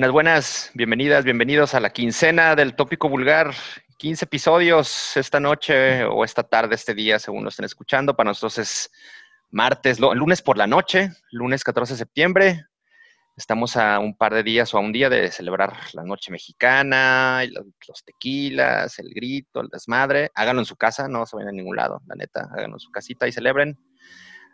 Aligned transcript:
Buenas, 0.00 0.12
buenas, 0.12 0.70
bienvenidas, 0.72 1.24
bienvenidos 1.26 1.74
a 1.74 1.80
la 1.80 1.90
quincena 1.90 2.56
del 2.56 2.74
tópico 2.74 3.10
vulgar. 3.10 3.52
15 3.98 4.24
episodios 4.24 5.14
esta 5.14 5.40
noche 5.40 6.04
o 6.04 6.24
esta 6.24 6.42
tarde, 6.42 6.74
este 6.74 6.94
día, 6.94 7.18
según 7.18 7.42
lo 7.42 7.50
estén 7.50 7.66
escuchando. 7.66 8.16
Para 8.16 8.30
nosotros 8.30 8.56
es 8.56 8.90
martes, 9.50 10.00
lunes 10.00 10.40
por 10.40 10.56
la 10.56 10.66
noche, 10.66 11.10
lunes 11.32 11.62
14 11.62 11.92
de 11.92 11.98
septiembre. 11.98 12.64
Estamos 13.36 13.76
a 13.76 13.98
un 13.98 14.16
par 14.16 14.32
de 14.32 14.42
días 14.42 14.72
o 14.72 14.78
a 14.78 14.80
un 14.80 14.90
día 14.90 15.10
de 15.10 15.30
celebrar 15.30 15.74
la 15.92 16.02
noche 16.02 16.32
mexicana, 16.32 17.42
los 17.86 18.02
tequilas, 18.02 18.98
el 19.00 19.12
grito, 19.12 19.60
el 19.60 19.68
desmadre. 19.68 20.30
Háganlo 20.34 20.62
en 20.62 20.66
su 20.66 20.76
casa, 20.76 21.08
no 21.08 21.26
se 21.26 21.36
vayan 21.36 21.50
a 21.50 21.52
ningún 21.52 21.76
lado, 21.76 22.00
la 22.06 22.14
neta. 22.14 22.48
Háganlo 22.50 22.76
en 22.76 22.80
su 22.80 22.90
casita 22.90 23.28
y 23.28 23.32
celebren. 23.32 23.78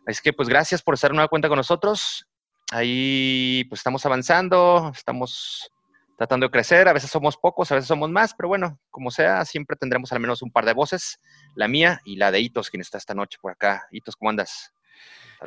Así 0.08 0.20
que 0.24 0.32
pues 0.32 0.48
gracias 0.48 0.82
por 0.82 0.94
estar 0.94 1.12
en 1.12 1.18
nueva 1.18 1.28
cuenta 1.28 1.46
con 1.46 1.56
nosotros. 1.56 2.26
Ahí 2.72 3.64
pues 3.68 3.80
estamos 3.80 4.04
avanzando, 4.06 4.90
estamos 4.94 5.70
tratando 6.16 6.46
de 6.46 6.50
crecer, 6.50 6.88
a 6.88 6.92
veces 6.92 7.10
somos 7.10 7.36
pocos, 7.36 7.70
a 7.70 7.74
veces 7.74 7.88
somos 7.88 8.10
más, 8.10 8.34
pero 8.34 8.48
bueno, 8.48 8.80
como 8.90 9.10
sea, 9.10 9.44
siempre 9.44 9.76
tendremos 9.76 10.12
al 10.12 10.20
menos 10.20 10.42
un 10.42 10.50
par 10.50 10.64
de 10.64 10.72
voces, 10.72 11.20
la 11.54 11.68
mía 11.68 12.00
y 12.04 12.16
la 12.16 12.30
de 12.30 12.40
Hitos, 12.40 12.70
quien 12.70 12.80
está 12.80 12.98
esta 12.98 13.14
noche 13.14 13.38
por 13.40 13.52
acá. 13.52 13.86
Hitos, 13.92 14.16
¿cómo 14.16 14.30
andas? 14.30 14.72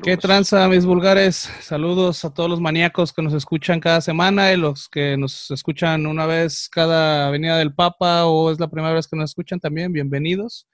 ¿Qué 0.03 0.15
tranza, 0.15 0.67
mis 0.67 0.85
vulgares? 0.85 1.49
Saludos 1.61 2.23
a 2.23 2.31
todos 2.31 2.49
los 2.49 2.61
maníacos 2.61 3.11
que 3.11 3.23
nos 3.23 3.33
escuchan 3.33 3.79
cada 3.79 3.99
semana 4.01 4.53
y 4.53 4.57
los 4.57 4.87
que 4.87 5.17
nos 5.17 5.49
escuchan 5.49 6.05
una 6.05 6.27
vez 6.27 6.69
cada 6.69 7.31
venida 7.31 7.57
del 7.57 7.73
Papa 7.73 8.25
o 8.25 8.51
es 8.51 8.59
la 8.59 8.69
primera 8.69 8.93
vez 8.93 9.07
que 9.07 9.17
nos 9.17 9.31
escuchan 9.31 9.59
también, 9.59 9.91
bienvenidos. 9.91 10.67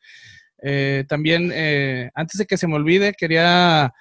Eh, 0.61 1.05
también, 1.07 1.49
eh, 1.53 2.11
antes 2.13 2.37
de 2.37 2.45
que 2.45 2.57
se 2.57 2.67
me 2.67 2.75
olvide, 2.75 3.13
quería 3.13 3.93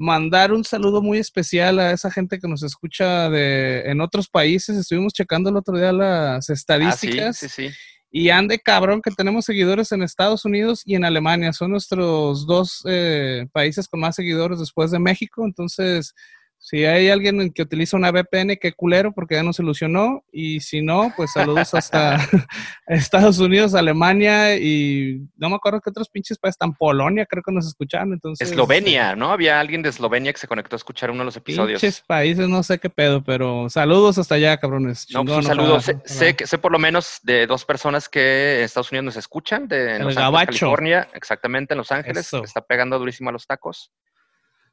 mandar 0.00 0.50
un 0.50 0.64
saludo 0.64 1.02
muy 1.02 1.18
especial 1.18 1.78
a 1.78 1.92
esa 1.92 2.10
gente 2.10 2.38
que 2.38 2.48
nos 2.48 2.62
escucha 2.62 3.28
de, 3.28 3.82
en 3.82 4.00
otros 4.00 4.30
países. 4.30 4.78
Estuvimos 4.78 5.12
checando 5.12 5.50
el 5.50 5.56
otro 5.56 5.76
día 5.76 5.92
las 5.92 6.48
estadísticas. 6.48 7.36
Ah, 7.36 7.48
sí, 7.48 7.48
sí, 7.48 7.68
sí. 7.68 7.76
Y 8.10 8.30
ande 8.30 8.58
cabrón 8.58 9.02
que 9.02 9.10
tenemos 9.10 9.44
seguidores 9.44 9.92
en 9.92 10.02
Estados 10.02 10.46
Unidos 10.46 10.82
y 10.86 10.94
en 10.94 11.04
Alemania. 11.04 11.52
Son 11.52 11.70
nuestros 11.70 12.46
dos 12.46 12.82
eh, 12.88 13.46
países 13.52 13.86
con 13.88 14.00
más 14.00 14.16
seguidores 14.16 14.58
después 14.58 14.90
de 14.90 14.98
México. 14.98 15.44
Entonces, 15.44 16.14
si 16.62 16.84
hay 16.84 17.08
alguien 17.08 17.52
que 17.52 17.62
utiliza 17.62 17.96
una 17.96 18.12
VPN, 18.12 18.58
qué 18.60 18.74
culero, 18.74 19.12
porque 19.12 19.34
ya 19.34 19.42
no 19.42 19.54
se 19.54 19.62
ilusionó. 19.62 20.22
Y 20.30 20.60
si 20.60 20.82
no, 20.82 21.10
pues 21.16 21.32
saludos 21.32 21.72
hasta 21.72 22.18
Estados 22.86 23.38
Unidos, 23.38 23.74
Alemania 23.74 24.56
y 24.56 25.22
no 25.38 25.48
me 25.48 25.56
acuerdo 25.56 25.80
qué 25.80 25.88
otros 25.88 26.10
pinches 26.10 26.38
países, 26.38 26.56
están 26.56 26.74
Polonia, 26.74 27.24
creo 27.24 27.42
que 27.42 27.50
nos 27.50 27.66
escucharon. 27.66 28.12
Entonces, 28.12 28.50
Eslovenia, 28.50 29.16
¿no? 29.16 29.32
Había 29.32 29.58
alguien 29.58 29.80
de 29.80 29.88
Eslovenia 29.88 30.34
que 30.34 30.38
se 30.38 30.46
conectó 30.46 30.76
a 30.76 30.78
escuchar 30.78 31.10
uno 31.10 31.20
de 31.20 31.24
los 31.24 31.36
episodios. 31.36 31.80
Pinches 31.80 32.02
países, 32.02 32.46
no 32.46 32.62
sé 32.62 32.78
qué 32.78 32.90
pedo, 32.90 33.24
pero 33.24 33.70
saludos 33.70 34.18
hasta 34.18 34.34
allá, 34.34 34.58
cabrones. 34.58 35.06
no, 35.14 35.24
pues 35.24 35.46
saludos. 35.46 35.84
Sé, 35.84 35.98
sé, 36.04 36.36
sé, 36.44 36.58
por 36.58 36.72
lo 36.72 36.78
menos 36.78 37.20
de 37.22 37.46
dos 37.46 37.64
personas 37.64 38.10
que 38.10 38.58
en 38.58 38.64
Estados 38.64 38.92
Unidos 38.92 39.06
nos 39.06 39.16
escuchan, 39.16 39.66
de 39.66 39.98
Los 39.98 40.14
Ángeles, 40.18 40.60
California, 40.60 41.08
exactamente 41.14 41.72
en 41.72 41.78
Los 41.78 41.90
Ángeles, 41.90 42.30
está 42.34 42.60
pegando 42.60 42.98
durísimo 42.98 43.30
a 43.30 43.32
los 43.32 43.46
tacos 43.46 43.90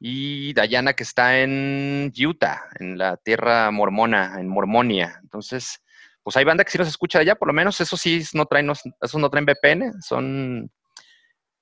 y 0.00 0.52
Dayana 0.52 0.92
que 0.92 1.02
está 1.02 1.40
en 1.40 2.12
Utah, 2.16 2.62
en 2.78 2.98
la 2.98 3.16
tierra 3.16 3.70
mormona, 3.70 4.36
en 4.38 4.48
Mormonia. 4.48 5.18
Entonces, 5.22 5.82
pues 6.22 6.36
hay 6.36 6.44
banda 6.44 6.64
que 6.64 6.70
sí 6.70 6.78
nos 6.78 6.88
escucha 6.88 7.18
allá, 7.18 7.34
por 7.34 7.48
lo 7.48 7.54
menos 7.54 7.80
eso 7.80 7.96
sí 7.96 8.22
no 8.34 8.46
traen, 8.46 8.70
eso 8.70 9.18
no 9.18 9.30
traen 9.30 9.46
VPN, 9.46 10.00
son 10.00 10.70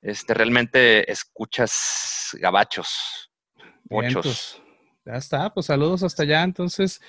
este, 0.02 0.34
realmente 0.34 1.10
escuchas 1.10 2.36
gabachos, 2.40 3.30
muchos. 3.88 4.62
Ya 5.04 5.14
está, 5.14 5.54
pues 5.54 5.66
saludos 5.66 6.02
hasta 6.02 6.24
allá. 6.24 6.42
Entonces, 6.42 7.00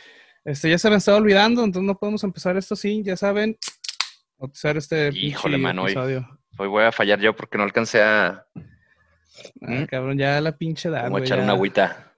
este, 0.46 0.69
ya 0.69 0.78
se 0.78 0.90
me 0.90 0.97
estaba 0.97 1.18
olvidando, 1.18 1.63
entonces 1.63 1.88
no 1.88 1.97
podemos 1.97 2.24
empezar 2.24 2.56
esto 2.56 2.75
así, 2.75 3.03
ya 3.03 3.18
saben, 3.18 3.57
empezar 4.40 4.78
este 4.78 5.09
Híjole, 5.13 5.57
mano, 5.57 5.84
hoy 5.84 6.68
voy 6.68 6.84
a 6.84 6.91
fallar 6.91 7.19
yo 7.19 7.35
porque 7.35 7.57
no 7.57 7.63
alcancé 7.63 8.01
a 8.01 8.47
Ah, 9.61 9.85
cabrón, 9.89 10.17
ya 10.17 10.39
la 10.41 10.57
pinche 10.57 10.89
edad. 10.89 11.03
Vamos 11.03 11.21
a 11.21 11.23
echar 11.23 11.39
una 11.39 11.53
agüita. 11.53 12.13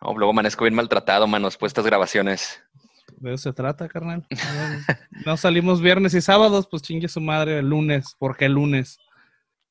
luego 0.00 0.30
amanezco 0.30 0.64
bien 0.64 0.74
maltratado, 0.74 1.26
mano, 1.26 1.46
después 1.46 1.70
de 1.70 1.72
estas 1.72 1.86
grabaciones. 1.86 2.62
De 3.18 3.32
eso 3.34 3.50
se 3.50 3.52
trata, 3.52 3.88
carnal. 3.88 4.26
no 5.24 5.36
salimos 5.36 5.80
viernes 5.80 6.14
y 6.14 6.20
sábados, 6.20 6.66
pues 6.70 6.82
chingue 6.82 7.08
su 7.08 7.20
madre 7.20 7.58
el 7.58 7.68
lunes. 7.68 8.14
¿Por 8.18 8.36
qué 8.36 8.46
el 8.46 8.52
lunes? 8.52 8.98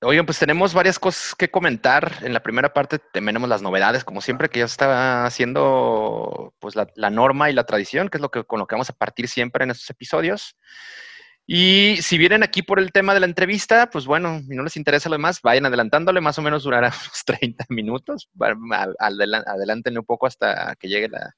Oigan, 0.02 0.26
pues 0.26 0.40
tenemos 0.40 0.74
varias 0.74 1.00
cosas 1.00 1.36
que 1.36 1.50
comentar. 1.50 2.12
En 2.22 2.34
la 2.34 2.42
primera 2.42 2.74
parte 2.74 3.00
tenemos 3.00 3.48
las 3.50 3.62
novedades, 3.62 4.04
como 4.04 4.22
siempre, 4.22 4.50
que 4.50 4.60
ya 4.60 4.66
está 4.66 5.26
haciendo 5.26 6.54
pues 6.60 6.76
la, 6.76 6.88
la 6.96 7.10
norma 7.10 7.50
y 7.50 7.54
la 7.54 7.64
tradición, 7.66 8.10
que 8.10 8.18
es 8.18 8.22
lo 8.22 8.30
que 8.30 8.44
con 8.44 8.60
lo 8.60 8.68
que 8.68 8.76
vamos 8.76 8.90
a 8.90 8.94
partir 8.94 9.28
siempre 9.28 9.64
en 9.64 9.72
estos 9.72 9.90
episodios. 9.90 10.58
Y 11.48 11.98
si 12.02 12.18
vienen 12.18 12.42
aquí 12.42 12.64
por 12.64 12.80
el 12.80 12.92
tema 12.92 13.14
de 13.14 13.20
la 13.20 13.28
entrevista, 13.28 13.90
pues 13.90 14.06
bueno, 14.06 14.42
si 14.42 14.56
no 14.56 14.64
les 14.64 14.78
interesa 14.78 15.10
lo 15.10 15.16
demás, 15.16 15.42
vayan 15.44 15.66
adelantándole, 15.66 16.20
más 16.20 16.40
o 16.40 16.42
menos 16.42 16.64
durará 16.64 16.88
unos 16.88 17.24
30 17.26 17.66
minutos. 17.70 18.30
Adelántenle 19.00 20.00
un 20.00 20.06
poco 20.06 20.26
hasta 20.26 20.76
que 20.80 20.88
llegue 20.88 21.10
la, 21.10 21.34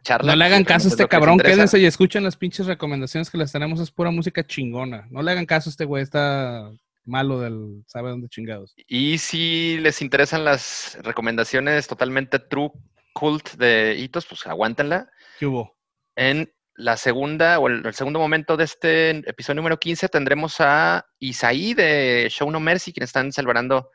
charla. 0.00 0.32
No 0.32 0.36
le 0.36 0.44
hagan 0.44 0.64
caso 0.64 0.88
a 0.88 0.90
este 0.90 1.06
cabrón, 1.08 1.38
quédense 1.38 1.78
y 1.78 1.84
escuchen 1.84 2.24
las 2.24 2.36
pinches 2.36 2.66
recomendaciones 2.66 3.28
que 3.28 3.38
les 3.38 3.50
tenemos, 3.50 3.80
es 3.80 3.90
pura 3.90 4.10
música 4.10 4.44
chingona. 4.44 5.06
No 5.10 5.22
le 5.22 5.32
hagan 5.32 5.46
caso 5.46 5.68
a 5.68 5.72
este 5.72 5.84
güey, 5.84 6.02
está 6.02 6.70
malo 7.04 7.40
del 7.40 7.82
sabe 7.86 8.10
dónde 8.10 8.28
chingados. 8.28 8.74
Y 8.86 9.18
si 9.18 9.78
les 9.78 10.02
interesan 10.02 10.44
las 10.44 10.98
recomendaciones 11.02 11.86
totalmente 11.86 12.38
true 12.38 12.70
cult 13.12 13.54
de 13.54 13.96
hitos, 13.98 14.26
pues 14.26 14.46
aguántenla. 14.46 15.10
¿Qué 15.38 15.46
hubo? 15.46 15.76
En 16.16 16.52
la 16.80 16.96
segunda 16.96 17.58
o 17.58 17.68
el, 17.68 17.92
segundo 17.94 18.18
momento 18.18 18.56
de 18.56 18.64
este 18.64 19.10
episodio 19.28 19.56
número 19.56 19.78
15 19.78 20.08
tendremos 20.08 20.56
a 20.60 21.04
Isaí 21.18 21.74
de 21.74 22.26
Show 22.30 22.50
No 22.50 22.58
Mercy, 22.58 22.92
quienes 22.92 23.10
están 23.10 23.32
celebrando 23.32 23.90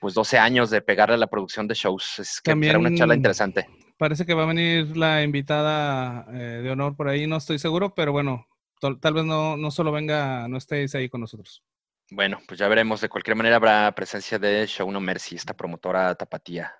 pues 0.00 0.14
12 0.14 0.38
años 0.38 0.70
de 0.70 0.82
pegarle 0.82 1.14
a 1.14 1.18
la 1.18 1.26
producción 1.26 1.66
de 1.66 1.74
shows. 1.74 2.18
Es 2.18 2.40
que 2.40 2.54
será 2.54 2.78
una 2.78 2.94
charla 2.94 3.14
interesante. 3.14 3.66
Parece 3.98 4.24
que 4.24 4.34
va 4.34 4.44
a 4.44 4.46
venir 4.46 4.96
la 4.96 5.22
invitada 5.22 6.26
eh, 6.32 6.60
de 6.62 6.70
honor 6.70 6.96
por 6.96 7.08
ahí, 7.08 7.26
no 7.26 7.36
estoy 7.36 7.58
seguro, 7.58 7.94
pero 7.94 8.12
bueno, 8.12 8.46
tal 8.80 9.14
vez 9.14 9.24
no, 9.24 9.56
no 9.56 9.70
solo 9.70 9.92
venga, 9.92 10.46
no 10.48 10.56
esté 10.56 10.82
Isaí 10.82 11.08
con 11.08 11.20
nosotros. 11.20 11.62
Bueno, 12.10 12.40
pues 12.46 12.58
ya 12.58 12.68
veremos. 12.68 13.00
De 13.00 13.08
cualquier 13.08 13.36
manera 13.36 13.56
habrá 13.56 13.92
presencia 13.94 14.38
de 14.38 14.66
Show 14.66 14.90
No 14.90 15.00
Mercy, 15.00 15.36
esta 15.36 15.54
promotora 15.54 16.14
tapatía 16.14 16.79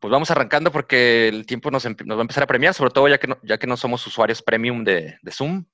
pues 0.00 0.10
vamos 0.10 0.30
arrancando 0.30 0.70
porque 0.70 1.28
el 1.28 1.46
tiempo 1.46 1.70
nos, 1.70 1.86
va 1.86 1.90
a 1.90 2.20
empezar 2.20 2.42
a 2.42 2.46
premiar, 2.46 2.74
sobre 2.74 2.90
todo 2.90 3.08
ya 3.08 3.18
que 3.18 3.26
no, 3.26 3.38
ya 3.42 3.58
que 3.58 3.66
no 3.66 3.76
somos 3.76 4.06
usuarios 4.06 4.42
premium 4.42 4.84
de, 4.84 5.18
Zoom, 5.30 5.64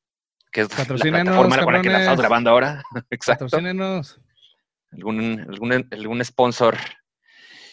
que 0.50 0.62
es 0.62 0.78
la 0.78 0.84
plataforma 0.84 1.62
con 1.62 1.74
la 1.74 1.82
que 1.82 1.90
la 1.90 1.98
estamos 2.00 2.20
grabando 2.20 2.50
ahora. 2.50 2.82
Exacto. 3.10 3.46
Algún, 4.92 5.46
algún, 5.48 5.88
algún 5.90 6.24
sponsor. 6.24 6.76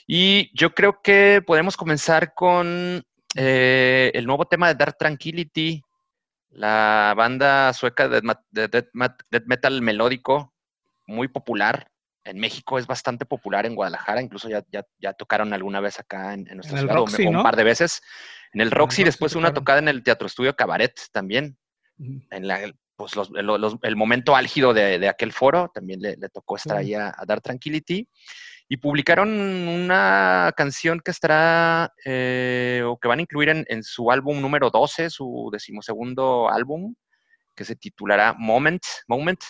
Y 0.08 0.52
yo 0.58 0.74
creo 0.74 1.02
que 1.02 1.44
podemos 1.46 1.78
comenzar 1.78 2.34
con 2.34 3.04
eh, 3.36 4.12
el 4.14 4.26
nuevo 4.26 4.46
tema 4.46 4.68
de 4.68 4.76
Dark 4.76 4.98
Tranquility, 4.98 5.84
la 6.50 7.14
banda 7.16 7.72
sueca 7.74 8.10
de, 8.10 8.22
de 8.50 8.68
death 8.68 9.46
metal 9.46 9.82
melódico, 9.82 10.54
muy 11.06 11.28
popular, 11.28 11.91
en 12.24 12.40
México 12.40 12.78
es 12.78 12.88
bastante 12.88 13.26
popular, 13.26 13.66
en 13.66 13.76
Guadalajara, 13.76 14.22
incluso 14.22 14.50
ya, 14.50 14.64
ya, 15.00 15.14
tocaron 15.14 15.54
alguna 15.54 15.80
vez 15.80 16.00
acá 16.00 16.34
en, 16.34 16.44
nuestra 16.44 16.80
ciudad, 16.80 17.02
un 17.28 17.44
par 17.44 17.56
de 17.56 17.64
veces. 17.64 18.02
En 18.54 18.62
el 18.62 18.72
Roxy, 18.72 19.04
después 19.04 19.36
una 19.36 19.54
tocada 19.54 19.80
en 19.80 19.88
el 19.88 20.04
Teatro 20.04 20.28
Estudio 20.28 20.56
Cabaret 20.56 21.00
también. 21.12 21.58
En 21.98 22.48
la, 22.48 22.74
pues 22.96 23.14
el 23.34 23.96
momento 23.96 24.36
álgido 24.36 24.74
de, 24.74 25.08
aquel 25.08 25.32
foro, 25.34 25.72
también 25.74 26.02
le, 26.02 26.18
tocó 26.30 26.58
estar 26.58 26.78
ahí 26.78 26.94
a, 26.94 27.14
Dar 27.26 27.42
Tranquility. 27.42 28.08
Y 28.68 28.78
publicaron 28.78 29.30
una 29.30 30.54
canción 30.56 31.02
que 31.04 31.12
estará, 31.12 31.92
eh, 32.06 32.82
o 32.86 32.98
que 32.98 33.08
van 33.10 33.20
a 33.20 33.22
incluir 33.24 33.50
en, 33.50 33.84
su 33.84 34.12
álbum 34.12 34.40
número 34.40 34.70
12, 34.70 35.10
su 35.10 35.50
decimosegundo 35.52 36.50
álbum, 36.50 36.96
que 37.56 37.66
se 37.66 37.76
titulará 37.76 38.34
Moment. 38.38 38.84
Moment. 39.08 39.42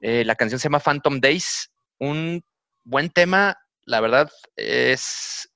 Eh, 0.00 0.24
la 0.24 0.34
canción 0.34 0.58
se 0.58 0.64
llama 0.64 0.80
Phantom 0.80 1.20
Days 1.20 1.70
un 1.98 2.42
buen 2.84 3.10
tema, 3.10 3.56
la 3.84 4.00
verdad, 4.00 4.30
es, 4.56 5.48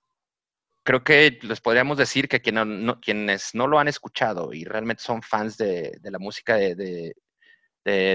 creo 0.84 1.04
que 1.04 1.38
les 1.42 1.60
podríamos 1.60 1.98
decir 1.98 2.28
que 2.28 2.40
quienes 2.40 3.54
no 3.54 3.66
lo 3.66 3.78
han 3.78 3.88
escuchado 3.88 4.52
y 4.52 4.64
realmente 4.64 5.02
son 5.02 5.22
fans 5.22 5.56
de, 5.56 5.98
la 6.02 6.18
música 6.18 6.54
de, 6.56 7.14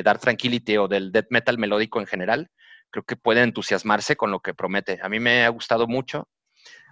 Dark 0.03 0.19
Tranquility 0.19 0.77
o 0.77 0.87
del 0.87 1.11
death 1.11 1.27
metal 1.31 1.57
melódico 1.57 1.99
en 1.99 2.05
general, 2.05 2.51
creo 2.91 3.03
que 3.03 3.15
pueden 3.15 3.45
entusiasmarse 3.45 4.15
con 4.15 4.29
lo 4.29 4.39
que 4.39 4.53
promete. 4.53 4.99
A 5.01 5.09
mí 5.09 5.19
me 5.19 5.45
ha 5.45 5.49
gustado 5.49 5.87
mucho 5.87 6.29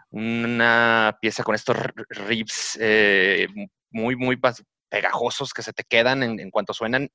una 0.10 1.18
pieza 1.22 1.44
con 1.44 1.56
estos 1.56 1.78
riffs 2.10 2.78
eh, 2.82 3.48
muy, 3.92 4.16
muy 4.16 4.40
pegajosos 4.90 5.54
que 5.54 5.62
se 5.62 5.74
te 5.74 5.84
quedan 5.84 6.22
en, 6.22 6.52
cuanto 6.52 6.74
suenan, 6.74 7.10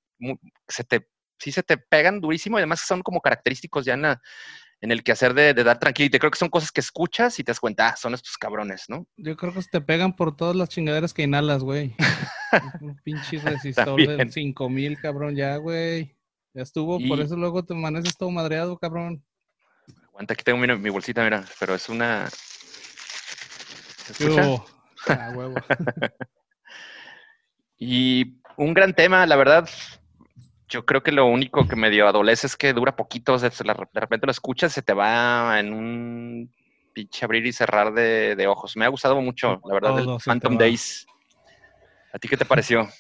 se 0.67 0.85
te 0.85 1.09
sí 1.39 1.53
se 1.53 1.63
te 1.63 1.77
pegan 1.77 2.21
durísimo 2.21 2.59
y 2.59 2.61
además 2.61 2.81
son 2.81 3.03
como 3.03 3.21
característicos 3.21 3.85
ya 3.85 3.95
en, 3.95 4.05
en 4.81 4.93
el 4.93 5.03
quehacer 5.03 5.35
de, 5.35 5.55
de 5.55 5.65
dar 5.65 5.79
tranquilidad. 5.79 6.19
Creo 6.19 6.31
que 6.31 6.39
son 6.39 6.49
cosas 6.49 6.71
que 6.71 6.81
escuchas 6.81 7.39
y 7.39 7.45
te 7.45 7.51
das 7.51 7.61
cuenta, 7.61 7.89
ah, 7.89 7.97
son 7.97 8.15
estos 8.15 8.37
cabrones, 8.37 8.85
¿no? 8.89 9.07
Yo 9.17 9.37
creo 9.37 9.53
que 9.53 9.61
te 9.63 9.81
pegan 9.81 10.15
por 10.15 10.37
todas 10.37 10.57
las 10.57 10.69
chingaderas 10.69 11.15
que 11.15 11.23
inhalas, 11.23 11.63
güey. 11.63 11.95
Un 12.81 12.97
pinche 13.03 13.39
resistor 13.39 14.07
de 14.07 14.31
5000, 14.31 14.99
cabrón, 14.99 15.35
ya, 15.35 15.57
güey. 15.57 16.17
Ya 16.55 16.63
estuvo, 16.63 16.99
por 17.07 17.21
eso 17.21 17.37
luego 17.37 17.65
te 17.65 17.75
amaneces 17.75 18.17
todo 18.17 18.31
madreado, 18.31 18.79
cabrón. 18.79 19.23
Aguanta, 20.09 20.33
aquí 20.33 20.43
tengo 20.43 20.59
mi, 20.59 20.89
bolsita, 20.89 21.23
mira, 21.23 21.45
pero 21.61 21.75
es 21.75 21.91
una. 21.91 22.31
Ah, 25.09 25.31
huevo. 25.35 25.55
y 27.79 28.41
un 28.57 28.73
gran 28.73 28.95
tema, 28.95 29.27
la 29.27 29.37
verdad, 29.37 29.69
yo 30.69 30.85
creo 30.85 31.03
que 31.03 31.13
lo 31.13 31.27
único 31.27 31.67
que 31.69 31.77
medio 31.77 32.09
adolece 32.09 32.47
es 32.47 32.57
que 32.57 32.73
dura 32.73 32.97
poquito, 32.97 33.39
de 33.39 33.51
repente 33.95 34.27
lo 34.27 34.33
escuchas, 34.33 34.73
se 34.73 34.83
te 34.83 34.93
va 34.93 35.59
en 35.61 35.73
un 35.73 36.51
pinche 36.93 37.25
abrir 37.25 37.47
y 37.47 37.53
cerrar 37.53 37.93
de, 37.93 38.47
ojos. 38.49 38.77
Me 38.77 38.85
ha 38.85 38.89
gustado 38.89 39.21
mucho, 39.21 39.61
la 39.65 39.75
verdad, 39.75 39.99
el 39.99 40.19
Phantom 40.25 40.57
Days. 40.57 41.07
¿A 42.13 42.19
ti 42.19 42.29
qué 42.29 42.37
te 42.37 42.45
pareció? 42.45 42.89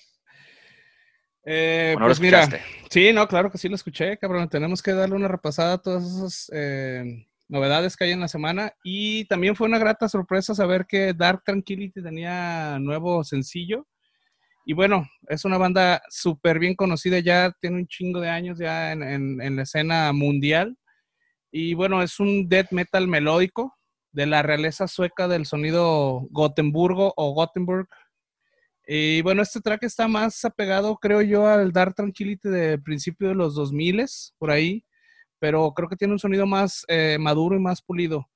Eh, 1.48 1.94
pues 1.96 2.18
mira, 2.18 2.48
sí, 2.90 3.12
no, 3.12 3.28
claro 3.28 3.52
que 3.52 3.56
sí 3.56 3.68
lo 3.68 3.76
escuché, 3.76 4.18
cabrón. 4.18 4.48
Tenemos 4.48 4.82
que 4.82 4.92
darle 4.92 5.14
una 5.14 5.28
repasada 5.28 5.74
a 5.74 5.78
todas 5.78 6.02
esas 6.04 6.50
eh, 6.52 7.28
novedades 7.46 7.96
que 7.96 8.02
hay 8.02 8.10
en 8.10 8.18
la 8.18 8.26
semana. 8.26 8.72
Y 8.82 9.26
también 9.26 9.54
fue 9.54 9.68
una 9.68 9.78
grata 9.78 10.08
sorpresa 10.08 10.56
saber 10.56 10.86
que 10.86 11.14
Dark 11.14 11.44
Tranquility 11.44 12.02
tenía 12.02 12.80
nuevo 12.80 13.22
sencillo. 13.22 13.86
Y 14.68 14.72
bueno, 14.72 15.08
es 15.28 15.44
una 15.44 15.58
banda 15.58 16.02
súper 16.08 16.58
bien 16.58 16.74
conocida 16.74 17.20
ya, 17.20 17.52
tiene 17.60 17.76
un 17.76 17.86
chingo 17.86 18.20
de 18.20 18.30
años 18.30 18.58
ya 18.58 18.90
en, 18.90 19.56
la 19.56 19.62
escena 19.62 20.12
mundial. 20.12 20.76
Y 21.52 21.74
bueno, 21.74 22.02
es 22.02 22.18
un 22.18 22.48
death 22.48 22.72
metal 22.72 23.06
melódico 23.06 23.76
de 24.10 24.26
la 24.26 24.42
realeza 24.42 24.88
sueca 24.88 25.28
del 25.28 25.46
sonido 25.46 26.26
Gotemburgo 26.32 27.14
o 27.16 27.32
Gothenburg. 27.32 27.86
Y 28.88 29.22
bueno, 29.22 29.40
este 29.42 29.60
track 29.60 29.84
está 29.84 30.08
más 30.08 30.44
apegado, 30.44 30.96
creo 30.96 31.22
yo, 31.22 31.46
al 31.46 31.70
Dark 31.70 31.94
Tranquility 31.94 32.48
de 32.48 32.78
principio 32.78 33.28
de 33.28 33.36
los 33.36 33.54
2000 33.54 34.04
por 34.36 34.50
ahí, 34.50 34.84
pero 35.38 35.72
creo 35.74 35.88
que 35.88 35.96
tiene 35.96 36.14
un 36.14 36.18
sonido 36.18 36.44
más 36.44 36.84
eh, 36.88 37.18
maduro 37.20 37.54
y 37.54 37.60
más 37.60 37.80
pulido. 37.82 38.28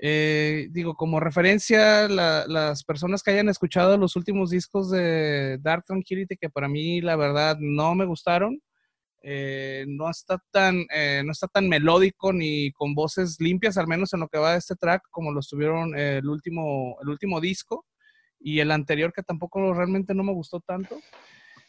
Eh, 0.00 0.68
digo, 0.70 0.94
como 0.94 1.18
referencia, 1.18 2.08
las 2.08 2.84
personas 2.84 3.22
que 3.22 3.32
hayan 3.32 3.48
escuchado 3.48 3.96
los 3.96 4.14
últimos 4.14 4.50
discos 4.50 4.90
de 4.90 5.58
Dark 5.60 5.84
Tranquility, 5.84 6.36
que 6.36 6.50
para 6.50 6.68
mí 6.68 7.00
la 7.00 7.16
verdad 7.16 7.56
no 7.58 7.94
me 7.96 8.04
gustaron, 8.04 8.62
eh, 9.22 9.84
no, 9.88 10.08
está 10.08 10.40
tan, 10.52 10.86
eh, 10.94 11.22
no 11.24 11.32
está 11.32 11.48
tan 11.48 11.68
melódico 11.68 12.32
ni 12.32 12.70
con 12.72 12.94
voces 12.94 13.40
limpias, 13.40 13.76
al 13.76 13.88
menos 13.88 14.12
en 14.14 14.20
lo 14.20 14.28
que 14.28 14.38
va 14.38 14.52
de 14.52 14.58
este 14.58 14.76
track, 14.76 15.02
como 15.10 15.32
lo 15.32 15.40
estuvieron 15.40 15.98
el, 15.98 16.28
último, 16.28 16.96
el 17.02 17.08
último 17.08 17.40
disco 17.40 17.84
y 18.38 18.60
el 18.60 18.70
anterior 18.70 19.12
que 19.12 19.24
tampoco 19.24 19.74
realmente 19.74 20.14
no 20.14 20.22
me 20.22 20.32
gustó 20.32 20.60
tanto. 20.60 21.00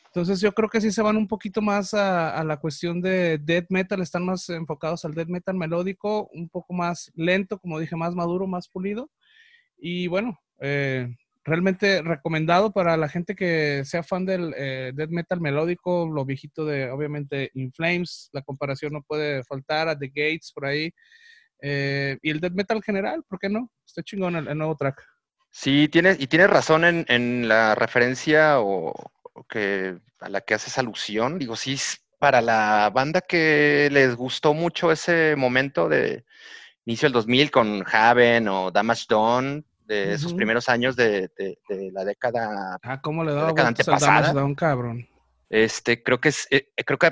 Entonces 0.09 0.41
yo 0.41 0.51
creo 0.53 0.69
que 0.69 0.81
sí 0.81 0.91
se 0.91 1.03
van 1.03 1.17
un 1.17 1.27
poquito 1.27 1.61
más 1.61 1.93
a, 1.93 2.43
la 2.43 2.57
cuestión 2.57 2.99
de 2.99 3.37
death 3.37 3.67
metal, 3.69 4.01
están 4.01 4.25
más 4.25 4.49
enfocados 4.49 5.05
al 5.05 5.13
death 5.13 5.27
metal 5.27 5.55
melódico, 5.55 6.27
un 6.33 6.49
poco 6.49 6.73
más 6.73 7.11
lento, 7.13 7.59
como 7.59 7.77
dije, 7.77 7.95
más 7.95 8.15
maduro, 8.15 8.47
más 8.47 8.67
pulido. 8.67 9.11
Y 9.77 10.07
bueno, 10.07 10.39
eh, 10.61 11.15
realmente 11.43 12.01
recomendado 12.01 12.73
para 12.73 12.97
la 12.97 13.07
gente 13.07 13.35
que 13.35 13.83
sea 13.85 14.01
fan 14.01 14.25
del 14.25 14.51
eh, 14.57 14.93
death 14.95 15.11
metal 15.11 15.41
melódico, 15.41 16.09
lo 16.11 16.25
viejito 16.25 16.65
de 16.65 16.89
obviamente 16.89 17.51
In 17.53 17.71
Flames, 17.71 18.29
la 18.33 18.41
comparación 18.41 18.93
no 18.93 19.03
puede 19.03 19.43
faltar 19.43 19.89
a 19.89 19.97
The 19.97 20.07
Gates 20.07 20.51
por 20.55 20.65
ahí. 20.65 20.91
Eh, 21.61 22.17
y 22.23 22.31
el 22.31 22.39
death 22.39 22.53
metal 22.53 22.81
general, 22.81 23.23
¿por 23.29 23.37
qué 23.37 23.47
no? 23.47 23.71
Está 23.85 24.01
chingón 24.01 24.35
el, 24.35 24.57
nuevo 24.57 24.75
track. 24.75 25.05
Sí, 25.51 25.87
tienes, 25.87 26.19
y 26.19 26.25
tienes 26.25 26.49
razón 26.49 26.83
en, 26.83 27.05
en 27.09 27.47
la 27.47 27.75
referencia 27.75 28.59
o, 28.59 28.93
que, 29.47 29.97
a 30.19 30.29
la 30.29 30.41
que 30.41 30.53
haces 30.53 30.77
alusión. 30.77 31.39
Digo, 31.39 31.55
sí, 31.55 31.77
para 32.19 32.41
la 32.41 32.89
banda 32.93 33.21
que 33.21 33.89
les 33.91 34.15
gustó 34.15 34.53
mucho 34.53 34.91
ese 34.91 35.35
momento 35.35 35.87
de 35.87 36.25
inicio 36.85 37.07
del 37.07 37.13
2000 37.13 37.51
con 37.51 37.83
Haven 37.91 38.47
o 38.47 38.71
Damage 38.71 39.05
Dawn, 39.09 39.65
de 39.85 40.13
esos 40.13 40.33
primeros 40.35 40.69
años 40.69 40.95
de, 40.95 41.31
la 41.91 42.05
década. 42.05 42.77
Ah, 42.83 43.01
¿cómo 43.01 43.23
le 43.23 43.33
daba 43.33 43.53
Damage 43.53 44.33
Dawn, 44.33 44.53
cabrón? 44.55 45.07
Este, 45.49 46.03
creo 46.03 46.19
que 46.21 46.29
es, 46.29 46.47
eh, 46.51 46.69
creo 46.85 46.99
que 46.99 47.11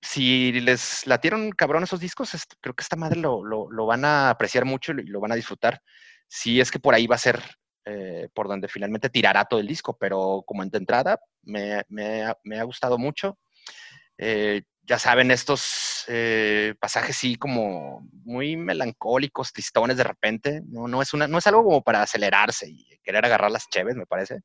si 0.00 0.52
les 0.60 1.06
latieron 1.06 1.50
cabrón 1.50 1.84
esos 1.84 2.00
discos, 2.00 2.30
creo 2.60 2.74
que 2.74 2.82
esta 2.82 2.96
madre 2.96 3.20
lo, 3.20 3.44
lo, 3.44 3.86
van 3.86 4.04
a 4.04 4.30
apreciar 4.30 4.64
mucho 4.64 4.92
y 4.92 5.06
lo 5.06 5.20
van 5.20 5.32
a 5.32 5.36
disfrutar. 5.36 5.80
Si 6.26 6.60
es 6.60 6.70
que 6.70 6.78
por 6.78 6.94
ahí 6.94 7.06
va 7.06 7.16
a 7.16 7.18
ser 7.18 7.40
eh, 7.90 8.28
por 8.34 8.48
donde 8.48 8.68
finalmente 8.68 9.08
tirará 9.08 9.46
todo 9.46 9.60
el 9.60 9.66
disco, 9.66 9.96
pero 9.96 10.44
como 10.46 10.62
en 10.62 10.68
entrada 10.74 11.18
me, 11.42 11.72
ha, 11.74 12.62
gustado 12.64 12.98
mucho. 12.98 13.38
Eh, 14.18 14.62
ya 14.82 14.98
saben, 14.98 15.30
estos 15.30 16.04
eh, 16.08 16.74
pasajes 16.78 17.16
sí 17.16 17.36
como 17.36 18.06
muy 18.24 18.56
melancólicos, 18.56 19.54
tristones 19.54 19.96
de 19.96 20.04
repente, 20.04 20.60
no, 20.66 20.86
no, 20.86 21.00
es 21.00 21.14
una, 21.14 21.26
no 21.28 21.38
es 21.38 21.46
algo 21.46 21.64
como 21.64 21.82
para 21.82 22.02
acelerarse 22.02 22.68
y 22.68 22.84
querer 23.02 23.24
agarrar 23.24 23.50
las 23.50 23.68
cheves, 23.70 23.96
me 23.96 24.04
parece. 24.04 24.40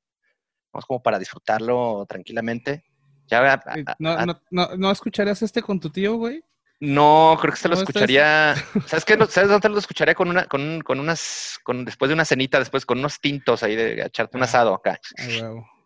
No 0.74 0.80
es 0.80 0.86
como 0.86 1.04
para 1.04 1.19
disfrutarlo 1.19 2.06
tranquilamente. 2.07 2.86
Ya, 3.28 3.62
no, 4.00 4.25
no, 4.25 4.42
no, 4.51 4.78
¿No 4.78 4.92
escucharías 4.92 5.42
este 5.42 5.62
con 5.62 5.81
tu 5.81 5.90
tío, 5.90 6.16
güey? 6.16 6.44
No, 6.80 7.38
creo 7.40 7.54
que 7.54 7.60
se 7.60 7.70
lo 7.70 7.75
escucharía. 7.75 8.56
¿Sabes 8.88 9.06
qué? 9.06 9.18
¿Sabes 9.28 9.50
dónde 9.50 9.70
lo 9.70 9.80
escucharía? 9.80 10.16
Con 10.16 10.30
una, 10.30 10.46
con, 10.46 10.81
con 10.81 11.00
unas, 11.00 11.60
con, 11.64 11.86
después 11.86 12.10
de 12.10 12.16
una 12.16 12.25
cenita, 12.25 12.60
después 12.60 12.86
con 12.86 13.00
unos 13.00 13.20
tintos 13.20 13.64
ahí 13.64 13.75
de 13.75 14.06
echarte 14.06 14.38
un 14.38 14.44
ah, 14.44 14.46
asado 14.46 14.74
acá. 14.74 15.00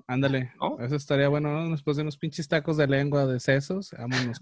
Ándale. 0.08 0.54
Eso 0.80 0.96
estaría 0.96 1.28
bueno, 1.28 1.52
¿no? 1.52 1.70
Después 1.72 1.98
de 1.98 2.04
unos 2.04 2.18
pinches 2.18 2.48
tacos 2.48 2.78
de 2.78 2.88
lengua 2.88 3.26
de 3.26 3.40
sesos. 3.40 3.94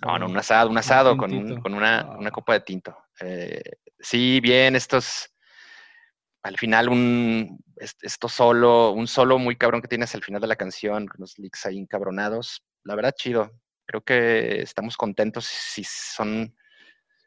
No, 0.01 0.19
no, 0.19 0.27
un 0.27 0.37
asado, 0.37 0.69
un 0.69 0.77
asado 0.77 1.17
con, 1.17 1.33
una, 1.33 2.01
ah. 2.01 2.17
una, 2.17 2.31
copa 2.31 2.53
de 2.53 2.59
tinto. 2.61 2.95
Eh, 3.19 3.61
sí, 3.99 4.39
bien, 4.39 4.75
estos. 4.75 5.29
Al 6.43 6.57
final, 6.57 6.89
un 6.89 7.59
esto 7.77 8.29
solo, 8.29 8.91
un 8.91 9.07
solo 9.07 9.39
muy 9.39 9.55
cabrón 9.55 9.81
que 9.81 9.87
tienes 9.87 10.13
al 10.13 10.23
final 10.23 10.39
de 10.39 10.47
la 10.47 10.55
canción, 10.55 11.07
con 11.07 11.19
los 11.19 11.37
leaks 11.39 11.65
ahí 11.65 11.79
encabronados. 11.79 12.63
La 12.83 12.95
verdad, 12.95 13.13
chido 13.17 13.51
creo 13.85 14.01
que 14.01 14.61
estamos 14.61 14.97
contentos 14.97 15.45
si 15.45 15.83
son, 15.83 16.55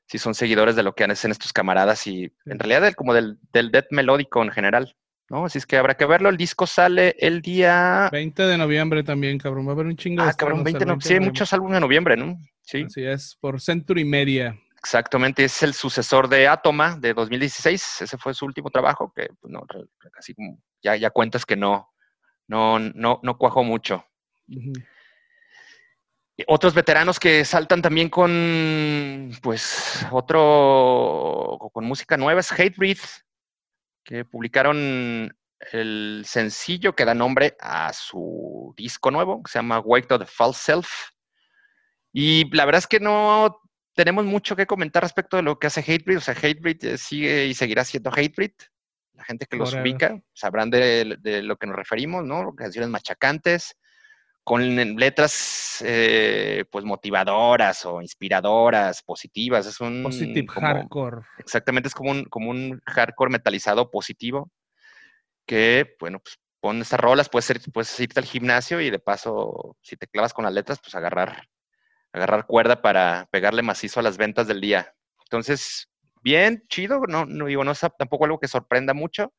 si 0.06 0.18
son 0.18 0.34
seguidores 0.34 0.76
de 0.76 0.82
lo 0.82 0.94
que 0.94 1.04
hacen 1.04 1.30
estos 1.30 1.52
camaradas 1.52 2.06
y 2.06 2.32
en 2.46 2.58
realidad 2.58 2.92
como 2.94 3.14
del, 3.14 3.38
del 3.52 3.70
death 3.70 3.88
melódico 3.90 4.42
en 4.42 4.50
general. 4.50 4.96
¿no? 5.30 5.44
Así 5.44 5.58
es 5.58 5.66
que 5.66 5.76
habrá 5.76 5.94
que 5.94 6.06
verlo. 6.06 6.28
El 6.28 6.36
disco 6.36 6.66
sale 6.66 7.14
el 7.18 7.42
día... 7.42 8.08
20 8.12 8.44
de 8.44 8.58
noviembre 8.58 9.02
también, 9.02 9.38
cabrón. 9.38 9.66
Va 9.66 9.70
a 9.70 9.74
haber 9.74 9.86
un 9.86 9.96
chingo 9.96 10.22
de... 10.22 10.30
Ah, 10.30 10.32
cabrón, 10.32 10.64
20 10.64 10.78
de 10.78 10.86
noviembre. 10.86 11.06
Sí, 11.06 11.14
hay 11.14 11.20
muchos 11.20 11.52
álbumes 11.52 11.74
de 11.74 11.80
noviembre, 11.80 12.16
¿no? 12.16 12.38
Sí. 12.62 12.84
Así 12.86 13.04
es, 13.04 13.36
por 13.40 13.60
Century 13.60 14.04
Media. 14.04 14.58
Exactamente, 14.78 15.44
es 15.44 15.62
el 15.62 15.74
sucesor 15.74 16.28
de 16.28 16.46
Atoma 16.46 16.96
de 16.96 17.12
2016. 17.12 18.02
Ese 18.02 18.16
fue 18.16 18.32
su 18.32 18.46
último 18.46 18.70
trabajo, 18.70 19.12
que 19.14 19.28
pues, 19.40 19.52
no, 19.52 19.66
casi 20.12 20.34
ya, 20.82 20.94
ya 20.96 21.10
cuentas 21.10 21.44
que 21.44 21.56
no, 21.56 21.90
no, 22.46 22.78
no, 22.78 23.20
no 23.22 23.38
cuajó 23.38 23.64
mucho. 23.64 24.04
Otros 26.46 26.72
veteranos 26.72 27.18
que 27.18 27.44
saltan 27.44 27.82
también 27.82 28.08
con, 28.08 29.32
pues, 29.42 30.06
otro, 30.12 31.58
con 31.72 31.84
música 31.84 32.16
nueva 32.16 32.40
es 32.40 32.52
Hatebreed, 32.52 32.98
que 34.04 34.24
publicaron 34.24 35.36
el 35.72 36.22
sencillo 36.24 36.94
que 36.94 37.04
da 37.04 37.14
nombre 37.14 37.56
a 37.58 37.92
su 37.92 38.72
disco 38.76 39.10
nuevo, 39.10 39.42
que 39.42 39.50
se 39.50 39.58
llama 39.58 39.80
Wake 39.80 40.06
to 40.06 40.18
the 40.18 40.26
False 40.26 40.60
Self. 40.62 41.10
Y 42.12 42.48
la 42.54 42.64
verdad 42.64 42.78
es 42.78 42.86
que 42.86 43.00
no 43.00 43.60
tenemos 43.94 44.24
mucho 44.24 44.54
que 44.54 44.66
comentar 44.66 45.02
respecto 45.02 45.36
de 45.36 45.42
lo 45.42 45.58
que 45.58 45.66
hace 45.66 45.80
Hatebreed. 45.80 46.18
O 46.18 46.20
sea, 46.20 46.34
Hatebreed 46.34 46.84
eh, 46.84 46.98
sigue 46.98 47.46
y 47.46 47.54
seguirá 47.54 47.84
siendo 47.84 48.10
Hatebreed. 48.10 48.52
La 49.14 49.24
gente 49.24 49.46
que 49.46 49.56
los 49.56 49.74
ubica 49.74 50.20
sabrán 50.32 50.70
de, 50.70 51.16
de, 51.18 51.42
lo 51.42 51.56
que 51.56 51.66
nos 51.66 51.74
referimos, 51.74 52.24
¿no? 52.24 52.54
Canciones 52.54 52.88
machacantes, 52.88 53.76
con 54.48 54.64
letras 54.96 55.84
eh, 55.84 56.64
pues 56.70 56.82
motivadoras 56.82 57.84
o 57.84 58.00
inspiradoras, 58.00 59.02
positivas. 59.02 59.66
Es 59.66 59.78
un 59.78 60.02
positive 60.02 60.46
hardcore. 60.48 61.20
Exactamente, 61.36 61.88
es 61.88 61.94
como 61.94 62.12
un, 62.12 62.24
como 62.24 62.48
un 62.48 62.80
hardcore 62.86 63.30
metalizado 63.30 63.90
positivo 63.90 64.50
que, 65.44 65.94
bueno, 66.00 66.20
pues 66.20 66.38
pon 66.60 66.80
estas 66.80 66.98
rolas, 66.98 67.28
puedes, 67.28 67.52
puedes 67.74 68.00
irte 68.00 68.20
al 68.20 68.24
gimnasio 68.24 68.80
y 68.80 68.88
de 68.88 68.98
paso, 68.98 69.76
si 69.82 69.96
te 69.96 70.06
clavas 70.06 70.32
con 70.32 70.46
las 70.46 70.54
letras, 70.54 70.78
pues 70.82 70.94
agarrar, 70.94 71.46
agarrar 72.14 72.46
cuerda 72.46 72.80
para 72.80 73.28
pegarle 73.30 73.60
macizo 73.60 74.00
a 74.00 74.02
las 74.02 74.16
ventas 74.16 74.46
del 74.46 74.62
día. 74.62 74.94
Entonces, 75.26 75.90
bien, 76.22 76.64
chido, 76.70 77.02
no, 77.06 77.26
no 77.26 77.44
digo, 77.44 77.64
no 77.64 77.72
es 77.72 77.80
tampoco 77.98 78.24
algo 78.24 78.40
que 78.40 78.48
sorprenda 78.48 78.94
mucho, 78.94 79.34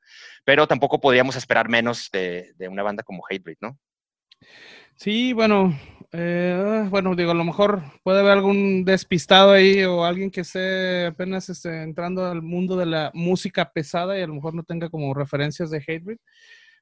pero 0.46 0.68
tampoco 0.68 1.00
podríamos 1.00 1.36
esperar 1.36 1.68
menos 1.68 2.10
de, 2.14 2.54
de 2.58 2.68
una 2.68 2.84
banda 2.84 3.02
como 3.02 3.24
Hatebreed, 3.28 3.58
¿no? 3.60 3.80
Sí, 4.96 5.34
bueno, 5.34 5.74
Eh, 6.12 6.88
bueno, 6.90 7.16
digo, 7.16 7.32
a 7.32 7.36
lo 7.36 7.44
mejor 7.44 7.84
puede 8.04 8.22
haber 8.22 8.32
algún 8.32 8.84
despistado 8.84 9.52
ahí 9.52 9.84
o 9.84 10.04
alguien 10.06 10.32
que 10.32 10.42
esté 10.42 11.06
apenas 11.06 11.50
esté 11.50 11.84
entrando 11.84 12.26
al 12.26 12.42
mundo 12.42 12.76
de 12.76 12.88
la 12.88 13.12
música 13.14 13.72
pesada 13.72 14.18
y 14.18 14.22
a 14.24 14.28
lo 14.28 14.34
mejor 14.34 14.56
no 14.56 14.64
tenga 14.64 14.90
como 14.90 15.14
referencias 15.14 15.70
de 15.70 15.78
Hatebreed. 15.78 16.18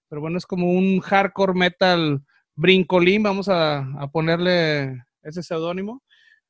Pero 0.09 0.21
bueno, 0.21 0.37
es 0.37 0.45
como 0.45 0.71
un 0.71 1.01
hardcore 1.01 1.53
metal 1.53 2.21
brincolín, 2.55 3.23
vamos 3.23 3.49
a, 3.49 3.85
ponerle 4.13 5.03
ese 5.23 5.43
seudónimo. 5.43 6.03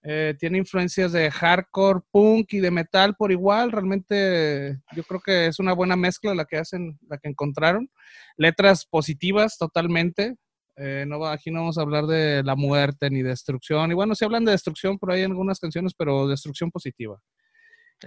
Eh, 0.04 0.36
tiene 0.40 0.60
influencias 0.60 1.12
de 1.12 1.32
hardcore, 1.32 2.02
punk 2.12 2.54
y 2.54 2.60
de 2.60 2.72
metal 2.72 3.16
por 3.18 3.32
igual. 3.32 3.72
Realmente 3.72 4.80
yo 4.96 5.04
creo 5.04 5.22
que 5.22 5.48
es 5.48 5.60
una 5.60 5.74
buena 5.74 5.96
mezcla 5.96 6.36
la 6.36 6.46
que 6.46 6.58
hacen, 6.58 7.00
la 7.10 7.18
que 7.18 7.30
encontraron. 7.30 7.90
Letras 8.38 8.86
positivas 8.86 9.58
totalmente. 9.58 10.36
Eh, 10.78 11.06
no, 11.08 11.26
aquí 11.26 11.50
no 11.50 11.62
vamos 11.62 11.78
a 11.78 11.82
hablar 11.82 12.06
de 12.06 12.44
la 12.44 12.56
muerte 12.56 13.10
ni 13.10 13.24
destrucción. 13.24 13.92
Y 13.92 13.96
bueno, 13.96 14.16
sí 14.16 14.24
hablan 14.24 14.46
de 14.46 14.52
destrucción 14.52 14.98
por 14.98 15.12
ahí 15.12 15.24
en 15.24 15.32
algunas 15.32 15.60
canciones, 15.60 15.94
pero 15.98 16.28
destrucción 16.28 16.72
positiva. 16.72 17.20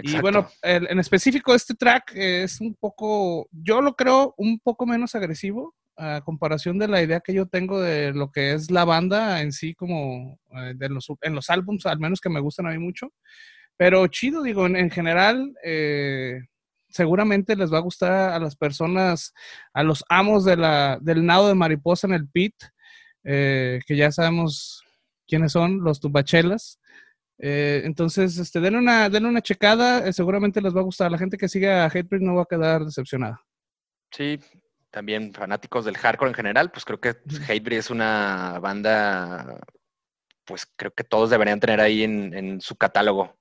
Y 0.02 0.20
bueno, 0.20 0.48
en 0.62 1.00
específico 1.00 1.52
este 1.52 1.74
track 1.74 2.12
es 2.14 2.60
un 2.60 2.76
poco, 2.76 3.48
yo 3.50 3.80
lo 3.80 3.96
creo 3.96 4.34
un 4.36 4.60
poco 4.60 4.86
menos 4.86 5.16
agresivo 5.16 5.74
a 5.96 6.22
comparación 6.24 6.78
de 6.78 6.86
la 6.86 7.02
idea 7.02 7.20
que 7.20 7.34
yo 7.34 7.46
tengo 7.46 7.80
de 7.80 8.12
lo 8.12 8.30
que 8.30 8.52
es 8.52 8.70
la 8.70 8.84
banda 8.84 9.42
en 9.42 9.52
sí, 9.52 9.74
como 9.74 10.38
eh, 10.52 10.74
de 10.76 10.88
los, 10.88 11.08
en 11.22 11.34
los 11.34 11.50
álbums, 11.50 11.86
al 11.86 11.98
menos 11.98 12.20
que 12.20 12.30
me 12.30 12.40
gustan 12.40 12.66
a 12.66 12.70
mí 12.70 12.78
mucho. 12.78 13.12
Pero 13.76 14.06
chido, 14.06 14.42
digo, 14.42 14.66
en, 14.66 14.90
general, 14.90 15.54
eh, 15.64 16.40
seguramente 16.90 17.56
les 17.56 17.72
va 17.72 17.78
a 17.78 17.82
gustar 17.82 18.32
a 18.32 18.38
las 18.38 18.56
personas, 18.56 19.32
a 19.72 19.82
los 19.82 20.04
amos 20.08 20.44
de 20.44 20.56
la, 20.56 20.98
del 21.00 21.24
nado 21.24 21.48
de 21.48 21.54
mariposa 21.54 22.06
en 22.06 22.14
el 22.14 22.28
pit, 22.28 22.54
eh, 23.24 23.80
que 23.86 23.96
ya 23.96 24.10
sabemos 24.10 24.82
quiénes 25.26 25.52
son, 25.52 25.82
los 25.82 26.00
tubachelas. 26.00 26.80
Eh, 27.38 27.82
entonces, 27.84 28.36
este, 28.36 28.60
den 28.60 28.76
una, 28.76 29.08
den 29.08 29.24
una 29.24 29.40
checada, 29.40 30.06
eh, 30.06 30.12
seguramente 30.12 30.60
les 30.60 30.74
va 30.74 30.80
a 30.80 30.84
gustar. 30.84 31.10
La 31.10 31.18
gente 31.18 31.38
que 31.38 31.48
siga 31.48 31.84
a 31.84 31.86
Hatebreed 31.86 32.20
no 32.20 32.34
va 32.34 32.42
a 32.42 32.46
quedar 32.50 32.84
decepcionada. 32.84 33.40
Sí, 34.10 34.38
también 34.90 35.32
fanáticos 35.32 35.84
del 35.84 35.96
hardcore 35.96 36.30
en 36.30 36.34
general, 36.34 36.70
pues 36.70 36.84
creo 36.84 37.00
que 37.00 37.16
Hatebreed 37.48 37.78
es 37.78 37.90
una 37.90 38.58
banda, 38.60 39.60
pues 40.44 40.66
creo 40.76 40.92
que 40.92 41.04
todos 41.04 41.30
deberían 41.30 41.60
tener 41.60 41.80
ahí 41.80 42.02
en, 42.02 42.34
en 42.34 42.60
su 42.60 42.76
catálogo, 42.76 43.38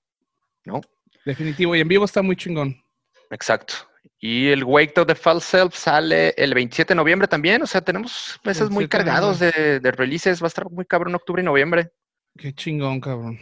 ¿no? 0.63 0.79
Definitivo, 1.25 1.75
y 1.75 1.81
en 1.81 1.87
vivo 1.87 2.05
está 2.05 2.21
muy 2.21 2.35
chingón. 2.35 2.81
Exacto. 3.29 3.75
Y 4.21 4.49
el 4.49 4.65
Wake 4.65 4.99
of 4.99 5.07
the 5.07 5.15
False 5.15 5.47
Self 5.47 5.75
sale 5.75 6.33
el 6.37 6.53
27 6.53 6.93
de 6.93 6.95
noviembre 6.95 7.27
también. 7.27 7.61
O 7.61 7.67
sea, 7.67 7.79
tenemos 7.81 8.39
meses 8.43 8.69
muy 8.69 8.87
cargados 8.87 9.39
de, 9.39 9.79
releases. 9.95 10.41
Va 10.41 10.47
a 10.47 10.49
estar 10.49 10.69
muy 10.69 10.85
cabrón 10.85 11.15
octubre 11.15 11.41
y 11.41 11.45
noviembre. 11.45 11.91
Qué 12.37 12.53
chingón, 12.53 12.99
cabrón. 12.99 13.39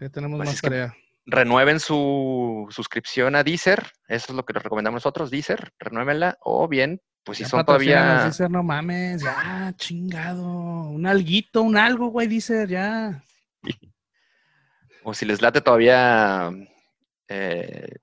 Ya 0.00 0.08
tenemos 0.08 0.38
más 0.38 0.60
tarea. 0.60 0.94
Renueven 1.26 1.80
su 1.80 2.66
suscripción 2.70 3.34
a 3.34 3.42
Deezer. 3.42 3.90
Eso 4.06 4.26
es 4.28 4.36
lo 4.36 4.44
que 4.44 4.52
les 4.52 4.62
recomendamos 4.62 4.98
nosotros, 4.98 5.30
Deezer. 5.30 5.72
Renuévenla. 5.80 6.38
O 6.42 6.68
bien, 6.68 7.00
pues 7.24 7.38
si 7.38 7.44
son 7.44 7.64
todavía. 7.64 8.24
Deezer, 8.24 8.50
no 8.50 8.62
mames. 8.62 9.22
Ya, 9.22 9.74
chingado. 9.76 10.46
Un 10.46 11.06
alguito, 11.06 11.62
un 11.62 11.76
algo, 11.76 12.08
güey, 12.08 12.28
Deezer, 12.28 12.68
ya. 12.68 13.24
O 15.02 15.12
si 15.12 15.26
les 15.26 15.42
late 15.42 15.60
todavía 15.60 16.50
eh, 17.28 17.96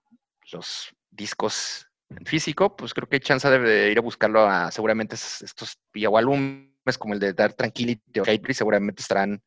los 0.52 0.94
discos 1.12 1.88
en 2.10 2.26
físico, 2.26 2.76
pues 2.76 2.94
creo 2.94 3.08
que 3.08 3.18
hay 3.18 3.20
chance 3.22 3.50
de, 3.50 3.92
ir 3.92 3.98
a 3.98 4.02
buscarlo 4.02 4.48
a 4.48 4.72
seguramente 4.72 5.16
estos 5.16 5.78
o 6.08 6.18
álbumes 6.18 6.72
como 6.98 7.14
el 7.14 7.20
de 7.20 7.34
Dark 7.34 7.56
Tranquility 7.56 8.20
o 8.20 8.24
Hatebreed 8.24 8.56
seguramente 8.56 9.02
estarán 9.02 9.42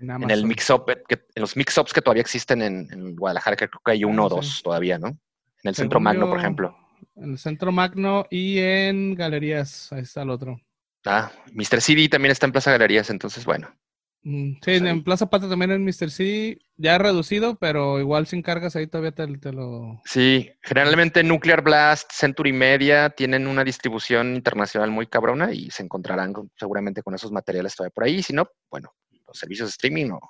en, 0.00 0.30
el 0.30 0.46
mix-up, 0.46 0.86
en 0.88 1.40
los 1.40 1.56
mix-ups 1.56 1.92
que 1.92 2.00
todavía 2.00 2.22
existen 2.22 2.62
en, 2.62 3.16
Guadalajara, 3.16 3.56
creo 3.56 3.68
que 3.84 3.92
hay 3.92 4.04
uno 4.04 4.26
o 4.26 4.28
dos 4.28 4.62
todavía, 4.62 4.98
¿no? 4.98 5.08
En 5.08 5.68
el 5.68 5.74
Centro 5.74 6.00
Magno, 6.00 6.28
por 6.28 6.38
ejemplo. 6.38 6.76
En 7.16 7.32
el 7.32 7.38
Centro 7.38 7.70
Magno 7.70 8.26
y 8.30 8.58
en 8.58 9.14
Galerías, 9.14 9.92
ahí 9.92 10.02
está 10.02 10.22
el 10.22 10.30
otro. 10.30 10.58
Ah, 11.04 11.30
Mr. 11.52 11.80
CD 11.80 12.08
también 12.08 12.32
está 12.32 12.46
en 12.46 12.52
Plaza 12.52 12.70
Galerías, 12.70 13.10
entonces 13.10 13.44
bueno. 13.44 13.74
Mm, 14.22 14.52
sí, 14.62 14.72
en 14.72 15.02
Plaza 15.02 15.30
Pata 15.30 15.48
también 15.48 15.70
en 15.70 15.84
Mr. 15.84 16.10
C, 16.10 16.58
ya 16.76 16.98
reducido, 16.98 17.56
pero 17.56 17.98
igual 18.00 18.26
sin 18.26 18.42
cargas 18.42 18.76
ahí 18.76 18.86
todavía 18.86 19.12
te, 19.12 19.52
lo... 19.52 20.00
Sí, 20.04 20.50
generalmente 20.62 21.22
Nuclear 21.22 21.62
Blast, 21.62 22.12
Century 22.12 22.52
Media 22.52 23.10
tienen 23.10 23.46
una 23.46 23.64
distribución 23.64 24.36
internacional 24.36 24.90
muy 24.90 25.06
cabrona 25.06 25.52
y 25.52 25.70
se 25.70 25.82
encontrarán 25.82 26.34
seguramente 26.56 27.02
con 27.02 27.14
esos 27.14 27.32
materiales 27.32 27.74
todavía 27.74 27.94
por 27.94 28.04
ahí. 28.04 28.22
Si 28.22 28.34
no, 28.34 28.48
bueno, 28.70 28.92
los 29.26 29.38
servicios 29.38 29.68
de 29.68 29.72
streaming 29.72 30.10
o 30.10 30.20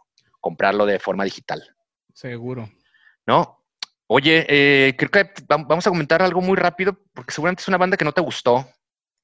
comprarlo 0.40 0.86
de 0.86 0.98
forma 1.00 1.24
digital. 1.24 1.62
Seguro. 2.14 2.70
¿No? 3.26 3.64
Oye, 4.06 4.46
eh, 4.48 4.96
creo 4.96 5.10
que 5.10 5.32
vamos 5.48 5.86
a 5.86 5.90
comentar 5.90 6.22
algo 6.22 6.40
muy 6.40 6.56
rápido 6.56 6.96
porque 7.14 7.32
seguramente 7.32 7.62
es 7.62 7.68
una 7.68 7.78
banda 7.78 7.96
que 7.96 8.04
no 8.04 8.12
te 8.12 8.20
gustó. 8.20 8.66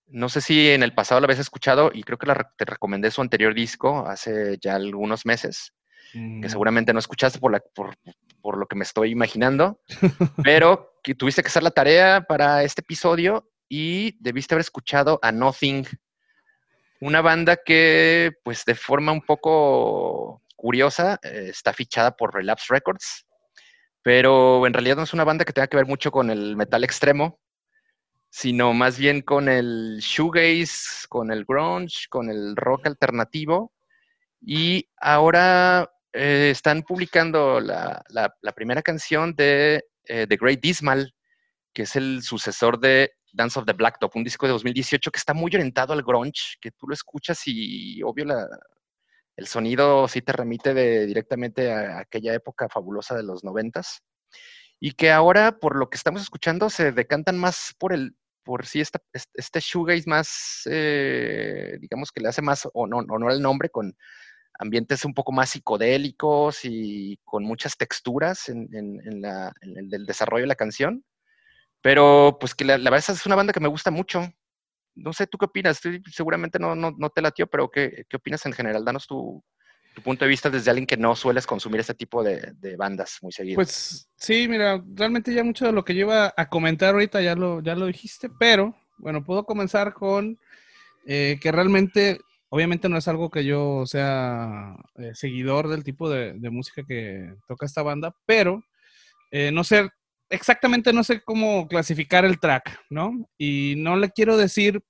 No 0.08 0.28
sé 0.28 0.40
si 0.40 0.70
en 0.70 0.82
el 0.82 0.94
pasado 0.94 1.20
la 1.20 1.26
habías 1.26 1.40
escuchado 1.40 1.90
y 1.92 2.02
creo 2.02 2.18
que 2.18 2.32
te 2.56 2.64
recomendé 2.64 3.10
su 3.10 3.20
anterior 3.20 3.54
disco 3.54 4.06
hace 4.06 4.56
ya 4.60 4.76
algunos 4.76 5.26
meses, 5.26 5.72
que 6.12 6.18
mm. 6.18 6.48
seguramente 6.48 6.92
no 6.92 6.98
escuchaste 6.98 7.40
por, 7.40 7.52
la, 7.52 7.60
por, 7.74 8.58
lo 8.58 8.66
que 8.66 8.76
me 8.76 8.84
estoy 8.84 9.10
imaginando, 9.10 9.80
pero 10.44 10.92
que 11.02 11.14
tuviste 11.14 11.42
que 11.42 11.48
hacer 11.48 11.62
la 11.62 11.72
tarea 11.72 12.24
para 12.28 12.62
este 12.62 12.82
episodio 12.82 13.50
y 13.68 14.16
debiste 14.20 14.54
haber 14.54 14.60
escuchado 14.60 15.18
a 15.22 15.32
Nothing, 15.32 15.84
una 17.00 17.20
banda 17.20 17.58
que 17.64 18.32
pues 18.44 18.64
de 18.64 18.74
forma 18.74 19.12
un 19.12 19.22
poco 19.22 20.42
curiosa 20.54 21.18
eh, 21.22 21.48
está 21.50 21.72
fichada 21.72 22.16
por 22.16 22.32
Relapse 22.32 22.66
Records, 22.70 23.26
pero 24.02 24.66
en 24.66 24.72
realidad 24.72 24.96
no 24.96 25.02
es 25.02 25.12
una 25.12 25.24
banda 25.24 25.44
que 25.44 25.52
tenga 25.52 25.66
que 25.66 25.76
ver 25.76 25.86
mucho 25.86 26.12
con 26.12 26.30
el 26.30 26.56
metal 26.56 26.84
extremo, 26.84 27.40
sino 28.30 28.72
más 28.72 28.98
bien 28.98 29.22
con 29.22 29.48
el 29.48 29.98
shoegaze, 30.00 31.06
con 31.08 31.30
el 31.30 31.44
grunge, 31.44 32.06
con 32.08 32.30
el 32.30 32.56
rock 32.56 32.86
alternativo. 32.86 33.72
Y 34.40 34.88
ahora 34.98 35.90
eh, 36.12 36.50
están 36.50 36.82
publicando 36.82 37.60
la, 37.60 38.04
primera 38.54 38.82
canción 38.82 39.34
de 39.34 39.84
eh, 40.04 40.26
The 40.28 40.36
Great 40.36 40.60
Dismal, 40.60 41.14
que 41.72 41.82
es 41.82 41.96
el 41.96 42.22
sucesor 42.22 42.78
de 42.78 43.12
Dance 43.32 43.58
of 43.58 43.66
the 43.66 43.72
Blacktop, 43.72 44.16
un 44.16 44.24
disco 44.24 44.46
de 44.46 44.52
2018 44.52 45.10
que 45.10 45.18
está 45.18 45.34
muy 45.34 45.50
orientado 45.54 45.92
al 45.92 46.02
grunge, 46.02 46.56
que 46.60 46.70
tú 46.70 46.88
lo 46.88 46.94
escuchas 46.94 47.42
y 47.46 48.02
obvio 48.02 48.24
el 49.36 49.46
sonido 49.46 50.08
sí 50.08 50.22
te 50.22 50.32
remite 50.32 50.74
directamente 51.06 51.70
a 51.70 51.98
aquella 52.00 52.32
época 52.32 52.68
fabulosa 52.70 53.14
de 53.14 53.22
los 53.22 53.44
noventas 53.44 54.02
y 54.80 54.92
que 54.92 55.10
ahora, 55.10 55.58
por 55.58 55.76
lo 55.76 55.88
que 55.88 55.96
estamos 55.96 56.22
escuchando, 56.22 56.70
se 56.70 56.92
decantan 56.92 57.38
más 57.38 57.74
por 57.78 57.92
el, 57.92 58.16
por 58.44 58.66
sí 58.66 58.80
esta, 58.80 59.00
este 59.12 59.60
shoegaze 59.60 60.08
más, 60.08 60.62
eh, 60.70 61.78
digamos 61.80 62.12
que 62.12 62.20
le 62.20 62.28
hace 62.28 62.42
más 62.42 62.68
honor 62.74 63.30
al 63.30 63.42
nombre, 63.42 63.70
con 63.70 63.96
ambientes 64.58 65.04
un 65.04 65.14
poco 65.14 65.32
más 65.32 65.50
psicodélicos 65.50 66.60
y 66.64 67.18
con 67.24 67.44
muchas 67.44 67.76
texturas 67.76 68.48
en, 68.48 68.68
el 68.72 70.06
desarrollo 70.06 70.42
de 70.42 70.48
la 70.48 70.54
canción. 70.54 71.04
Pero 71.82 72.38
pues 72.40 72.54
que 72.54 72.64
la, 72.64 72.76
verdad 72.78 73.04
es 73.08 73.26
una 73.26 73.36
banda 73.36 73.52
que 73.52 73.60
me 73.60 73.68
gusta 73.68 73.90
mucho. 73.90 74.28
No 74.94 75.12
sé, 75.12 75.26
¿tú 75.26 75.38
qué 75.38 75.46
opinas? 75.46 75.80
seguramente 76.10 76.58
no, 76.58 76.74
no, 76.74 76.92
no 76.96 77.10
te 77.10 77.22
latió, 77.22 77.46
pero 77.46 77.70
¿qué, 77.70 78.06
¿qué, 78.08 78.16
opinas 78.16 78.46
en 78.46 78.52
general? 78.52 78.84
Danos 78.84 79.06
tu, 79.06 79.44
tu 79.96 80.02
punto 80.02 80.26
de 80.26 80.28
vista 80.28 80.50
desde 80.50 80.70
alguien 80.70 80.86
que 80.86 80.98
no 80.98 81.16
sueles 81.16 81.46
consumir 81.46 81.80
este 81.80 81.94
tipo 81.94 82.22
de, 82.22 82.52
bandas 82.76 83.16
muy 83.22 83.32
seguido. 83.32 83.54
Pues 83.54 84.10
sí, 84.14 84.46
mira, 84.46 84.84
realmente 84.94 85.32
ya 85.32 85.42
mucho 85.42 85.64
de 85.64 85.72
lo 85.72 85.86
que 85.86 85.94
lleva 85.94 86.34
a 86.36 86.50
comentar 86.50 86.92
ahorita 86.92 87.22
ya 87.22 87.34
lo, 87.34 87.62
ya 87.62 87.74
lo 87.74 87.86
dijiste, 87.86 88.28
pero 88.38 88.76
bueno, 88.98 89.24
puedo 89.24 89.44
comenzar 89.44 89.94
con 89.94 90.38
eh, 91.06 91.38
que 91.40 91.50
realmente, 91.50 92.20
obviamente 92.50 92.90
no 92.90 92.98
es 92.98 93.08
algo 93.08 93.30
que 93.30 93.46
yo 93.46 93.86
sea 93.86 94.76
eh, 94.96 95.12
seguidor 95.14 95.68
del 95.68 95.82
tipo 95.82 96.10
de, 96.10 96.34
música 96.50 96.82
que 96.86 97.32
toca 97.48 97.64
esta 97.64 97.82
banda, 97.82 98.14
pero 98.26 98.62
eh, 99.30 99.50
no 99.50 99.64
sé, 99.64 99.88
exactamente 100.28 100.92
no 100.92 101.04
sé 101.04 101.22
cómo 101.22 101.68
clasificar 101.68 102.26
el 102.26 102.38
track, 102.38 102.80
¿no? 102.90 103.30
Y 103.38 103.76
no 103.78 103.96
le 103.96 104.10
quiero 104.10 104.36
decir 104.36 104.82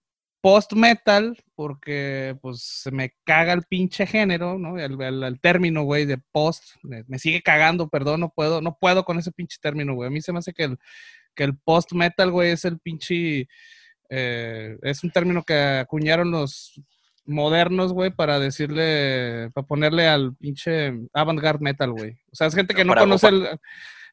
post-metal, 0.46 1.36
porque 1.56 2.36
pues 2.40 2.62
se 2.62 2.92
me 2.92 3.12
caga 3.24 3.52
el 3.52 3.64
pinche 3.64 4.06
género, 4.06 4.60
¿no? 4.60 4.78
El, 4.78 5.40
término, 5.40 5.82
güey, 5.82 6.04
de 6.04 6.18
post, 6.18 6.62
me, 6.84 7.18
sigue 7.18 7.42
cagando, 7.42 7.88
perdón, 7.88 8.20
no 8.20 8.28
puedo, 8.32 8.60
no 8.60 8.78
puedo 8.78 9.04
con 9.04 9.18
ese 9.18 9.32
pinche 9.32 9.58
término, 9.60 9.96
güey. 9.96 10.06
A 10.06 10.10
mí 10.12 10.20
se 10.20 10.32
me 10.32 10.38
hace 10.38 10.52
que 10.52 10.62
el, 10.62 10.78
que 11.34 11.42
el 11.42 11.56
post-metal, 11.58 12.30
güey, 12.30 12.52
es 12.52 12.64
el 12.64 12.78
pinche, 12.78 13.48
eh, 14.08 14.78
es 14.82 15.02
un 15.02 15.10
término 15.10 15.42
que 15.42 15.80
acuñaron 15.80 16.30
los 16.30 16.80
modernos, 17.24 17.92
güey, 17.92 18.12
para 18.12 18.38
decirle, 18.38 19.50
para 19.52 19.66
ponerle 19.66 20.06
al 20.06 20.36
pinche 20.36 20.92
avant-garde 21.12 21.64
metal, 21.64 21.90
güey. 21.90 22.12
O 22.30 22.36
sea, 22.36 22.46
es 22.46 22.54
gente 22.54 22.72
que 22.72 22.84
no 22.84 22.94
conoce 22.94 23.26
el 23.26 23.48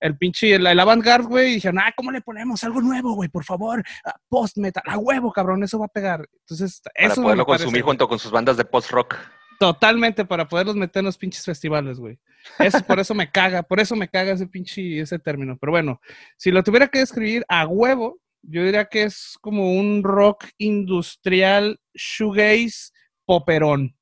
el 0.03 0.17
pinche, 0.17 0.53
el, 0.53 0.67
el 0.67 0.79
avant-garde, 0.79 1.27
güey, 1.27 1.51
y 1.51 1.53
dijeron, 1.55 1.79
ah, 1.79 1.93
¿cómo 1.95 2.11
le 2.11 2.19
ponemos 2.19 2.61
algo 2.65 2.81
nuevo, 2.81 3.13
güey? 3.13 3.29
Por 3.29 3.45
favor, 3.45 3.81
ah, 4.03 4.13
post-metal, 4.27 4.83
a 4.85 4.97
huevo, 4.97 5.31
cabrón, 5.31 5.63
eso 5.63 5.79
va 5.79 5.85
a 5.85 5.89
pegar. 5.89 6.27
Entonces, 6.41 6.81
Para 6.81 7.07
eso 7.07 7.23
poderlo 7.23 7.45
consumir 7.45 7.83
junto 7.83 8.05
con 8.07 8.19
sus 8.19 8.29
bandas 8.29 8.57
de 8.57 8.65
post-rock. 8.65 9.15
Totalmente 9.59 10.25
para 10.25 10.45
poderlos 10.45 10.75
meter 10.75 10.99
en 10.99 11.05
los 11.05 11.17
pinches 11.17 11.45
festivales, 11.45 11.99
güey. 11.99 12.19
Eso, 12.59 12.81
por 12.83 12.99
eso 12.99 13.15
me 13.15 13.31
caga, 13.31 13.63
por 13.63 13.79
eso 13.79 13.95
me 13.95 14.09
caga 14.09 14.33
ese 14.33 14.45
pinche, 14.45 14.99
ese 14.99 15.19
término. 15.19 15.57
Pero 15.57 15.71
bueno, 15.71 16.01
si 16.37 16.51
lo 16.51 16.63
tuviera 16.63 16.89
que 16.89 16.99
describir 16.99 17.45
a 17.47 17.65
huevo, 17.65 18.19
yo 18.41 18.61
diría 18.61 18.83
que 18.85 19.03
es 19.03 19.37
como 19.39 19.71
un 19.71 20.03
rock 20.03 20.47
industrial 20.57 21.79
shoegaze 21.93 22.91
poperón. 23.25 23.95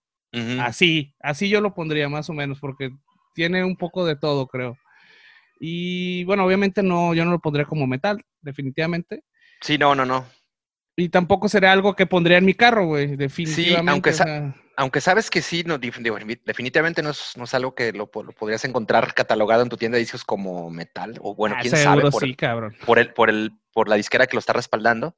Así, 0.62 1.13
así 1.20 1.48
yo 1.48 1.62
lo 1.62 1.75
pondría 1.75 2.10
más 2.10 2.27
o 2.29 2.34
menos, 2.34 2.60
porque 2.60 2.89
tiene 3.36 3.63
un 3.63 3.75
poco 3.75 4.03
de 4.03 4.15
todo, 4.15 4.48
creo. 4.48 4.77
Y 5.63 6.24
bueno, 6.24 6.44
obviamente 6.44 6.82
no, 6.82 7.13
yo 7.13 7.24
no 7.24 7.30
lo 7.30 7.39
pondría 7.39 7.65
como 7.65 7.86
metal, 7.86 8.20
definitivamente. 8.41 9.24
Sí, 9.62 9.77
no, 9.77 9.94
no, 9.94 10.08
no. 10.08 10.25
Y 10.96 11.10
tampoco 11.10 11.48
sería 11.50 11.72
algo 11.72 11.96
que 11.96 12.08
pondría 12.08 12.39
en 12.39 12.46
mi 12.46 12.56
carro, 12.56 12.88
güey, 12.88 13.15
definitivamente. 13.15 14.12
Sí, 14.12 14.24
aunque, 14.24 14.60
aunque 14.75 15.01
sabes 15.01 15.30
que 15.30 15.44
sí, 15.44 15.63
no, 15.63 15.77
definitivamente 15.77 17.03
no 17.03 17.12
es, 17.12 17.34
no 17.38 17.44
es 17.44 17.53
algo 17.53 17.75
que 17.75 17.94
lo, 17.94 18.10
podrías 18.10 18.65
encontrar 18.65 19.13
catalogado 19.13 19.62
en 19.62 19.70
tu 19.70 19.77
tienda 19.77 19.98
de 19.98 20.03
discos 20.03 20.25
como 20.25 20.72
metal, 20.72 21.20
o 21.22 21.36
bueno, 21.36 21.56
ah, 21.60 21.62
quién 21.62 21.77
sabe, 21.77 22.10
por, 22.10 22.24
sí, 22.24 22.34
cabrón. 22.34 22.75
por, 22.84 22.98
el, 22.98 23.13
por, 23.13 23.30
el, 23.30 23.51
por 23.72 23.88
la 23.88 23.98
disquera 23.98 24.25
que 24.25 24.36
lo 24.36 24.39
está 24.39 24.53
respaldando. 24.53 25.15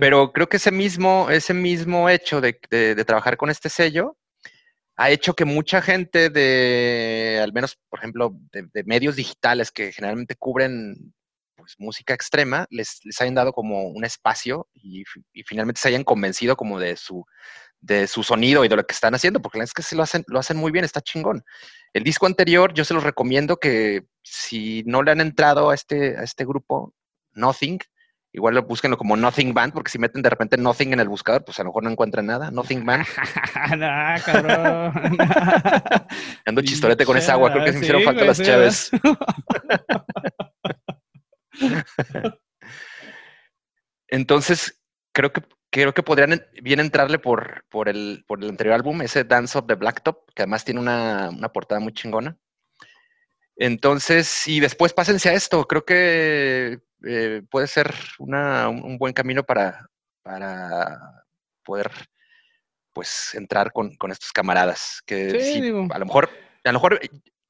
Pero 0.00 0.32
creo 0.32 0.50
que 0.50 0.58
ese 0.58 0.70
mismo, 0.70 1.30
ese 1.30 1.54
mismo 1.54 2.10
hecho 2.10 2.42
de, 2.42 2.60
de, 2.68 3.04
trabajar 3.06 3.38
con 3.38 3.48
este 3.48 3.70
sello 3.70 4.18
ha 4.98 5.10
hecho 5.10 5.34
que 5.34 5.44
mucha 5.44 5.80
gente 5.80 6.28
de, 6.28 7.40
al 7.40 7.52
menos, 7.52 7.78
por 7.88 8.00
ejemplo, 8.00 8.32
de, 8.52 8.84
medios 8.84 9.14
digitales 9.14 9.70
que 9.70 9.92
generalmente 9.92 10.34
cubren 10.34 11.14
pues, 11.56 11.76
música 11.78 12.14
extrema, 12.14 12.66
les, 12.68 12.98
les 13.04 13.20
hayan 13.20 13.36
dado 13.36 13.52
como 13.52 13.84
un 13.84 14.04
espacio 14.04 14.68
y, 14.74 15.04
y, 15.32 15.42
finalmente 15.44 15.80
se 15.80 15.88
hayan 15.88 16.02
convencido 16.02 16.56
como 16.56 16.80
de 16.80 16.96
su, 16.96 17.24
de 17.80 18.08
su 18.08 18.24
sonido 18.24 18.64
y 18.64 18.68
de 18.68 18.74
lo 18.74 18.84
que 18.84 18.92
están 18.92 19.14
haciendo, 19.14 19.40
porque 19.40 19.58
la 19.58 19.62
verdad 19.62 19.70
es 19.70 19.74
que 19.74 19.88
sí 19.88 19.94
lo 19.94 20.02
hacen, 20.02 20.24
lo 20.26 20.40
hacen 20.40 20.56
muy 20.56 20.72
bien, 20.72 20.84
está 20.84 21.00
chingón. 21.00 21.44
El 21.92 22.02
disco 22.02 22.26
anterior, 22.26 22.74
yo 22.74 22.84
se 22.84 22.94
los 22.94 23.04
recomiendo 23.04 23.58
que 23.58 24.02
si 24.24 24.82
no 24.84 25.04
le 25.04 25.12
han 25.12 25.20
entrado 25.20 25.70
a 25.70 25.76
este, 25.76 26.16
a 26.18 26.24
este 26.24 26.44
grupo, 26.44 26.92
Nothing, 27.34 27.78
igual 28.38 28.54
lo 28.54 28.62
búsquenlo 28.62 28.96
como 28.96 29.16
Nothing 29.16 29.52
Band, 29.52 29.72
porque 29.72 29.90
si 29.90 29.98
meten 29.98 30.22
de 30.22 30.30
repente 30.30 30.56
Nothing 30.56 30.92
en 30.92 31.00
el 31.00 31.08
buscador, 31.08 31.44
pues 31.44 31.58
a 31.58 31.64
lo 31.64 31.70
mejor 31.70 31.82
no 31.82 31.90
encuentran 31.90 32.26
nada. 32.26 32.52
Nothing 32.52 32.86
Band. 32.86 33.04
nah, 33.76 34.20
cabrón. 34.20 35.18
Ando 36.46 36.62
chistorete 36.62 37.04
con 37.04 37.16
esa 37.16 37.32
agua, 37.32 37.50
creo 37.52 37.64
que 37.64 37.72
se 37.72 37.80
hicieron 37.80 38.04
falta 38.04 38.24
las 38.24 38.40
chaves. 38.40 38.92
Entonces, 44.08 44.80
creo 45.12 45.32
que 45.32 45.42
creo 45.70 45.92
que 45.92 46.02
podrían 46.02 46.42
bien 46.62 46.80
entrarle 46.80 47.18
por, 47.18 47.66
por, 47.68 47.90
el, 47.90 48.24
por 48.26 48.42
el 48.42 48.48
anterior 48.48 48.74
álbum, 48.74 49.02
ese 49.02 49.24
Dance 49.24 49.58
of 49.58 49.66
the 49.66 49.74
Blacktop, 49.74 50.30
que 50.34 50.40
además 50.42 50.64
tiene 50.64 50.80
una, 50.80 51.30
portada 51.52 51.80
muy 51.80 51.92
chingona. 51.92 52.38
Entonces, 53.56 54.46
y 54.46 54.60
después 54.60 54.94
pásense 54.94 55.28
a 55.28 55.34
esto, 55.34 55.66
creo 55.66 55.84
que 55.84 56.80
eh, 57.04 57.42
puede 57.50 57.66
ser 57.66 57.94
un 58.18 58.96
buen 58.98 59.12
camino 59.12 59.42
para, 59.42 59.88
para 60.22 61.24
poder 61.64 61.90
pues 62.92 63.34
entrar 63.34 63.72
con, 63.72 63.92
estos 64.10 64.32
camaradas. 64.32 65.00
Que 65.06 65.40
sí, 65.40 65.68
a 65.90 65.98
lo 65.98 66.06
mejor, 66.06 66.30
a 66.64 66.72
lo 66.72 66.72
mejor 66.72 67.00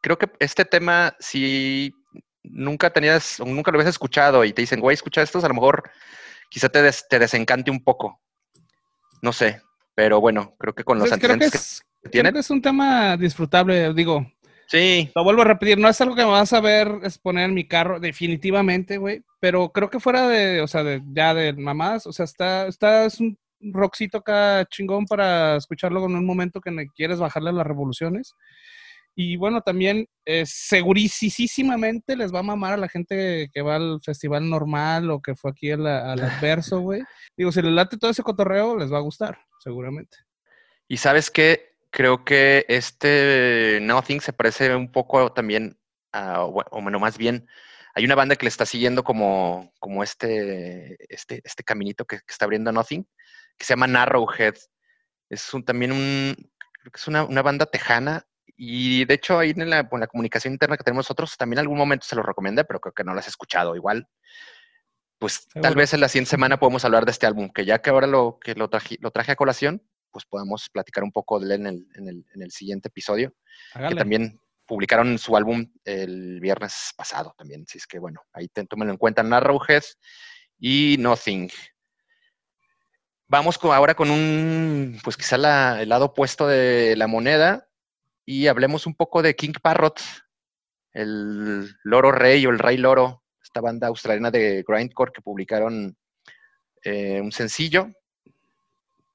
creo 0.00 0.19
que 0.19 0.31
este 0.40 0.64
tema, 0.64 1.17
si 1.19 1.93
nunca 2.43 2.90
tenías, 2.90 3.40
nunca 3.40 3.71
lo 3.71 3.78
habías 3.78 3.90
escuchado 3.90 4.45
y 4.45 4.52
te 4.52 4.62
dicen, 4.62 4.81
güey, 4.81 4.95
escucha 4.95 5.23
estos, 5.23 5.45
a 5.45 5.49
lo 5.49 5.55
mejor 5.55 5.90
quizá 6.50 6.69
te, 6.69 6.90
te 7.09 7.19
desencante 7.19 7.71
un 7.71 7.82
poco. 7.82 8.21
No 9.23 9.32
sé, 9.32 9.63
pero 9.95 10.21
bueno, 10.21 10.54
creo 10.58 10.75
que 10.75 10.84
con 10.84 10.99
los 10.99 11.08
pues 11.08 11.13
antecedentes 11.13 11.50
que, 11.50 11.56
es, 12.08 12.11
tienen. 12.11 12.37
es 12.37 12.50
un 12.50 12.63
tema 12.63 13.17
disfrutable, 13.17 13.93
digo. 13.95 14.30
Sí. 14.69 15.11
Lo 15.15 15.25
vuelvo 15.25 15.43
a 15.43 15.47
repetir, 15.47 15.78
no 15.78 15.89
es 15.89 15.99
algo 16.00 16.15
que 16.15 16.25
me 16.25 16.31
vas 16.31 16.52
a 16.52 16.61
ver 16.61 16.89
exponer 17.02 17.47
en 17.47 17.54
mi 17.54 17.67
carro, 17.67 18.00
definitivamente, 18.00 18.99
güey. 18.99 19.23
Pero 19.41 19.71
creo 19.73 19.89
que 19.89 19.99
fuera 19.99 20.28
de, 20.28 20.61
o 20.61 20.67
sea, 20.67 20.85
de, 20.85 21.02
ya 21.13 21.33
de 21.33 21.54
mamás, 21.54 22.07
o 22.07 22.13
sea, 22.13 22.26
está, 22.26 22.67
está, 22.67 23.07
es 23.07 23.19
un 23.19 23.39
rockcito 23.61 24.19
acá 24.19 24.67
chingón 24.71 25.07
para 25.07 25.57
escucharlo 25.57 26.04
en 26.04 26.17
un 26.17 26.26
momento 26.26 26.61
que 26.61 26.71
quieres 26.95 27.19
bajarle 27.19 27.52
las 27.52 27.67
revoluciones. 27.67 28.35
Y 29.15 29.37
bueno, 29.37 29.63
también 29.63 30.07
eh, 30.26 30.45
segurísimamente 30.47 32.15
les 32.15 32.33
va 32.33 32.41
a 32.41 32.45
mamar 32.45 32.75
a 32.75 32.76
la 32.76 32.89
gente 32.89 33.49
que 33.52 33.63
va 33.63 33.76
al 33.76 34.00
festival 34.00 34.49
normal 34.49 35.11
o 35.11 35.21
que 35.21 35.35
fue 35.35 35.50
aquí 35.50 35.71
al, 35.71 35.87
adverso, 35.87 36.81
güey. 36.81 37.02
Digo, 37.37 37.50
si 37.50 37.63
les 37.63 37.73
late 37.73 37.97
todo 37.97 38.11
ese 38.11 38.23
cotorreo, 38.23 38.76
les 38.76 38.93
va 38.93 38.99
a 38.99 39.02
gustar, 39.02 39.39
seguramente. 39.59 40.19
Y 40.87 40.99
sabes 40.99 41.31
qué, 41.31 41.73
creo 41.90 42.24
que 42.24 42.64
este 42.68 43.78
Nothing 43.82 44.20
se 44.20 44.32
parece 44.32 44.74
un 44.74 44.90
poco 44.92 45.32
también, 45.32 45.78
a, 46.12 46.42
o 46.44 46.82
bueno, 46.82 46.98
más 46.98 47.18
bien, 47.18 47.46
hay 47.94 48.04
una 48.04 48.14
banda 48.14 48.36
que 48.36 48.44
le 48.44 48.50
está 48.50 48.66
siguiendo 48.66 49.02
como, 49.04 49.72
como 49.78 50.02
este, 50.02 50.96
este, 51.12 51.40
este 51.44 51.64
caminito 51.64 52.04
que, 52.04 52.20
está 52.28 52.44
abriendo 52.44 52.72
Nothing, 52.72 53.06
que 53.56 53.64
se 53.64 53.72
llama 53.72 53.86
Narrowhead. 53.86 54.54
Es 55.30 55.52
un, 55.54 55.64
también 55.64 55.92
un, 55.92 56.34
creo 56.80 56.92
que 56.92 56.98
es 56.98 57.08
una, 57.08 57.24
una 57.24 57.42
banda 57.42 57.66
tejana 57.66 58.24
y 58.60 59.04
de 59.04 59.14
hecho, 59.14 59.38
ahí 59.38 59.54
en 59.56 59.70
la, 59.70 59.88
comunicación 59.88 60.52
interna 60.52 60.76
que 60.76 60.82
tenemos 60.82 61.04
nosotros, 61.04 61.36
también 61.36 61.58
en 61.58 61.62
algún 61.62 61.78
momento 61.78 62.04
se 62.04 62.16
lo 62.16 62.24
recomendé, 62.24 62.64
pero 62.64 62.80
creo 62.80 62.92
que 62.92 63.04
no 63.04 63.14
lo 63.14 63.20
has 63.20 63.28
escuchado. 63.28 63.76
Igual, 63.76 64.08
pues 65.20 65.46
tal 65.62 65.76
vez 65.76 65.94
en 65.94 66.00
la 66.00 66.08
siguiente 66.08 66.30
semana 66.30 66.58
podemos 66.58 66.84
hablar 66.84 67.04
de 67.04 67.12
este 67.12 67.26
álbum, 67.26 67.50
que 67.50 67.64
ya 67.64 67.78
que 67.80 67.90
ahora 67.90 68.08
lo, 68.08 68.40
que 68.40 68.56
lo, 68.56 68.68
traje, 68.68 68.96
lo 69.00 69.12
traje 69.12 69.30
a 69.30 69.36
colación, 69.36 69.80
pues 70.10 70.25
podamos 70.25 70.68
platicar 70.71 71.04
un 71.04 71.12
poco 71.12 71.38
de 71.38 71.47
él 71.47 71.52
en 71.60 71.66
el, 71.66 71.86
en 71.94 72.08
el, 72.08 72.26
en 72.34 72.42
el 72.42 72.50
siguiente 72.50 72.88
episodio. 72.88 73.34
Que 73.75 73.94
también 73.94 74.40
publicaron 74.66 75.18
su 75.18 75.36
álbum 75.36 75.66
el 75.84 76.40
viernes 76.40 76.92
pasado 76.97 77.34
también. 77.36 77.64
Así 77.66 77.78
es 77.78 77.86
que 77.86 77.99
bueno, 77.99 78.21
ahí 78.32 78.49
tómenlo 78.49 78.92
en 78.92 78.99
cuenta 78.99 79.23
Narrowhead 79.23 79.82
y 80.58 80.97
Nothing. 80.99 81.50
Vamos 83.26 83.58
ahora 83.62 83.94
con 83.94 84.10
un, 84.10 84.99
pues 85.04 85.16
quizá 85.16 85.36
el 85.80 85.88
lado 85.88 86.06
opuesto 86.06 86.47
de 86.47 86.97
la 86.97 87.06
moneda, 87.06 87.68
y 88.25 88.47
hablemos 88.47 88.86
un 88.86 88.94
poco 88.94 89.23
de 89.23 89.34
King 89.34 89.54
Parrot, 89.62 90.00
el 90.92 91.75
loro 91.82 92.12
rey 92.12 92.44
o 92.44 92.50
el 92.50 92.58
rey 92.58 92.76
loro, 92.76 93.23
esta 93.42 93.62
banda 93.62 93.86
australiana 93.86 94.30
de 94.30 94.62
grindcore 94.68 95.12
que 95.12 95.23
publicaron 95.23 95.97
eh, 96.82 97.21
un 97.23 97.32
sencillo 97.32 97.90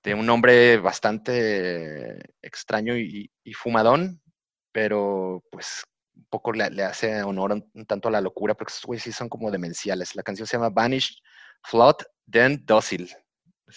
de 0.03 0.13
un 0.13 0.25
nombre 0.25 0.77
bastante 0.77 2.19
extraño 2.41 2.97
y, 2.97 3.29
fumadón, 3.53 4.21
pero 4.71 5.43
pues 5.51 5.83
un 6.15 6.25
poco 6.29 6.51
le, 6.51 6.83
hace 6.83 7.23
honor 7.23 7.53
un, 7.53 7.85
tanto 7.85 8.09
a 8.09 8.11
la 8.11 8.21
locura, 8.21 8.53
porque 8.53 8.71
estos 8.71 8.85
güeyes 8.85 9.03
sí 9.03 9.11
son 9.11 9.29
como 9.29 9.51
demenciales. 9.51 10.15
La 10.15 10.23
canción 10.23 10.47
se 10.47 10.57
llama 10.57 10.69
Vanished, 10.69 11.17
Flood, 11.63 11.97
Then 12.29 12.63
Docile 12.65 13.09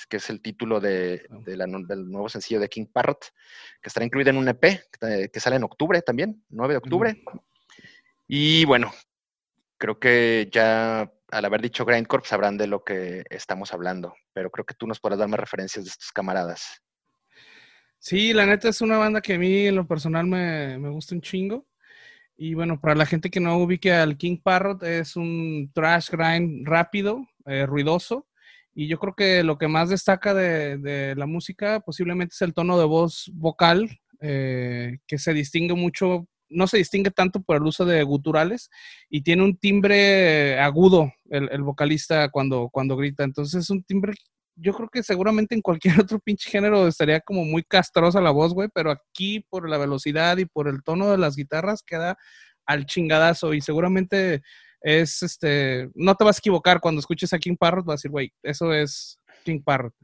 que 0.09 0.19
es 0.19 0.29
el 0.29 0.43
título 0.43 0.81
de, 0.81 1.27
del 1.47 2.11
nuevo 2.11 2.29
sencillo 2.29 2.61
de 2.61 2.69
King 2.69 2.87
Parrot, 2.93 3.33
que 3.81 3.89
estará 3.89 4.05
incluido 4.05 4.31
en 4.31 4.37
un 4.37 4.49
EP 4.49 4.83
que, 5.01 5.41
sale 5.41 5.57
en 5.57 5.65
octubre 5.65 6.03
también, 6.03 6.45
9 6.51 6.75
de 6.75 6.79
octubre. 6.79 7.23
Y 8.29 8.65
bueno, 8.67 8.93
creo 9.79 9.99
que 9.99 10.49
ya 10.53 11.11
al 11.37 11.45
haber 11.45 11.61
dicho 11.61 11.85
Grindcorp 11.85 12.25
sabrán 12.25 12.57
de 12.57 12.67
lo 12.67 12.83
que 12.83 13.23
estamos 13.29 13.73
hablando, 13.75 14.15
pero 14.33 14.51
creo 14.51 14.65
que 14.65 14.75
tú 14.75 14.87
nos 14.87 15.01
podrás 15.01 15.19
dar 15.19 15.29
más 15.29 15.39
referencias 15.39 15.85
de 15.85 15.91
estos 15.91 16.11
camaradas. 16.11 16.83
Sí, 17.99 18.33
la 18.33 18.47
neta 18.47 18.71
es 18.71 18.81
una 18.81 18.97
banda 18.97 19.21
que 19.21 19.35
a 19.35 19.39
mí 19.39 19.67
en 19.67 19.75
lo 19.75 19.87
personal 19.87 20.27
me, 20.27 20.79
gusta 20.91 21.15
un 21.15 21.21
chingo. 21.21 21.67
Y 22.39 22.55
bueno, 22.55 22.81
para 22.81 22.95
la 22.95 23.07
gente 23.07 23.31
que 23.31 23.41
no 23.41 23.59
ubique 23.59 23.93
al 23.93 24.17
King 24.17 24.39
Parrot, 24.43 24.83
es 24.83 25.17
un 25.17 25.71
trash 25.75 26.11
grind 26.11 26.67
rápido, 26.67 27.27
eh, 27.45 27.67
ruidoso, 27.67 28.27
y 28.75 28.89
yo 28.89 28.99
creo 28.99 29.15
que 29.15 29.43
lo 29.43 29.59
que 29.59 29.69
más 29.69 29.89
destaca 29.89 30.35
de, 30.35 31.15
la 31.17 31.27
música 31.27 31.81
posiblemente 31.81 32.35
es 32.35 32.43
el 32.43 32.55
tono 32.55 32.79
de 32.79 32.85
voz 32.85 33.31
vocal, 33.35 34.01
eh, 34.21 34.99
que 35.07 35.19
se 35.19 35.33
distingue 35.33 35.75
mucho, 35.75 36.29
no 36.49 36.67
se 36.67 36.79
distingue 36.79 37.11
tanto 37.11 37.41
por 37.41 37.57
el 37.57 37.63
uso 37.63 37.85
de 37.85 38.03
guturales 38.03 38.71
y 39.09 39.23
tiene 39.23 39.43
un 39.43 39.57
timbre 39.57 40.59
agudo 40.61 41.13
el, 41.31 41.63
vocalista 41.63 42.29
cuando, 42.31 42.69
cuando 42.71 42.97
grita. 42.97 43.25
Entonces 43.25 43.65
es 43.65 43.71
un 43.71 43.83
timbre, 43.83 44.15
yo 44.55 44.73
creo 44.75 44.89
que 44.89 45.03
seguramente 45.03 45.55
en 45.55 45.63
cualquier 45.63 45.95
otro 46.01 46.19
pinche 46.19 46.51
género 46.51 46.87
estaría 46.87 47.21
como 47.21 47.45
muy 47.45 47.63
castrosa 47.63 48.21
la 48.21 48.31
voz, 48.31 48.55
güey, 48.55 48.69
pero 48.73 48.91
aquí 48.91 49.45
por 49.49 49.69
la 49.69 49.79
velocidad 49.79 50.37
y 50.39 50.47
por 50.47 50.69
el 50.69 50.83
tono 50.83 51.11
de 51.11 51.19
las 51.19 51.37
guitarras 51.37 51.83
queda 51.83 52.17
al 52.65 52.87
chingadazo 52.87 53.55
y 53.55 53.61
seguramente 53.61 54.43
es 54.81 55.23
este, 55.23 55.91
no 55.95 56.15
te 56.15 56.25
vas 56.25 56.37
a 56.37 56.41
equivocar 56.41 56.81
cuando 56.81 57.01
escuches 57.01 57.33
a 57.33 57.39
King 57.39 57.57
Parrot, 57.59 57.85
vas 57.85 57.95
a 57.95 57.97
decir, 57.97 58.11
güey, 58.11 58.33
eso 58.43 58.73
es 58.73 59.19
King 59.45 59.63
Parrot. 59.63 59.95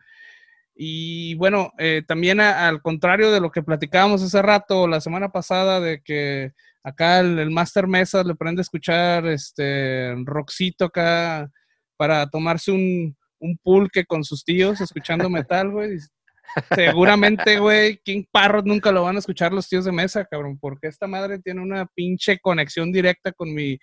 Y 0.84 1.36
bueno, 1.36 1.72
eh, 1.78 2.02
también 2.08 2.40
al 2.40 2.82
contrario 2.82 3.30
de 3.30 3.38
lo 3.38 3.52
que 3.52 3.62
platicábamos 3.62 4.20
hace 4.20 4.42
rato, 4.42 4.88
la 4.88 5.00
semana 5.00 5.28
pasada, 5.28 5.78
de 5.78 6.02
que 6.02 6.50
acá 6.82 7.20
el, 7.20 7.52
Master 7.52 7.86
Mesa 7.86 8.24
le 8.24 8.34
prende 8.34 8.62
a 8.62 8.62
escuchar 8.62 9.24
este 9.28 10.12
rockcito 10.24 10.86
acá 10.86 11.48
para 11.96 12.28
tomarse 12.28 12.72
un, 12.72 13.16
un 13.38 13.56
pulque 13.58 14.04
con 14.04 14.24
sus 14.24 14.44
tíos 14.44 14.80
escuchando 14.80 15.30
metal, 15.30 15.70
güey. 15.70 15.98
Seguramente, 16.74 17.60
güey, 17.60 17.98
King 17.98 18.24
Parrot 18.28 18.66
nunca 18.66 18.90
lo 18.90 19.04
van 19.04 19.14
a 19.14 19.20
escuchar 19.20 19.52
los 19.52 19.68
tíos 19.68 19.84
de 19.84 19.92
mesa, 19.92 20.24
cabrón, 20.24 20.58
porque 20.58 20.88
esta 20.88 21.06
madre 21.06 21.38
tiene 21.38 21.60
una 21.60 21.86
pinche 21.94 22.40
conexión 22.40 22.90
directa 22.90 23.30
con 23.30 23.54
mi 23.54 23.78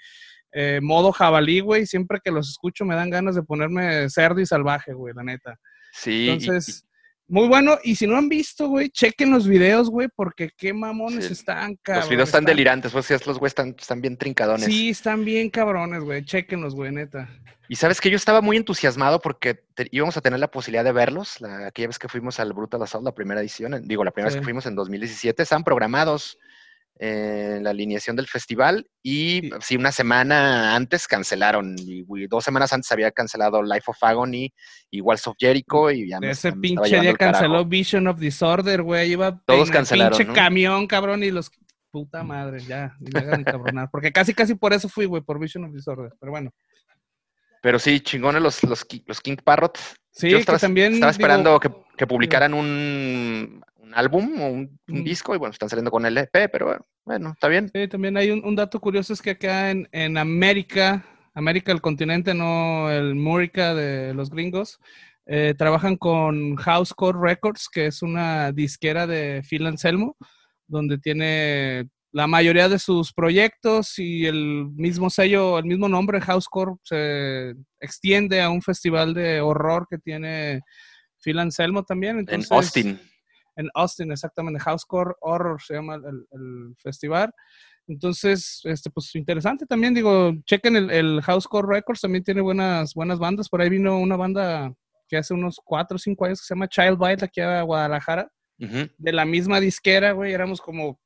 eh, 0.52 0.82
modo 0.84 1.14
jabalí, 1.14 1.62
güey. 1.62 1.86
Siempre 1.86 2.20
que 2.22 2.32
los 2.32 2.50
escucho 2.50 2.84
me 2.84 2.96
dan 2.96 3.10
ganas 3.10 3.36
de 3.36 3.44
ponerme 3.44 4.10
cerdo 4.10 4.42
y 4.42 4.46
salvaje, 4.46 4.92
güey, 4.92 5.14
la 5.16 5.24
neta. 5.24 5.58
Sí. 5.94 6.30
Entonces, 6.30 6.86
muy 7.30 7.48
bueno. 7.48 7.78
Y 7.84 7.96
si 7.96 8.08
no 8.08 8.18
han 8.18 8.28
visto, 8.28 8.68
güey, 8.68 8.90
chequen 8.90 9.32
los 9.32 9.48
videos, 9.48 9.90
güey, 9.90 10.10
porque 10.14 10.50
qué 10.58 10.74
mamones 10.74 11.30
están, 11.32 11.76
cabrón. 11.82 12.02
Los 12.02 12.10
videos 12.10 12.30
están, 12.30 12.46
delirantes, 12.46 12.92
pues 12.92 13.10
los 13.26 13.40
güey 13.40 13.48
están, 13.48 13.76
están 13.80 14.02
bien 14.02 14.18
trincadones. 14.18 14.66
Sí, 14.66 14.90
están 14.90 15.24
bien 15.24 15.50
cabrones, 15.50 16.04
güey. 16.04 16.26
Chequenlos, 16.26 16.76
güey, 16.76 16.92
neta. 16.92 17.30
Y 17.70 17.76
sabes 17.76 18.02
que 18.02 18.10
yo 18.10 18.16
estaba 18.16 18.42
muy 18.42 18.58
entusiasmado 18.58 19.22
porque 19.22 19.64
íbamos 19.92 20.18
a 20.18 20.22
tener 20.22 20.40
la 20.40 20.50
posibilidad 20.50 20.84
de 20.84 20.92
verlos. 20.92 21.40
La, 21.40 21.68
aquella 21.68 21.90
vez 21.90 22.00
que 22.00 22.08
fuimos 22.08 22.40
al 22.40 22.52
Brutal 22.52 22.82
Assault, 22.82 23.06
la 23.06 23.14
primera 23.14 23.42
edición, 23.42 23.80
digo, 23.86 24.04
la 24.04 24.12
primera 24.12 24.30
vez 24.30 24.40
que 24.40 24.44
fuimos 24.44 24.66
en 24.66 24.74
2017, 24.74 25.44
estaban 25.44 25.64
programados 25.64 26.40
en 27.02 27.64
la 27.64 27.70
alineación 27.70 28.18
del 28.18 28.28
festival 28.28 28.86
y 29.02 29.50
sí. 29.62 29.78
una 29.78 29.94
semana 29.94 30.76
antes 30.76 31.08
cancelaron, 31.08 31.76
y, 31.80 32.04
dos 32.28 32.44
semanas 32.44 32.74
antes 32.74 32.92
había 32.92 33.10
cancelado 33.12 33.64
Life 33.64 33.86
of 33.88 34.04
Agony 34.04 34.54
y 34.92 35.00
Walls 35.00 35.26
of 35.26 35.38
Jericho 35.40 35.90
y 35.92 36.10
ya 36.10 36.20
Ese 36.22 36.52
pinche 36.52 37.00
día 37.00 37.14
canceló 37.14 37.64
Vision 37.64 38.08
of 38.08 38.20
Disorder, 38.20 38.82
güey, 38.82 39.12
iba 39.12 39.42
Todos 39.46 39.72
cancelaron, 39.72 40.18
pinche 40.18 40.34
camión, 40.34 40.88
cabrón, 40.88 41.24
y 41.24 41.32
los 41.32 41.50
puta 41.90 42.22
madre, 42.22 42.60
ya, 42.60 42.96
me 43.00 43.18
hagan 43.20 43.46
cabronar, 43.46 43.90
porque 43.90 44.12
casi 44.12 44.34
casi 44.34 44.56
por 44.56 44.74
eso 44.74 44.90
fui, 44.90 45.06
güey, 45.06 45.24
por 45.24 45.40
Vision 45.40 45.64
of 45.64 45.74
Disorder, 45.74 46.12
pero 46.20 46.34
bueno. 46.34 46.52
Pero 47.62 47.80
sí, 47.80 48.00
chingones 48.02 48.42
los, 48.42 48.64
los, 48.64 48.86
los 49.06 49.22
King 49.22 49.38
Parrot. 49.44 49.78
Sí, 50.12 50.34
estaba, 50.34 50.58
que 50.58 50.62
también. 50.62 50.94
Estaba 50.94 51.12
esperando 51.12 51.60
que, 51.60 51.70
que, 51.98 52.08
publicaran 52.08 52.54
un, 52.54 53.62
un 53.90 53.96
álbum 53.96 54.42
o 54.42 54.48
un, 54.48 54.80
un, 54.88 55.04
disco 55.04 55.34
y 55.34 55.38
bueno, 55.38 55.52
están 55.52 55.70
saliendo 55.70 55.92
con 55.92 56.06
el 56.06 56.18
EP, 56.18 56.50
pero 56.52 56.86
bueno, 57.06 57.32
está 57.32 57.48
bien. 57.48 57.70
Sí, 57.74 57.88
también 57.88 58.18
hay 58.18 58.30
un, 58.30 58.46
un 58.46 58.56
dato 58.56 58.80
curioso, 58.80 59.14
es 59.14 59.22
que 59.22 59.32
acá 59.32 59.72
en, 59.72 59.90
en, 59.92 60.18
América, 60.18 61.06
América 61.34 61.72
el 61.72 61.82
continente, 61.82 62.34
no 62.34 62.92
el 62.92 63.16
Murica 63.16 63.74
de 63.74 64.14
los 64.14 64.30
gringos, 64.30 64.80
eh, 65.26 65.56
trabajan 65.58 65.96
con 65.96 66.56
Housecore 66.56 67.18
Records, 67.20 67.68
que 67.72 67.88
es 67.88 68.02
una 68.02 68.52
disquera 68.52 69.08
de 69.08 69.44
Phil 69.48 69.66
Anselmo, 69.66 70.16
donde 70.68 71.00
tiene 71.00 71.90
la 72.12 72.28
mayoría 72.28 72.70
de 72.70 72.80
sus 72.80 73.14
proyectos 73.14 73.98
y 73.98 74.26
el 74.26 74.68
mismo 74.76 75.10
sello, 75.10 75.58
el 75.60 75.66
mismo 75.66 75.90
nombre, 75.90 76.22
Housecore, 76.22 76.76
se 76.84 77.56
extiende 77.80 78.42
a 78.42 78.50
un 78.50 78.62
festival 78.62 79.14
de 79.14 79.42
horror 79.42 79.88
que 79.90 79.98
tiene 79.98 80.62
Phil 81.24 81.40
Anselmo 81.40 81.84
también. 81.84 82.20
Entonces, 82.20 82.50
en 82.50 82.58
Austin. 82.58 83.09
En 83.60 83.70
Austin, 83.74 84.12
exactamente. 84.12 84.60
Housecore 84.62 85.16
Horror 85.20 85.62
se 85.62 85.74
llama 85.74 85.96
el, 85.96 86.26
el, 86.32 86.76
festival. 86.78 87.32
Entonces, 87.88 88.62
este, 88.64 88.90
pues 88.90 89.14
interesante 89.16 89.66
también, 89.66 89.94
digo, 89.94 90.32
chequen 90.46 90.76
el, 90.76 90.90
el 90.90 91.22
Housecore 91.22 91.68
Records, 91.68 92.02
también 92.02 92.24
tiene 92.24 92.42
buenas, 92.42 92.94
buenas 92.94 93.20
bandas. 93.20 93.50
Por 93.50 93.62
ahí 93.62 93.70
vino 93.70 94.00
una 94.00 94.16
banda 94.16 94.74
que 95.08 95.18
hace 95.18 95.34
unos 95.34 95.60
cuatro 95.64 95.96
o 95.96 96.00
cinco 96.00 96.26
años 96.26 96.40
que 96.40 96.46
se 96.46 96.54
llama 96.54 96.70
Child 96.70 96.98
Bite 96.98 97.26
aquí 97.26 97.42
a 97.42 97.62
Guadalajara. 97.64 98.32
Uh 98.60 98.66
-huh. 98.66 98.94
De 98.98 99.12
la 99.12 99.26
misma 99.26 99.60
disquera, 99.60 100.14
güey, 100.14 100.32
éramos 100.32 100.62
como 100.62 101.00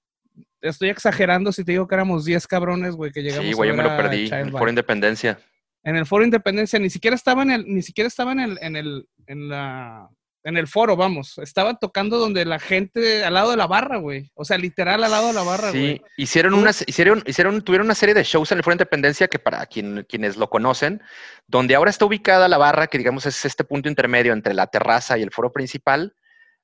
estoy 0.62 0.90
exagerando 0.90 1.52
si 1.52 1.64
te 1.64 1.74
digo 1.74 1.88
que 1.88 1.96
éramos 1.96 2.26
10 2.26 2.48
cabrones, 2.48 2.96
güey, 2.96 3.12
que 3.12 3.22
llegamos 3.22 3.46
sí, 3.46 3.54
güey, 3.54 3.70
yo 3.70 3.76
me 3.76 3.84
lo 3.84 3.98
perdí 3.98 4.28
en 4.28 4.34
el 4.34 4.52
Foro 4.52 4.70
Independencia. 4.70 5.40
En 5.84 5.96
el 5.96 6.06
Foro 6.06 6.24
Independencia, 6.24 6.80
ni 6.80 6.90
siquiera 6.90 7.16
estaba 7.16 7.44
en 7.44 7.52
el, 7.52 7.66
ni 7.68 7.82
siquiera 7.82 8.08
estaba 8.08 8.32
en 8.32 8.40
el, 8.40 8.58
en 8.62 8.76
el, 8.76 9.08
en 9.28 9.50
la, 9.50 10.10
en 10.44 10.58
el 10.58 10.68
foro, 10.68 10.96
vamos. 10.96 11.38
Estaba 11.38 11.76
tocando 11.76 12.18
donde 12.18 12.44
la 12.46 12.60
gente, 12.60 13.24
al 13.24 13.34
lado 13.34 13.52
de 13.52 13.58
la 13.58 13.68
barra, 13.68 13.98
güey. 13.98 14.30
O 14.34 14.44
sea, 14.44 14.58
literal 14.58 15.04
al 15.04 15.12
lado 15.12 15.28
de 15.28 15.34
la 15.34 15.44
barra, 15.44 15.70
güey. 15.70 15.98
Sí, 15.98 16.02
hicieron 16.18 16.54
unas, 16.54 16.84
hicieron, 16.86 17.24
hicieron, 17.26 17.62
tuvieron 17.62 17.88
una 17.88 17.96
serie 17.96 18.14
de 18.14 18.24
shows 18.24 18.52
en 18.52 18.58
el 18.58 18.64
Foro 18.64 18.74
Independencia 18.74 19.28
que 19.28 19.40
para 19.40 19.66
quien, 19.66 20.06
quienes 20.08 20.36
lo 20.36 20.50
conocen, 20.50 21.02
donde 21.48 21.76
ahora 21.76 21.90
está 21.90 22.06
ubicada 22.06 22.48
la 22.48 22.58
barra, 22.58 22.88
que 22.88 22.98
digamos 22.98 23.26
es 23.26 23.46
este 23.46 23.64
punto 23.64 23.88
intermedio 23.88 24.34
entre 24.34 24.54
la 24.54 24.68
terraza 24.68 25.18
y 25.18 25.22
el 25.22 25.32
foro 25.32 25.52
principal. 25.52 26.14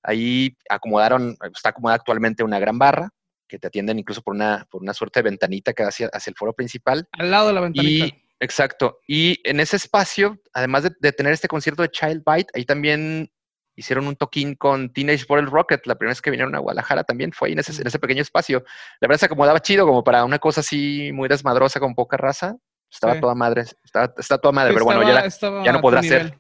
Ahí 0.04 0.58
acomodaron, 0.70 1.38
está 1.54 1.70
acomodada 1.70 1.98
actualmente 1.98 2.44
una 2.44 2.60
gran 2.60 2.80
barra 2.80 3.10
que 3.48 3.60
te 3.60 3.68
atienden 3.68 4.00
incluso 4.00 4.22
por 4.22 4.36
una, 4.36 4.68
por 4.70 4.82
una 4.82 4.94
suerte 4.94 5.20
de 5.20 5.30
ventanita 5.30 5.74
que 5.74 5.84
hacia, 5.84 6.08
hacia 6.14 6.32
el 6.32 6.36
foro 6.38 6.54
principal. 6.54 7.08
Al 7.14 7.32
lado 7.32 7.48
de 7.48 7.54
la 7.54 7.62
ventanita. 7.62 8.06
Y, 8.06 8.26
exacto. 8.40 9.00
Y 9.08 9.40
en 9.44 9.60
ese 9.60 9.78
espacio, 9.78 10.40
además 10.54 10.84
de, 10.84 10.92
de, 11.00 11.12
tener 11.12 11.34
este 11.34 11.48
concierto 11.48 11.82
de 11.82 11.90
Child 11.90 12.24
Bite, 12.26 12.52
ahí 12.54 12.64
también 12.64 13.32
hicieron 13.80 14.08
un 14.08 14.16
toquín 14.16 14.56
con 14.56 14.92
Teenage 14.92 15.26
Bottle 15.28 15.50
Rocket, 15.50 15.86
la 15.86 15.96
primera 15.96 16.12
vez 16.12 16.22
que 16.22 16.30
vinieron 16.30 16.54
a 16.54 16.60
Guadalajara 16.60 17.04
también 17.04 17.32
fue 17.32 17.48
ahí 17.48 17.54
en 17.54 17.60
ese, 17.60 17.82
en 17.82 17.88
ese 17.88 17.98
pequeño 17.98 18.22
espacio. 18.22 18.64
La 19.00 19.08
verdad 19.08 19.20
se 19.20 19.26
acomodaba 19.28 19.62
chido, 19.62 19.86
como 19.86 20.04
para 20.04 20.26
una 20.26 20.40
cosa 20.40 20.62
así 20.62 21.12
muy 21.14 21.30
desmadrosa, 21.30 21.80
con 21.80 21.96
poca 21.96 22.18
raza. 22.18 22.58
Estaba 22.92 23.14
sí. 23.14 23.22
toda 23.22 23.36
madre, 23.36 23.62
estaba, 23.84 24.14
estaba 24.18 24.42
toda 24.42 24.52
madre, 24.52 24.72
sí, 24.72 24.74
pero 24.76 24.92
estaba, 24.92 25.52
bueno, 25.52 25.64
ya, 25.64 25.66
ya 25.66 25.74
no 25.74 25.82
podrá 25.82 26.02
ser. 26.02 26.38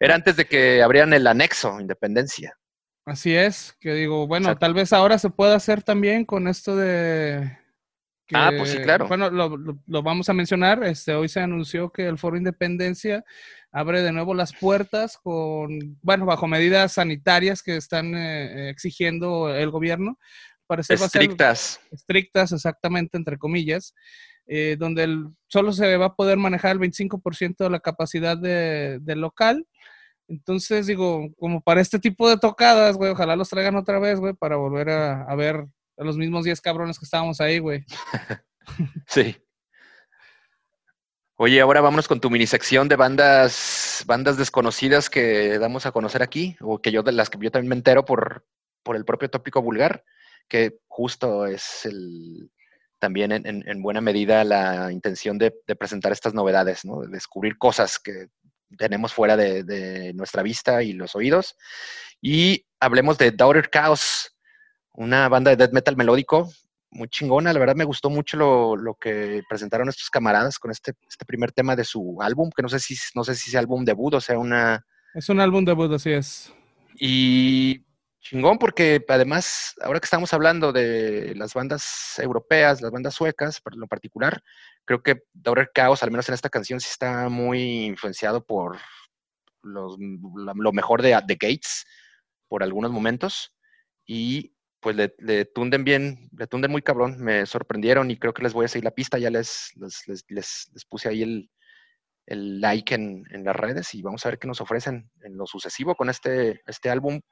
Era 0.00 0.14
antes 0.14 0.36
de 0.36 0.46
que 0.46 0.82
abrieran 0.82 1.12
el 1.12 1.26
anexo, 1.26 1.80
Independencia. 1.80 2.56
Así 3.04 3.36
es, 3.36 3.76
que 3.80 3.92
digo, 3.92 4.26
bueno, 4.26 4.46
Exacto. 4.46 4.60
tal 4.60 4.74
vez 4.74 4.92
ahora 4.92 5.18
se 5.18 5.30
pueda 5.30 5.56
hacer 5.56 5.82
también 5.82 6.24
con 6.24 6.48
esto 6.48 6.74
de... 6.76 7.58
Que, 8.26 8.36
ah, 8.38 8.50
pues 8.56 8.70
sí, 8.70 8.78
claro. 8.78 9.06
Bueno, 9.06 9.28
lo, 9.28 9.58
lo, 9.58 9.78
lo, 9.86 10.02
vamos 10.02 10.30
a 10.30 10.32
mencionar. 10.32 10.82
Este, 10.84 11.14
hoy 11.14 11.28
se 11.28 11.40
anunció 11.40 11.90
que 11.90 12.06
el 12.06 12.16
Foro 12.16 12.38
Independencia 12.38 13.22
abre 13.74 14.02
de 14.02 14.12
nuevo 14.12 14.34
las 14.34 14.52
puertas 14.54 15.18
con, 15.18 15.98
bueno, 16.00 16.26
bajo 16.26 16.46
medidas 16.46 16.92
sanitarias 16.92 17.60
que 17.60 17.76
están 17.76 18.14
eh, 18.14 18.70
exigiendo 18.70 19.52
el 19.52 19.70
gobierno. 19.70 20.16
Parece 20.68 20.94
estrictas. 20.94 21.80
estrictas, 21.90 22.52
exactamente, 22.52 23.18
entre 23.18 23.36
comillas. 23.36 23.92
Eh, 24.46 24.76
donde 24.78 25.02
el, 25.04 25.26
solo 25.48 25.72
se 25.72 25.96
va 25.96 26.06
a 26.06 26.14
poder 26.14 26.36
manejar 26.38 26.72
el 26.72 26.78
25% 26.78 27.56
de 27.56 27.70
la 27.70 27.80
capacidad 27.80 28.38
de, 28.38 29.00
del 29.00 29.20
local. 29.20 29.66
Entonces, 30.28 30.86
digo, 30.86 31.34
como 31.36 31.60
para 31.60 31.80
este 31.80 31.98
tipo 31.98 32.30
de 32.30 32.38
tocadas, 32.38 32.96
güey, 32.96 33.10
ojalá 33.10 33.34
los 33.34 33.48
traigan 33.48 33.74
otra 33.74 33.98
vez, 33.98 34.20
güey, 34.20 34.34
para 34.34 34.54
volver 34.54 34.90
a, 34.90 35.22
a, 35.22 35.34
ver 35.34 35.66
a 35.98 36.04
los 36.04 36.16
mismos 36.16 36.44
10 36.44 36.60
cabrones 36.60 36.98
que 36.98 37.06
estábamos 37.06 37.40
ahí, 37.40 37.58
güey. 37.58 37.84
sí. 39.08 39.36
Oye, 41.36 41.60
ahora 41.60 41.80
vámonos 41.80 42.06
con 42.06 42.20
tu 42.20 42.30
mini 42.30 42.46
sección 42.46 42.88
de 42.88 42.94
bandas, 42.94 44.04
bandas 44.06 44.36
desconocidas 44.36 45.10
que 45.10 45.58
damos 45.58 45.84
a 45.84 45.90
conocer 45.90 46.22
aquí, 46.22 46.56
o 46.60 46.80
que 46.80 46.92
yo 46.92 47.02
de 47.02 47.10
las 47.10 47.28
que 47.28 47.38
yo 47.40 47.50
también 47.50 47.70
me 47.70 47.74
entero 47.74 48.04
por, 48.04 48.46
por 48.84 48.94
el 48.94 49.04
propio 49.04 49.28
tópico 49.28 49.60
vulgar, 49.60 50.04
que 50.48 50.78
justo 50.86 51.46
es 51.46 51.86
el 51.86 52.52
también 53.00 53.32
en, 53.32 53.46
en, 53.48 53.68
en 53.68 53.82
buena 53.82 54.00
medida 54.00 54.44
la 54.44 54.92
intención 54.92 55.36
de, 55.36 55.52
de, 55.66 55.74
presentar 55.74 56.12
estas 56.12 56.34
novedades, 56.34 56.84
¿no? 56.84 57.00
De 57.00 57.08
descubrir 57.08 57.58
cosas 57.58 57.98
que 57.98 58.28
tenemos 58.78 59.12
fuera 59.12 59.36
de, 59.36 59.64
de, 59.64 60.14
nuestra 60.14 60.42
vista 60.42 60.84
y 60.84 60.92
los 60.92 61.16
oídos. 61.16 61.56
Y 62.22 62.64
hablemos 62.78 63.18
de 63.18 63.32
Daughter 63.32 63.68
Chaos, 63.70 64.36
una 64.92 65.28
banda 65.28 65.50
de 65.50 65.56
death 65.56 65.72
metal 65.72 65.96
melódico 65.96 66.48
muy 66.94 67.08
chingona. 67.08 67.52
La 67.52 67.58
verdad 67.58 67.76
me 67.76 67.84
gustó 67.84 68.08
mucho 68.08 68.36
lo, 68.36 68.76
lo, 68.76 68.94
que 68.94 69.42
presentaron 69.48 69.88
estos 69.88 70.08
camaradas 70.08 70.58
con 70.58 70.70
este, 70.70 70.94
este 71.08 71.24
primer 71.24 71.52
tema 71.52 71.76
de 71.76 71.84
su 71.84 72.18
álbum, 72.22 72.50
que 72.56 72.62
no 72.62 72.68
sé 72.68 72.78
si 72.78 72.96
no 73.14 73.24
sé 73.24 73.34
si 73.34 73.50
sea 73.50 73.60
álbum 73.60 73.84
debut 73.84 74.14
o 74.14 74.20
sea 74.20 74.38
una... 74.38 74.84
Es 75.14 75.28
un 75.28 75.40
álbum 75.40 75.64
debut, 75.64 75.92
así 75.92 76.12
es. 76.12 76.52
Y 76.96 77.84
chingón 78.20 78.58
porque 78.58 79.04
además, 79.08 79.74
ahora 79.82 80.00
que 80.00 80.06
estamos 80.06 80.32
hablando 80.32 80.72
de 80.72 81.34
las 81.36 81.52
bandas 81.52 82.18
europeas, 82.18 82.80
las 82.80 82.90
bandas 82.90 83.14
suecas, 83.14 83.60
por 83.60 83.76
lo 83.76 83.86
particular, 83.86 84.42
creo 84.84 85.02
que 85.02 85.22
Daughter 85.32 85.70
Chaos, 85.74 86.02
al 86.02 86.10
menos 86.10 86.28
en 86.28 86.34
esta 86.34 86.48
canción, 86.48 86.80
sí 86.80 86.88
está 86.90 87.28
muy 87.28 87.84
influenciado 87.84 88.44
por 88.44 88.78
los, 89.62 89.96
lo 89.98 90.72
mejor 90.72 91.02
de 91.02 91.20
The 91.26 91.34
Gates 91.34 91.84
por 92.48 92.62
algunos 92.62 92.90
momentos. 92.90 93.54
Y 94.06 94.53
pues 94.84 94.96
le, 94.96 95.14
le, 95.18 95.46
tunden 95.46 95.82
bien, 95.82 96.28
le 96.36 96.46
tunden 96.46 96.70
muy 96.70 96.82
cabrón, 96.82 97.16
me 97.18 97.46
sorprendieron 97.46 98.10
y 98.10 98.18
creo 98.18 98.34
que 98.34 98.42
les 98.42 98.52
voy 98.52 98.66
a 98.66 98.68
seguir 98.68 98.84
la 98.84 98.90
pista, 98.90 99.18
ya 99.18 99.30
les, 99.30 99.72
les, 99.76 100.04
les, 100.28 100.70
les 100.74 100.84
puse 100.84 101.08
ahí 101.08 101.22
el, 101.22 101.50
el 102.26 102.60
like 102.60 102.94
en, 102.94 103.24
en, 103.30 103.44
las 103.44 103.56
redes 103.56 103.94
y 103.94 104.02
vamos 104.02 104.26
a 104.26 104.28
ver 104.28 104.38
qué 104.38 104.46
nos 104.46 104.60
ofrecen 104.60 105.10
en 105.22 105.38
lo 105.38 105.46
sucesivo 105.46 105.94
con 105.94 106.10
este, 106.10 106.60
este 106.66 106.90
álbum 106.90 107.22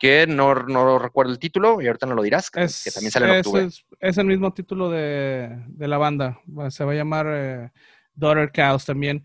que 0.00 0.26
no, 0.26 0.52
no 0.52 0.98
recuerdo 0.98 1.30
el 1.30 1.38
título 1.38 1.80
y 1.80 1.86
ahorita 1.86 2.06
no 2.06 2.16
lo 2.16 2.24
dirás, 2.24 2.50
es, 2.54 2.82
que 2.82 2.90
también 2.90 3.12
sale 3.12 3.26
en 3.26 3.38
octubre. 3.38 3.64
Es, 3.66 3.84
es, 4.00 4.18
el 4.18 4.26
mismo 4.26 4.52
título 4.52 4.90
de, 4.90 5.62
de, 5.68 5.86
la 5.86 5.98
banda, 5.98 6.40
se 6.70 6.84
va 6.84 6.90
a 6.90 6.96
llamar 6.96 7.26
eh, 7.28 7.70
Daughter 8.14 8.50
Cows 8.50 8.84
también. 8.84 9.22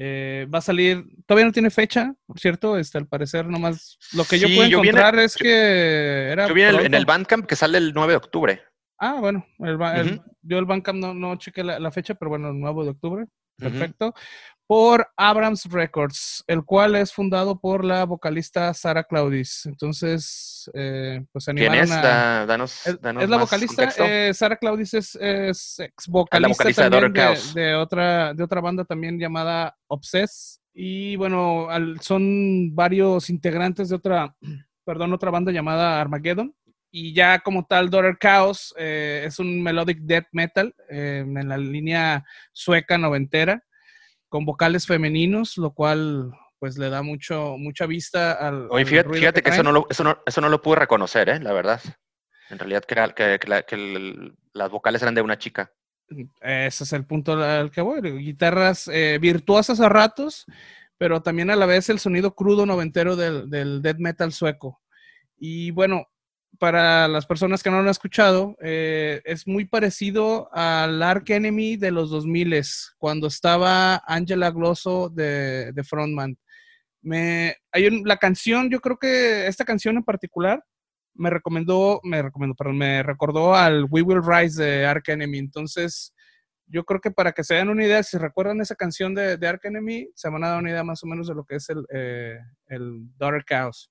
Eh, 0.00 0.46
va 0.54 0.58
a 0.58 0.62
salir, 0.62 1.04
todavía 1.26 1.46
no 1.46 1.50
tiene 1.50 1.70
fecha, 1.70 2.14
por 2.24 2.38
cierto, 2.38 2.78
este, 2.78 2.98
al 2.98 3.08
parecer 3.08 3.46
nomás 3.46 3.98
lo 4.12 4.24
que 4.24 4.38
yo 4.38 4.46
sí, 4.46 4.54
puedo 4.54 4.68
encontrar 4.68 5.16
yo 5.16 5.22
es 5.22 5.34
que 5.34 6.28
era... 6.30 6.46
Yo 6.46 6.54
vi 6.54 6.62
en 6.62 6.68
el, 6.76 6.86
en 6.86 6.94
el, 6.94 7.04
Bandcamp 7.04 7.46
que 7.46 7.56
sale 7.56 7.78
el 7.78 7.92
9 7.92 8.12
de 8.12 8.16
octubre. 8.16 8.62
Ah, 8.96 9.16
bueno, 9.18 9.44
el, 9.58 9.70
el, 9.70 9.74
uh 9.74 9.80
-huh. 9.80 10.24
yo 10.42 10.58
el 10.60 10.66
Bandcamp 10.66 11.00
no, 11.00 11.14
no 11.14 11.34
chequé 11.34 11.64
la, 11.64 11.80
la, 11.80 11.90
fecha, 11.90 12.14
pero 12.14 12.28
bueno, 12.28 12.50
el 12.50 12.60
9 12.60 12.84
de 12.84 12.90
octubre, 12.90 13.24
perfecto. 13.56 14.06
Uh 14.06 14.10
-huh. 14.10 14.57
Por 14.68 15.08
Abrams 15.16 15.64
Records, 15.64 16.44
el 16.46 16.62
cual 16.62 16.94
es 16.94 17.10
fundado 17.10 17.58
por 17.58 17.86
la 17.86 18.04
vocalista 18.04 18.74
Sara 18.74 19.02
Claudis. 19.02 19.64
Entonces, 19.64 20.70
eh, 20.74 21.24
pues 21.32 21.48
animaron 21.48 21.72
¿Quién 21.72 21.84
es? 21.84 22.04
a... 22.04 22.44
danos, 22.44 22.82
danos 23.00 23.22
es 23.24 23.30
la 23.30 23.38
vocalista. 23.38 23.88
Eh, 23.96 24.34
Sara 24.34 24.56
Claudis 24.56 24.92
es, 24.92 25.14
es 25.14 25.78
ex 25.80 26.06
vocalista, 26.06 26.48
vocalista 26.48 26.84
de 26.84 26.90
también 27.00 27.54
de 27.54 27.74
otra, 27.76 28.34
de 28.34 28.44
otra 28.44 28.60
banda 28.60 28.84
también 28.84 29.18
llamada 29.18 29.74
Obsess. 29.86 30.60
Y 30.74 31.16
bueno, 31.16 31.70
al- 31.70 31.98
son 32.02 32.74
varios 32.74 33.30
integrantes 33.30 33.88
de 33.88 33.96
otra, 33.96 34.36
perdón, 34.84 35.14
otra 35.14 35.30
banda 35.30 35.50
llamada 35.50 35.98
Armageddon. 35.98 36.54
Y 36.90 37.14
ya 37.14 37.38
como 37.38 37.64
tal, 37.64 37.88
Daughter 37.88 38.18
Chaos 38.20 38.74
eh, 38.78 39.24
es 39.26 39.38
un 39.38 39.62
melodic 39.62 39.98
death 40.00 40.26
metal 40.32 40.74
eh, 40.90 41.24
en 41.26 41.48
la 41.48 41.56
línea 41.56 42.22
sueca 42.52 42.98
noventera, 42.98 43.62
con 44.28 44.44
vocales 44.44 44.86
femeninos, 44.86 45.56
lo 45.56 45.72
cual 45.72 46.32
pues 46.58 46.76
le 46.76 46.90
da 46.90 47.02
mucho, 47.02 47.56
mucha 47.56 47.86
vista 47.86 48.32
al. 48.32 48.66
Oye, 48.70 48.84
fíjate, 48.84 49.10
fíjate 49.16 49.42
que 49.42 49.50
eso 49.50 49.62
no, 49.62 49.72
lo, 49.72 49.86
eso, 49.90 50.02
no, 50.04 50.18
eso 50.26 50.40
no 50.40 50.48
lo 50.48 50.60
pude 50.60 50.76
reconocer, 50.76 51.28
¿eh? 51.28 51.40
La 51.40 51.52
verdad. 51.52 51.80
En 52.50 52.58
realidad 52.58 52.84
que, 52.84 52.94
era- 52.94 53.14
que, 53.14 53.38
que 53.38 53.48
la- 53.48 53.62
que 53.62 53.74
el- 53.76 54.34
las 54.54 54.70
vocales 54.70 55.02
eran 55.02 55.14
de 55.14 55.22
una 55.22 55.38
chica. 55.38 55.72
Ese 56.40 56.84
es 56.84 56.92
el 56.94 57.04
punto 57.06 57.32
al 57.34 57.70
que 57.70 57.80
voy. 57.82 58.00
Guitarras 58.00 58.88
eh, 58.88 59.18
virtuosas 59.20 59.78
a 59.80 59.88
ratos, 59.88 60.46
pero 60.96 61.22
también 61.22 61.50
a 61.50 61.56
la 61.56 61.66
vez 61.66 61.88
el 61.90 61.98
sonido 62.00 62.34
crudo 62.34 62.64
noventero 62.66 63.14
del, 63.14 63.48
del 63.50 63.82
death 63.82 63.98
metal 63.98 64.32
sueco. 64.32 64.80
Y 65.38 65.70
bueno, 65.70 66.06
para 66.58 67.06
las 67.08 67.26
personas 67.26 67.62
que 67.62 67.70
no 67.70 67.76
lo 67.76 67.82
han 67.82 67.88
escuchado, 67.88 68.56
eh, 68.60 69.20
es 69.24 69.46
muy 69.46 69.64
parecido 69.64 70.48
al 70.52 71.02
Ark 71.02 71.24
Enemy 71.30 71.76
de 71.76 71.90
los 71.90 72.10
2000 72.10 72.62
cuando 72.98 73.26
estaba 73.28 74.02
Angela 74.06 74.50
Glosso 74.50 75.08
de, 75.10 75.72
Frontman. 75.84 76.36
Me, 77.02 77.56
hay 77.72 77.86
un- 77.86 78.02
la 78.04 78.16
canción, 78.16 78.70
yo 78.70 78.80
creo 78.80 78.98
que 78.98 79.46
esta 79.46 79.64
canción 79.64 79.96
en 79.96 80.04
particular 80.04 80.64
me 81.14 81.30
recomendó, 81.30 82.00
me 82.04 82.22
recomendó, 82.22 82.54
perdón, 82.54 82.78
me 82.78 83.02
recordó 83.02 83.54
al 83.54 83.86
We 83.90 84.02
Will 84.02 84.22
Rise 84.24 84.62
de 84.62 84.86
Ark 84.86 85.04
Enemy. 85.08 85.38
Entonces, 85.38 86.12
yo 86.66 86.84
creo 86.84 87.00
que 87.00 87.10
para 87.10 87.32
que 87.32 87.44
se 87.44 87.54
den 87.54 87.68
una 87.68 87.84
idea, 87.84 88.02
si 88.02 88.18
recuerdan 88.18 88.60
esa 88.60 88.74
canción 88.74 89.14
de, 89.14 89.38
Ark 89.46 89.60
Enemy, 89.64 90.10
se 90.14 90.28
van 90.28 90.44
a 90.44 90.48
dar 90.48 90.58
una 90.60 90.70
idea 90.70 90.84
más 90.84 91.02
o 91.04 91.06
menos 91.06 91.28
de 91.28 91.34
lo 91.34 91.44
que 91.44 91.56
es 91.56 91.68
el, 91.70 91.84
eh, 91.92 92.38
el 92.68 93.08
Daughter 93.16 93.44
Chaos. 93.44 93.90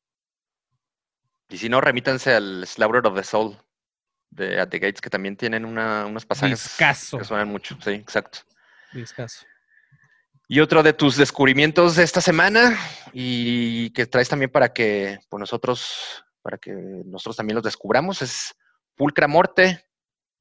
Y 1.49 1.57
si 1.57 1.69
no, 1.69 1.79
remítanse 1.81 2.33
al 2.33 2.65
Slaughter 2.67 3.05
of 3.07 3.15
the 3.15 3.23
Soul 3.23 3.57
de 4.29 4.60
At 4.60 4.69
the 4.69 4.79
Gates, 4.79 5.01
que 5.01 5.10
también 5.10 5.38
tienen 5.38 5.65
una- 5.65 6.05
unos 6.05 6.25
pasajes 6.25 6.75
que 7.19 7.23
suenan 7.25 7.47
mucho. 7.49 7.77
Sí, 7.83 7.91
exacto. 7.91 8.39
Discaso. 8.93 9.45
Y 10.49 10.60
otro 10.62 10.81
de 10.83 10.93
tus 10.93 11.17
descubrimientos 11.17 11.95
de 11.95 12.03
esta 12.03 12.21
semana 12.21 12.77
y 13.13 13.89
que 13.91 14.05
traes 14.05 14.29
también 14.29 14.49
para 14.51 14.73
que 14.73 15.19
pues 15.29 15.39
nosotros, 15.39 16.23
para 16.41 16.57
que 16.57 16.71
nosotros 16.71 17.36
también 17.36 17.55
los 17.55 17.63
descubramos 17.63 18.21
es 18.21 18.55
Pulcra 18.95 19.27
Morte, 19.27 19.86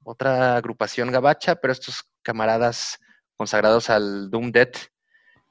otra 0.05 0.57
agrupación 0.57 1.11
gabacha, 1.11 1.57
pero 1.57 1.73
estos 1.73 2.05
camaradas 2.23 2.99
consagrados 3.37 3.91
al 3.91 4.31
Doom 4.31 4.53
Death. 4.53 4.77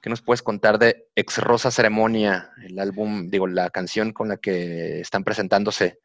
¿Qué 0.06 0.10
nos 0.12 0.22
puedes 0.22 0.44
contar 0.44 0.78
de 0.78 1.08
Ex 1.16 1.40
Rosa 1.40 1.72
Ceremonia, 1.72 2.52
el 2.64 2.78
álbum, 2.78 3.28
digo, 3.28 3.48
la 3.48 3.72
canción 3.72 4.14
con 4.14 4.28
la 4.28 4.38
que 4.38 5.00
están 5.00 5.24
presentándose 5.24 6.00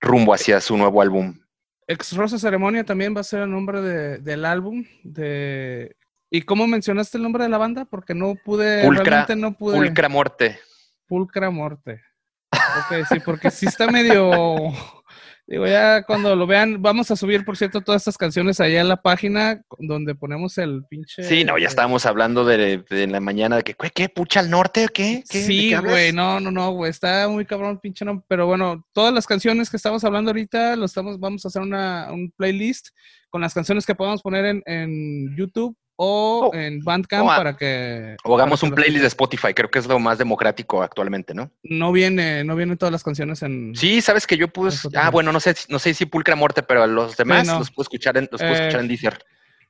rumbo 0.00 0.34
hacia 0.34 0.60
su 0.60 0.76
nuevo 0.76 1.00
álbum? 1.00 1.38
Ex 1.86 2.16
Rosa 2.16 2.36
Ceremonia 2.36 2.82
también 2.82 3.14
va 3.14 3.20
a 3.20 3.22
ser 3.22 3.42
el 3.42 3.50
nombre 3.52 3.80
de- 3.80 4.18
del 4.18 4.44
álbum. 4.44 4.84
De... 5.04 5.94
¿Y 6.30 6.42
cómo 6.42 6.66
mencionaste 6.66 7.16
el 7.16 7.22
nombre 7.22 7.44
de 7.44 7.48
la 7.48 7.58
banda? 7.58 7.84
Porque 7.84 8.12
no 8.12 8.34
pude, 8.44 8.82
Pulcra- 8.84 9.04
realmente 9.04 9.36
no 9.36 9.52
pude. 9.56 9.76
Pulcra 9.76 10.08
Morte. 10.08 10.58
Pulcra 11.06 11.48
Morte. 11.50 12.02
Ok, 12.50 13.06
sí, 13.08 13.20
porque 13.24 13.52
sí 13.52 13.66
está 13.66 13.86
medio. 13.86 14.32
Digo, 15.48 15.64
ya 15.66 16.02
cuando 16.02 16.34
lo 16.34 16.44
vean, 16.46 16.82
vamos 16.82 17.10
a 17.12 17.16
subir, 17.16 17.44
por 17.44 17.56
cierto, 17.56 17.80
todas 17.80 18.02
estas 18.02 18.18
canciones 18.18 18.58
allá 18.58 18.80
en 18.80 18.88
la 18.88 19.00
página 19.00 19.62
donde 19.78 20.16
ponemos 20.16 20.58
el 20.58 20.84
pinche. 20.90 21.22
Sí, 21.22 21.44
no, 21.44 21.56
ya 21.56 21.68
estábamos 21.68 22.04
hablando 22.04 22.44
de, 22.44 22.78
de 22.90 23.06
la 23.06 23.20
mañana 23.20 23.56
de 23.56 23.62
que, 23.62 23.74
¿qué? 23.74 23.90
qué 23.90 24.08
¿Pucha 24.08 24.40
al 24.40 24.50
norte 24.50 24.88
qué? 24.92 25.22
¿Qué? 25.28 25.38
¿De 25.38 25.44
Sí, 25.44 25.74
güey, 25.76 26.12
no, 26.12 26.40
no, 26.40 26.50
no, 26.50 26.72
güey, 26.72 26.90
está 26.90 27.28
muy 27.28 27.46
cabrón, 27.46 27.78
pinche 27.78 28.04
no, 28.04 28.24
pero 28.26 28.46
bueno, 28.46 28.84
todas 28.92 29.14
las 29.14 29.24
canciones 29.24 29.70
que 29.70 29.76
estamos 29.76 30.02
hablando 30.02 30.30
ahorita, 30.30 30.74
lo 30.74 30.84
estamos, 30.84 31.20
vamos 31.20 31.44
a 31.44 31.48
hacer 31.48 31.62
una, 31.62 32.08
un 32.10 32.32
playlist 32.36 32.88
con 33.30 33.40
las 33.40 33.54
canciones 33.54 33.86
que 33.86 33.94
podamos 33.94 34.22
poner 34.22 34.46
en, 34.46 34.62
en 34.66 35.36
YouTube 35.36 35.76
o 35.96 36.50
O- 36.50 36.54
en 36.54 36.80
Bandcamp 36.84 37.26
o 37.26 37.30
a- 37.30 37.36
para 37.36 37.56
que... 37.56 38.16
O 38.24 38.34
hagamos 38.36 38.62
un 38.62 38.70
playlist 38.72 39.00
de 39.00 39.06
Spotify, 39.08 39.54
creo 39.54 39.70
que 39.70 39.78
es 39.78 39.86
lo 39.86 39.98
más 39.98 40.18
democrático 40.18 40.82
actualmente, 40.82 41.32
¿no? 41.34 41.50
No 41.62 41.90
viene, 41.92 42.44
no 42.44 42.54
vienen 42.54 42.76
todas 42.76 42.92
las 42.92 43.02
canciones 43.02 43.42
en... 43.42 43.74
Sí, 43.74 44.00
sabes 44.00 44.26
que 44.26 44.36
yo. 44.36 44.46
Spotify. 44.46 44.88
Ah, 44.96 45.10
bueno, 45.10 45.32
no 45.32 45.40
sé, 45.40 45.54
no 45.68 45.78
sé 45.78 45.94
si 45.94 46.04
Pulcra 46.06 46.36
Morte, 46.36 46.62
pero 46.62 46.86
los 46.86 47.16
demás 47.16 47.46
no. 47.46 47.58
los 47.60 47.70
puedo 47.70 47.84
escuchar 47.84 48.16
en, 48.18 48.28
los 48.30 48.40
puedo 48.40 48.52
Eh, 48.54 48.58
escuchar 48.58 48.80
en 48.80 48.88
Deezer. 48.88 49.18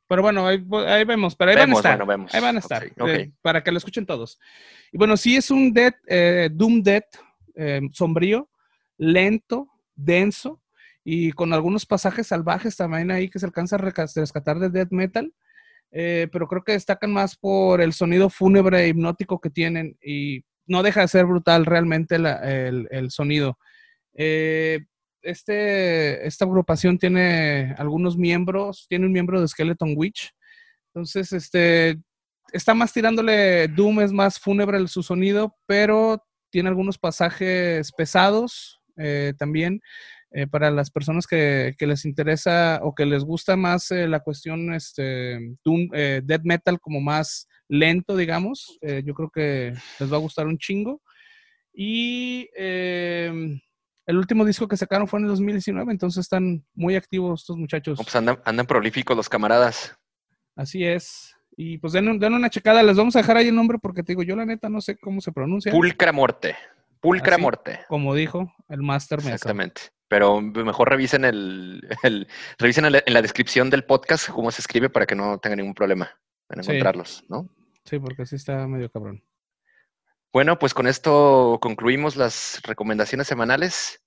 Pero 0.09 0.23
bueno, 0.23 0.47
ahí, 0.47 0.65
ahí 0.87 1.05
vemos, 1.05 1.35
pero 1.35 1.51
ahí 1.51 1.57
van 1.57 1.71
a 1.71 1.75
estar. 1.75 1.93
bueno, 1.97 2.07
vemos. 2.07 2.35
Ahí 2.35 2.41
van 2.41 2.57
a 2.57 2.61
estar, 2.61 2.85
eh, 2.85 3.31
para 3.43 3.62
que 3.65 3.73
lo 3.73 3.79
escuchen 3.79 4.07
todos. 4.07 4.39
Y 4.93 4.99
bueno, 4.99 5.17
sí 5.17 5.37
es 5.37 5.51
un 5.51 5.73
death, 5.73 5.97
eh, 6.07 6.49
Doom 6.53 6.83
Death 6.83 7.17
eh, 7.57 7.81
sombrío, 7.93 8.49
lento, 8.99 9.69
denso 9.95 10.61
y 11.05 11.33
con 11.33 11.53
algunos 11.53 11.87
pasajes 11.87 12.27
salvajes 12.29 12.77
también 12.77 13.11
ahí 13.11 13.29
que 13.29 13.39
se 13.39 13.47
alcanza 13.47 13.77
a 13.77 13.79
rescatar 13.79 14.59
de 14.59 14.71
death 14.71 14.91
metal. 14.91 15.33
Eh, 15.90 16.29
pero 16.33 16.46
creo 16.46 16.62
que 16.64 16.72
destacan 16.72 17.12
más 17.12 17.37
por 17.37 17.81
el 17.81 17.92
sonido 17.92 18.29
fúnebre 18.31 18.85
e 18.85 18.88
hipnótico 18.88 19.40
que 19.40 19.51
tienen 19.51 19.96
y 20.03 20.42
no 20.66 20.83
deja 20.83 21.03
de 21.03 21.09
ser 21.09 21.27
brutal 21.27 21.64
realmente 21.64 22.16
el, 22.16 22.88
el 22.90 23.11
sonido. 23.11 23.59
Eh, 24.14 24.81
este, 25.22 26.27
esta 26.27 26.44
agrupación 26.44 26.99
tiene 26.99 27.75
algunos 27.79 28.16
miembros, 28.16 28.87
tiene 28.88 29.07
un 29.07 29.12
miembro 29.12 29.40
de 29.40 29.49
Skeleton 29.49 29.94
Witch. 29.96 30.33
Entonces, 30.94 31.33
este, 31.33 32.01
está 32.53 32.75
más 32.75 32.92
tirándole 32.92 33.68
Doom, 33.68 34.01
es 34.01 34.12
más 34.12 34.38
fúnebre 34.38 34.87
su 34.88 35.03
sonido, 35.03 35.57
pero 35.66 36.25
tiene 36.51 36.68
algunos 36.68 36.96
pasajes 36.96 37.92
pesados 37.92 38.81
eh, 38.96 39.35
también. 39.38 39.81
Eh, 40.37 40.46
para 40.46 40.70
las 40.70 40.90
personas 40.90 41.27
que, 41.27 41.75
que 41.79 41.87
les 41.87 42.05
interesa 42.05 42.81
o 42.83 42.94
que 42.94 43.07
les 43.07 43.25
gusta 43.25 43.57
más 43.57 43.90
eh, 43.90 44.07
la 44.07 44.20
cuestión 44.20 44.75
este, 44.75 45.57
Doom, 45.64 45.88
eh, 45.94 46.20
death 46.22 46.42
metal 46.44 46.79
como 46.79 47.01
más 47.01 47.49
lento, 47.68 48.14
digamos, 48.14 48.79
yo 48.83 49.14
creo 49.14 49.31
que 49.31 49.72
les 49.99 50.12
va 50.12 50.16
a 50.16 50.20
gustar 50.20 50.46
un 50.46 50.59
chingo. 50.59 51.01
Y 51.72 52.51
eh, 52.55 53.33
el 54.05 54.16
último 54.18 54.44
disco 54.44 54.68
que 54.68 54.77
sacaron 54.77 55.09
fue 55.09 55.20
en 55.20 55.25
el 55.25 55.31
2019, 55.31 55.90
entonces 55.90 56.20
están 56.20 56.62
muy 56.75 56.96
activos 56.96 57.40
estos 57.40 57.57
muchachos. 57.57 57.99
Pues 58.03 58.14
andan, 58.14 58.38
andan 58.44 58.66
prolíficos 58.66 59.16
los 59.16 59.31
camaradas. 59.31 59.96
Así 60.55 60.85
es. 60.85 61.35
Y 61.57 61.79
pues 61.79 61.94
den, 61.94 62.18
den 62.18 62.35
una 62.35 62.51
checada, 62.51 62.83
les 62.83 62.99
vamos 62.99 63.16
a 63.16 63.20
dejar 63.20 63.38
ahí 63.38 63.49
el 63.49 63.55
nombre 63.55 63.79
porque 63.79 64.03
te 64.03 64.12
digo, 64.12 64.22
yo 64.22 64.37
la 64.37 64.44
neta 64.44 64.68
no 64.68 64.83
sé 64.83 64.99
cómo 64.99 65.22
se 65.22 65.33
pronuncia. 65.33 65.72
Pulcra 65.72 66.12
Morte. 66.12 66.57
Pulcra 67.01 67.37
Así. 67.37 67.42
Morte. 67.42 67.81
como 67.88 68.14
dijo 68.14 68.53
el 68.68 68.83
Master 68.83 69.20
Mesa. 69.20 69.33
Exactamente. 69.33 69.95
Pero 70.09 70.40
mejor 70.40 70.88
revisen 70.90 71.25
el, 71.25 71.87
el- 72.03 72.29
revisen 72.59 72.85
en 72.87 72.92
la, 72.92 73.03
en 73.05 73.12
la 73.14 73.23
descripción 73.23 73.71
del 73.71 73.85
podcast 73.85 74.29
cómo 74.31 74.51
se 74.51 74.61
escribe 74.61 74.88
para 74.90 75.07
que 75.07 75.14
no 75.14 75.38
tengan 75.38 75.59
ningún 75.59 75.75
problema 75.75 76.11
en 76.51 76.62
Sí. 76.62 76.71
encontrarlos, 76.71 77.25
¿no? 77.29 77.49
Sí, 77.85 77.99
porque 77.99 78.25
sí 78.27 78.37
está 78.37 78.66
medio 78.66 78.90
cabrón. 78.90 79.25
Bueno, 80.33 80.59
pues 80.59 80.75
con 80.75 80.87
esto 80.87 81.59
concluimos 81.61 82.16
las 82.16 82.61
recomendaciones 82.64 83.27
semanales 83.27 84.03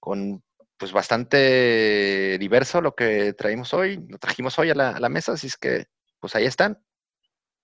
con 0.00 0.42
pues 0.76 0.92
bastante 0.92 2.38
diverso 2.38 2.80
lo 2.80 2.94
que 2.94 3.34
traímos 3.34 3.74
hoy, 3.74 4.02
lo 4.08 4.18
trajimos 4.18 4.58
hoy 4.58 4.70
a 4.70 4.74
la, 4.74 4.90
a 4.90 5.00
la 5.00 5.08
mesa, 5.10 5.32
así 5.32 5.46
es 5.46 5.56
que 5.58 5.86
pues 6.18 6.34
ahí 6.34 6.46
están. 6.46 6.82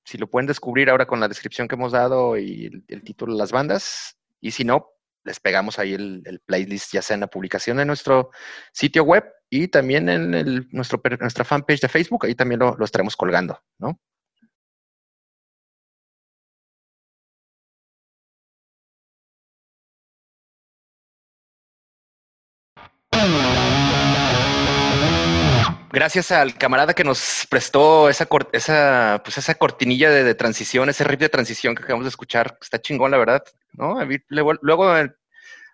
Si 0.04 0.18
lo 0.18 0.28
pueden 0.28 0.46
descubrir 0.46 0.88
ahora 0.90 1.06
con 1.06 1.18
la 1.18 1.26
descripción 1.28 1.66
que 1.66 1.74
hemos 1.74 1.92
dado 1.92 2.36
y 2.36 2.66
el, 2.66 2.84
el 2.88 3.02
título 3.02 3.32
de 3.32 3.38
las 3.38 3.52
bandas, 3.52 4.16
y 4.40 4.50
si 4.50 4.64
no, 4.64 4.90
les 5.26 5.40
pegamos 5.40 5.78
ahí 5.78 5.94
el, 5.94 6.40
playlist, 6.46 6.92
ya 6.92 7.02
sea 7.02 7.14
en 7.14 7.20
la 7.20 7.26
publicación 7.26 7.76
de 7.76 7.84
nuestro 7.84 8.30
sitio 8.72 9.04
web 9.04 9.24
y 9.50 9.68
también 9.68 10.08
en 10.08 10.66
nuestro, 10.70 11.02
nuestra 11.20 11.44
fanpage 11.44 11.80
de 11.80 11.88
Facebook, 11.88 12.24
ahí 12.24 12.34
también 12.34 12.60
lo, 12.60 12.76
lo 12.76 12.84
estaremos 12.84 13.16
colgando, 13.16 13.60
¿no? 13.78 14.00
Gracias 25.96 26.30
al 26.30 26.58
camarada 26.58 26.92
que 26.92 27.04
nos 27.04 27.46
prestó 27.48 28.10
esa, 28.10 28.28
esa, 28.52 29.22
pues 29.24 29.38
esa 29.38 29.54
cortinilla 29.54 30.10
de, 30.10 30.24
de 30.24 30.34
transición, 30.34 30.90
ese 30.90 31.04
riff 31.04 31.20
de 31.20 31.30
transición 31.30 31.74
que 31.74 31.84
acabamos 31.84 32.04
de 32.04 32.10
escuchar. 32.10 32.58
Está 32.60 32.78
chingón, 32.78 33.12
la 33.12 33.16
verdad. 33.16 33.42
¿no? 33.72 33.96
Luego, 34.28 34.94
eh, 34.94 35.10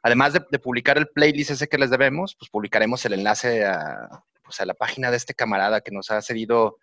además 0.01 0.33
de, 0.35 0.45
de 0.49 0.61
publicar 0.61 0.97
el 0.97 1.09
playlist 1.09 1.51
ese 1.51 1.67
que 1.67 1.77
les 1.77 1.91
debemos, 1.91 2.37
pues 2.39 2.49
publicaremos 2.51 3.05
el 3.05 3.15
enlace 3.15 3.65
a, 3.65 4.23
pues 4.45 4.61
a 4.61 4.65
la 4.65 4.75
página 4.75 5.11
de 5.11 5.17
este 5.17 5.35
camarada 5.35 5.81
que 5.81 5.91
nos 5.91 6.09
ha 6.13 6.23
cedido 6.23 6.79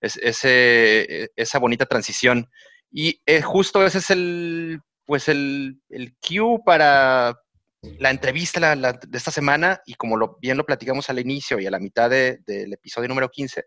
ese, 0.00 1.30
esa 1.36 1.58
bonita 1.58 1.84
transición. 1.84 2.48
Y 2.90 3.20
eh, 3.26 3.42
justo 3.42 3.84
ese 3.84 3.98
es 3.98 4.08
el, 4.08 4.80
pues 5.04 5.28
el, 5.28 5.82
el 5.90 6.14
cue 6.26 6.58
para 6.64 7.38
la 7.82 8.10
entrevista 8.10 8.76
de 8.76 9.18
esta 9.18 9.30
semana 9.30 9.80
y 9.86 9.94
como 9.94 10.38
bien 10.40 10.56
lo 10.56 10.66
platicamos 10.66 11.08
al 11.10 11.18
inicio 11.18 11.58
y 11.58 11.66
a 11.66 11.70
la 11.70 11.78
mitad 11.78 12.10
del 12.10 12.72
episodio 12.72 13.08
número 13.08 13.28
15, 13.28 13.64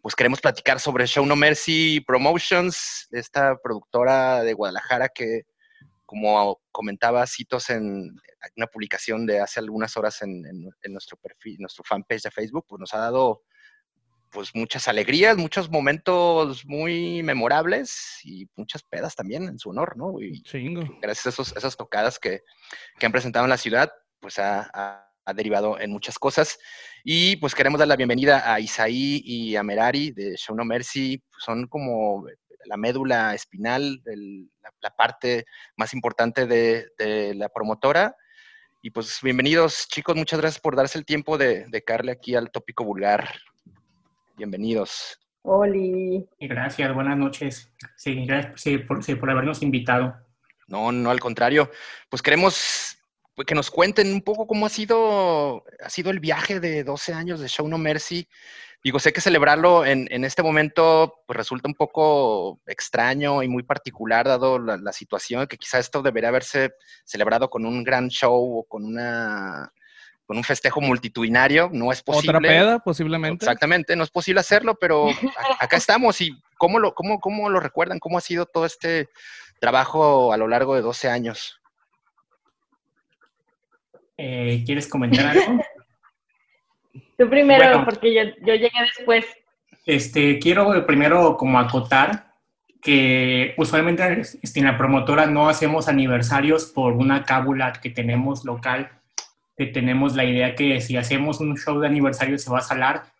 pues 0.00 0.14
queremos 0.14 0.40
platicar 0.40 0.80
sobre 0.80 1.06
Show 1.06 1.24
No 1.24 1.36
Mercy 1.36 2.00
Promotions, 2.00 3.08
esta 3.10 3.56
productora 3.62 4.42
de 4.42 4.52
Guadalajara 4.52 5.08
que, 5.08 5.42
como 6.04 6.60
comentaba 6.70 7.26
Citos 7.26 7.70
en 7.70 8.16
una 8.56 8.66
publicación 8.66 9.26
de 9.26 9.40
hace 9.40 9.60
algunas 9.60 9.96
horas 9.96 10.22
en, 10.22 10.44
en 10.46 10.92
nuestro 10.92 11.16
perfil, 11.16 11.56
nuestro 11.58 11.84
fanpage 11.84 12.22
de 12.22 12.30
Facebook, 12.30 12.66
pues 12.68 12.80
nos 12.80 12.94
ha 12.94 12.98
dado 12.98 13.42
pues 14.30 14.54
muchas 14.54 14.88
alegrías, 14.88 15.36
muchos 15.36 15.70
momentos 15.70 16.64
muy 16.66 17.22
memorables 17.22 18.20
y 18.24 18.48
muchas 18.56 18.82
pedas 18.82 19.14
también 19.14 19.44
en 19.44 19.58
su 19.58 19.70
honor, 19.70 19.96
¿no? 19.96 20.20
Y 20.20 20.42
gracias 21.00 21.26
a 21.26 21.28
esos, 21.30 21.56
esas 21.56 21.76
tocadas 21.76 22.18
que, 22.18 22.42
que, 22.98 23.06
han 23.06 23.12
presentado 23.12 23.44
en 23.44 23.50
la 23.50 23.56
ciudad, 23.56 23.90
pues 24.20 24.38
ha, 24.38 24.70
ha, 24.72 25.04
derivado 25.34 25.78
en 25.78 25.90
muchas 25.90 26.18
cosas. 26.18 26.58
Y 27.04 27.36
pues 27.36 27.54
queremos 27.54 27.78
dar 27.78 27.88
la 27.88 27.96
bienvenida 27.96 28.50
a 28.50 28.60
Isaí 28.60 29.20
y 29.24 29.56
a 29.56 29.62
Merari 29.62 30.10
de 30.10 30.36
Show 30.38 30.56
No 30.56 30.64
Mercy, 30.64 31.22
son 31.36 31.66
como 31.66 32.24
la 32.64 32.76
médula 32.78 33.34
espinal, 33.34 34.00
la, 34.04 34.72
la, 34.80 34.90
parte 34.90 35.44
más 35.76 35.92
importante 35.92 36.46
de, 36.46 36.88
de, 36.96 37.34
la 37.34 37.50
promotora. 37.50 38.16
Y 38.80 38.90
pues 38.90 39.18
bienvenidos 39.22 39.86
chicos, 39.88 40.16
muchas 40.16 40.40
gracias 40.40 40.60
por 40.60 40.76
darse 40.76 40.98
el 40.98 41.04
tiempo 41.04 41.36
de, 41.36 41.66
de 41.68 41.82
caerle 41.82 42.12
aquí 42.12 42.34
al 42.34 42.50
tópico 42.50 42.84
vulgar. 42.84 43.28
Bienvenidos. 44.38 45.18
Oli. 45.42 46.24
Gracias, 46.38 46.94
buenas 46.94 47.18
noches. 47.18 47.72
Sí, 47.96 48.24
gracias 48.24 48.82
por, 48.82 49.04
por 49.18 49.30
habernos 49.30 49.62
invitado. 49.62 50.14
No, 50.68 50.92
no, 50.92 51.10
al 51.10 51.18
contrario. 51.18 51.68
Pues 52.08 52.22
queremos 52.22 52.96
pues, 53.34 53.46
que 53.46 53.56
nos 53.56 53.68
cuenten 53.68 54.12
un 54.12 54.22
poco 54.22 54.46
cómo 54.46 54.66
ha 54.66 54.68
sido, 54.68 55.64
ha 55.84 55.90
sido 55.90 56.12
el 56.12 56.20
viaje 56.20 56.60
de 56.60 56.84
12 56.84 57.14
años 57.14 57.40
de 57.40 57.48
Show 57.48 57.66
No 57.66 57.78
Mercy. 57.78 58.28
Digo, 58.84 59.00
sé 59.00 59.12
que 59.12 59.20
celebrarlo 59.20 59.84
en, 59.84 60.06
en 60.12 60.24
este 60.24 60.44
momento 60.44 61.14
pues, 61.26 61.36
resulta 61.36 61.66
un 61.66 61.74
poco 61.74 62.60
extraño 62.68 63.42
y 63.42 63.48
muy 63.48 63.64
particular 63.64 64.28
dado 64.28 64.60
la, 64.60 64.76
la, 64.76 64.92
situación, 64.92 65.48
que 65.48 65.58
quizá 65.58 65.80
esto 65.80 66.00
debería 66.00 66.28
haberse 66.28 66.74
celebrado 67.04 67.50
con 67.50 67.66
un 67.66 67.82
gran 67.82 68.08
show 68.08 68.60
o 68.60 68.62
con 68.68 68.84
una 68.84 69.72
con 70.28 70.36
un 70.36 70.44
festejo 70.44 70.82
multitudinario, 70.82 71.70
no 71.72 71.90
es 71.90 72.02
posible. 72.02 72.36
Otra 72.36 72.48
peda, 72.48 72.78
posiblemente. 72.80 73.46
Exactamente, 73.46 73.96
no 73.96 74.04
es 74.04 74.10
posible 74.10 74.40
hacerlo, 74.40 74.74
pero 74.78 75.06
acá 75.58 75.78
estamos. 75.78 76.20
¿Y 76.20 76.38
cómo 76.58 76.78
lo, 76.78 76.94
cómo, 76.94 77.18
cómo 77.18 77.48
lo 77.48 77.60
recuerdan? 77.60 77.98
¿Cómo 77.98 78.18
ha 78.18 78.20
sido 78.20 78.44
todo 78.44 78.66
este 78.66 79.08
trabajo 79.58 80.30
a 80.30 80.36
lo 80.36 80.46
largo 80.46 80.74
de 80.74 80.82
12 80.82 81.08
años? 81.08 81.58
Eh, 84.18 84.64
¿Quieres 84.66 84.86
comentar 84.86 85.28
algo? 85.28 85.64
Tú 87.16 87.26
primero, 87.30 87.86
porque 87.86 88.14
yo, 88.14 88.20
yo, 88.46 88.54
llegué 88.54 88.82
después. 88.98 89.24
Este, 89.86 90.38
quiero 90.40 90.86
primero 90.86 91.38
como 91.38 91.58
acotar 91.58 92.34
que 92.82 93.54
usualmente 93.56 94.22
en 94.42 94.64
la 94.66 94.76
promotora 94.76 95.24
no 95.24 95.48
hacemos 95.48 95.88
aniversarios 95.88 96.66
por 96.66 96.92
una 96.92 97.24
cábula 97.24 97.72
que 97.72 97.88
tenemos 97.88 98.44
local 98.44 98.97
que 99.58 99.66
tenemos 99.66 100.14
la 100.14 100.24
idea 100.24 100.54
que 100.54 100.80
si 100.80 100.96
hacemos 100.96 101.40
un 101.40 101.56
show 101.56 101.80
de 101.80 101.88
aniversario 101.88 102.38
se 102.38 102.48
va 102.48 102.58
a 102.58 102.62
salar. 102.62 103.12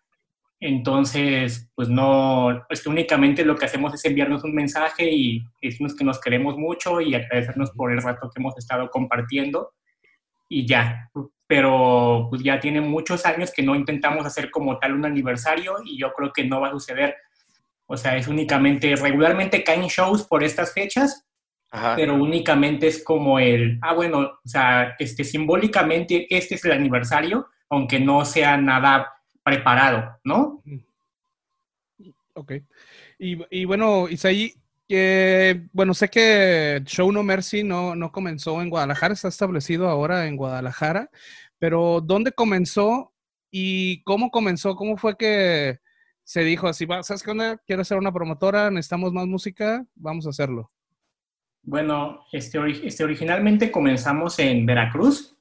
Entonces, 0.60 1.68
pues 1.74 1.88
no, 1.88 2.64
pues 2.68 2.80
que 2.80 2.88
únicamente 2.88 3.44
lo 3.44 3.56
que 3.56 3.66
hacemos 3.66 3.92
es 3.94 4.04
enviarnos 4.04 4.44
un 4.44 4.54
mensaje 4.54 5.10
y 5.10 5.42
decirnos 5.60 5.96
que 5.96 6.04
nos 6.04 6.20
queremos 6.20 6.56
mucho 6.56 7.00
y 7.00 7.16
agradecernos 7.16 7.72
por 7.72 7.90
el 7.90 8.00
rato 8.00 8.30
que 8.30 8.40
hemos 8.40 8.56
estado 8.56 8.88
compartiendo 8.88 9.72
y 10.48 10.64
ya. 10.64 11.10
Pero 11.48 12.28
pues 12.30 12.42
ya 12.44 12.60
tiene 12.60 12.80
muchos 12.80 13.26
años 13.26 13.52
que 13.52 13.62
no 13.62 13.74
intentamos 13.74 14.24
hacer 14.24 14.52
como 14.52 14.78
tal 14.78 14.94
un 14.94 15.06
aniversario 15.06 15.78
y 15.84 15.98
yo 15.98 16.12
creo 16.12 16.32
que 16.32 16.44
no 16.44 16.60
va 16.60 16.68
a 16.68 16.72
suceder. 16.72 17.16
O 17.86 17.96
sea, 17.96 18.16
es 18.16 18.28
únicamente, 18.28 18.94
regularmente 18.94 19.64
caen 19.64 19.88
shows 19.88 20.22
por 20.22 20.44
estas 20.44 20.72
fechas, 20.72 21.27
pero 21.70 22.14
únicamente 22.14 22.86
es 22.86 23.02
como 23.04 23.38
el, 23.38 23.78
ah, 23.82 23.94
bueno, 23.94 24.20
o 24.20 24.48
sea, 24.48 24.96
este, 24.98 25.24
simbólicamente 25.24 26.26
este 26.30 26.54
es 26.54 26.64
el 26.64 26.72
aniversario, 26.72 27.48
aunque 27.68 28.00
no 28.00 28.24
sea 28.24 28.56
nada 28.56 29.12
preparado, 29.42 30.18
¿no? 30.24 30.62
Ok. 32.34 32.52
Y, 33.18 33.38
y 33.50 33.64
bueno, 33.64 34.08
Isaí, 34.08 34.54
eh, 34.88 35.66
bueno, 35.72 35.92
sé 35.92 36.08
que 36.08 36.80
Show 36.86 37.12
No 37.12 37.22
Mercy 37.22 37.62
no, 37.62 37.94
no 37.94 38.10
comenzó 38.10 38.62
en 38.62 38.70
Guadalajara, 38.70 39.12
está 39.12 39.28
establecido 39.28 39.88
ahora 39.88 40.26
en 40.26 40.36
Guadalajara, 40.36 41.10
pero 41.58 42.00
¿dónde 42.00 42.32
comenzó 42.32 43.12
y 43.50 44.02
cómo 44.04 44.30
comenzó? 44.30 44.76
¿Cómo 44.76 44.96
fue 44.96 45.16
que 45.16 45.80
se 46.24 46.42
dijo 46.42 46.68
así, 46.68 46.86
¿sabes 47.02 47.22
qué 47.22 47.30
onda? 47.30 47.58
Quiero 47.66 47.84
ser 47.84 47.98
una 47.98 48.12
promotora, 48.12 48.70
necesitamos 48.70 49.12
más 49.12 49.26
música, 49.26 49.84
vamos 49.94 50.26
a 50.26 50.30
hacerlo. 50.30 50.70
Bueno, 51.70 52.24
este, 52.32 52.58
este, 52.86 53.04
originalmente 53.04 53.70
comenzamos 53.70 54.38
en 54.38 54.64
Veracruz. 54.64 55.36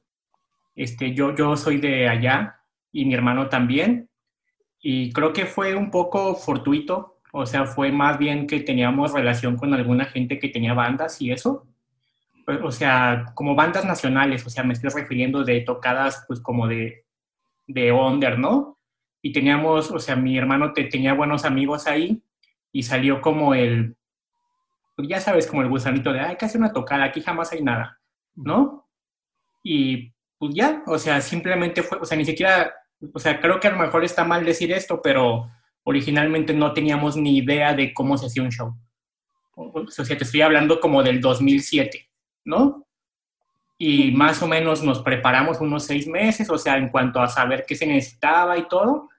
Este, 0.76 1.14
yo, 1.14 1.34
yo 1.34 1.56
soy 1.56 1.78
de 1.78 2.10
allá 2.10 2.60
y 2.92 3.06
mi 3.06 3.14
hermano 3.14 3.48
también. 3.48 4.10
Y 4.82 5.14
creo 5.14 5.32
que 5.32 5.46
fue 5.46 5.74
un 5.74 5.90
poco 5.90 6.36
fortuito, 6.36 7.22
o 7.32 7.46
sea, 7.46 7.66
fue 7.66 7.94
más 7.94 8.18
bien 8.18 8.46
que 8.46 8.60
teníamos 8.60 9.14
relación 9.14 9.56
con 9.56 9.74
alguna 9.74 10.04
gente 10.04 10.38
que 10.38 10.50
tenía 10.50 10.74
bandas 10.74 11.22
y 11.22 11.32
eso. 11.32 11.66
O 12.62 12.74
sea, 12.74 13.32
como 13.34 13.56
bandas 13.56 13.86
nacionales, 13.86 14.46
o 14.46 14.50
sea, 14.50 14.66
me 14.66 14.74
estoy 14.74 14.90
refiriendo 14.90 15.46
de 15.46 15.62
tocadas 15.62 16.26
pues 16.28 16.42
como 16.42 16.68
de, 16.68 17.06
de 17.68 17.94
under, 17.94 18.38
¿no? 18.38 18.78
Y 19.22 19.32
teníamos, 19.32 19.92
o 19.92 20.00
sea, 20.00 20.18
mi 20.18 20.38
hermano 20.38 20.74
te, 20.74 20.84
tenía 20.84 21.14
buenos 21.14 21.46
amigos 21.46 21.88
ahí 21.88 22.22
y 22.74 22.84
salió 22.84 23.22
como 23.22 23.54
el, 23.54 23.96
ya 25.06 25.20
sabes, 25.20 25.46
como 25.48 25.62
el 25.62 25.70
gusanito 25.70 26.12
de, 26.12 26.22
hay 26.22 26.36
que 26.36 26.46
hacer 26.46 26.60
una 26.60 26.74
tocada, 26.74 27.04
aquí 27.04 27.22
jamás 27.22 27.52
hay 27.52 27.62
nada, 27.62 28.00
¿no? 28.36 28.90
Y 29.64 30.12
pues 30.40 30.54
ya, 30.56 30.84
o 30.88 30.98
sea, 30.98 31.22
simplemente 31.22 31.84
fue, 31.84 32.00
o 32.00 32.06
sea, 32.06 32.18
ni 32.18 32.26
siquiera, 32.26 32.74
o 33.14 33.20
sea, 33.20 33.40
creo 33.40 33.60
que 33.60 33.68
a 33.68 33.72
lo 33.72 33.78
mejor 33.78 34.04
está 34.04 34.24
mal 34.24 34.44
decir 34.44 34.72
esto, 34.72 35.02
pero 35.02 35.48
originalmente 35.84 36.54
no 36.54 36.74
teníamos 36.74 37.16
ni 37.16 37.38
idea 37.38 37.74
de 37.74 37.94
cómo 37.94 38.18
se 38.18 38.26
hacía 38.26 38.44
un 38.44 38.52
show. 38.52 38.76
O 39.56 39.88
sea, 39.90 40.06
te 40.06 40.24
estoy 40.24 40.42
hablando 40.42 40.80
como 40.80 41.02
del 41.04 41.22
2007, 41.22 42.10
¿no? 42.46 42.86
Y 43.78 44.12
más 44.12 44.42
o 44.42 44.48
menos 44.48 44.84
nos 44.84 45.02
preparamos 45.02 45.62
unos 45.62 45.86
seis 45.86 46.08
meses, 46.08 46.50
o 46.50 46.58
sea, 46.58 46.78
en 46.78 46.90
cuanto 46.90 47.22
a 47.22 47.28
saber 47.28 47.66
qué 47.68 47.76
se 47.76 47.86
necesitaba 47.86 48.58
y 48.58 48.68
todo, 48.68 49.10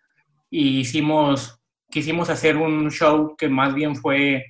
y 0.51 0.81
hicimos, 0.81 1.61
quisimos 1.91 2.31
hacer 2.31 2.57
un 2.57 2.91
show 2.91 3.37
que 3.37 3.49
más 3.49 3.75
bien 3.75 3.97
fue 3.97 4.45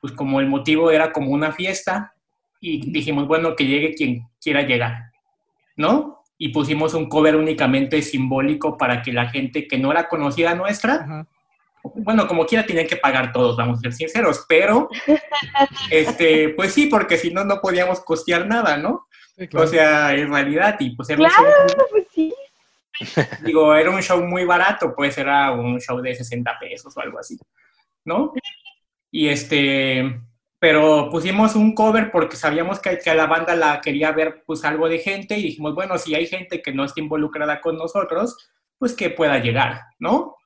pues 0.00 0.12
como 0.12 0.40
el 0.40 0.46
motivo 0.46 0.90
era 0.90 1.12
como 1.12 1.30
una 1.30 1.52
fiesta 1.52 2.14
y 2.60 2.90
dijimos, 2.90 3.26
bueno, 3.26 3.54
que 3.56 3.66
llegue 3.66 3.94
quien 3.94 4.28
quiera 4.40 4.62
llegar, 4.62 5.12
¿no? 5.76 6.22
Y 6.38 6.48
pusimos 6.48 6.94
un 6.94 7.08
cover 7.08 7.36
únicamente 7.36 8.00
simbólico 8.02 8.76
para 8.76 9.02
que 9.02 9.12
la 9.12 9.28
gente 9.28 9.66
que 9.68 9.78
no 9.78 9.90
era 9.90 10.08
conocida 10.08 10.54
nuestra, 10.54 11.26
bueno, 11.82 12.26
como 12.26 12.46
quiera 12.46 12.66
tenían 12.66 12.86
que 12.86 12.96
pagar 12.96 13.32
todos, 13.32 13.56
vamos 13.56 13.78
a 13.78 13.82
ser 13.82 13.92
sinceros, 13.92 14.44
pero, 14.48 14.88
este, 15.90 16.50
pues 16.50 16.72
sí, 16.72 16.86
porque 16.86 17.16
si 17.16 17.30
no, 17.30 17.44
no 17.44 17.60
podíamos 17.60 18.00
costear 18.00 18.46
nada, 18.46 18.76
¿no? 18.76 19.06
O 19.54 19.66
sea, 19.66 20.14
en 20.14 20.30
realidad, 20.30 20.76
y 20.80 20.94
pues 20.94 21.08
era 21.08 21.18
claro, 21.18 21.44
un 21.62 21.68
show, 21.68 21.86
pues 21.90 22.06
sí. 22.12 22.34
Digo, 23.44 23.74
era 23.74 23.90
un 23.90 24.02
show 24.02 24.22
muy 24.22 24.44
barato, 24.44 24.92
pues 24.94 25.16
era 25.16 25.52
un 25.52 25.80
show 25.80 26.00
de 26.00 26.14
60 26.14 26.58
pesos 26.58 26.94
o 26.94 27.00
algo 27.00 27.18
así, 27.18 27.38
¿no? 28.04 28.32
Y 29.10 29.28
este, 29.28 30.22
pero 30.60 31.08
pusimos 31.10 31.56
un 31.56 31.74
cover 31.74 32.10
porque 32.12 32.36
sabíamos 32.36 32.80
que, 32.80 33.00
la 33.14 33.26
banda 33.26 33.56
la 33.56 33.80
quería 33.80 34.12
ver 34.12 34.44
pues 34.46 34.62
algo 34.62 34.88
de 34.88 34.98
gente 34.98 35.38
y 35.38 35.42
dijimos, 35.42 35.74
bueno, 35.74 35.96
si 35.96 36.14
hay 36.14 36.26
gente 36.26 36.60
que 36.60 36.72
no 36.72 36.84
está 36.84 37.00
involucrada 37.00 37.62
con 37.62 37.78
nosotros, 37.78 38.36
pues 38.78 38.92
que 38.92 39.08
pueda 39.08 39.38
llegar, 39.38 39.80
¿no? 39.98 40.36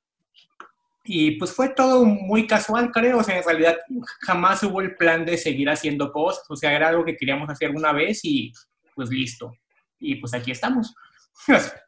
Y 1.03 1.33
pues 1.33 1.53
fue 1.53 1.71
todo 1.71 2.05
muy 2.05 2.47
casual, 2.47 2.93
creo, 2.93 3.19
o 3.19 3.23
sea, 3.25 3.37
en 3.37 3.45
realidad 3.45 3.77
jamás 4.21 4.63
hubo 4.63 4.81
el 4.81 4.95
plan 4.97 5.27
de 5.27 5.37
seguir 5.37 5.69
haciendo 5.69 6.13
cosas, 6.13 6.45
o 6.49 6.57
sea, 6.57 6.73
era 6.73 6.89
algo 6.89 7.05
que 7.05 7.17
queríamos 7.17 7.51
hacer 7.51 7.71
una 7.71 7.93
vez 7.93 8.21
y 8.23 8.53
pues 8.95 9.11
listo. 9.11 9.53
Y 9.99 10.15
pues 10.15 10.33
aquí 10.33 10.53
estamos. 10.53 10.95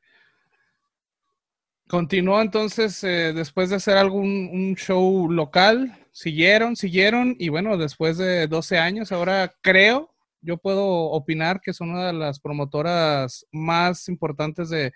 Continuó 1.89 2.43
entonces, 2.43 3.05
eh, 3.05 3.33
después 3.33 3.71
de 3.71 3.77
hacer 3.77 3.97
algún 3.97 4.51
un 4.53 4.75
show 4.75 5.31
local, 5.31 5.97
siguieron, 6.17 6.77
siguieron 6.77 7.37
y 7.39 7.51
bueno, 7.51 7.77
después 7.77 8.17
de 8.17 8.47
12 8.47 8.79
años, 8.79 9.13
ahora 9.13 9.53
creo, 9.61 10.15
yo 10.41 10.57
puedo 10.57 10.87
opinar 11.11 11.61
que 11.61 11.75
son 11.75 11.91
una 11.91 12.07
de 12.07 12.15
las 12.15 12.41
promotoras 12.41 13.45
más 13.53 14.09
importantes 14.09 14.71
de, 14.71 14.95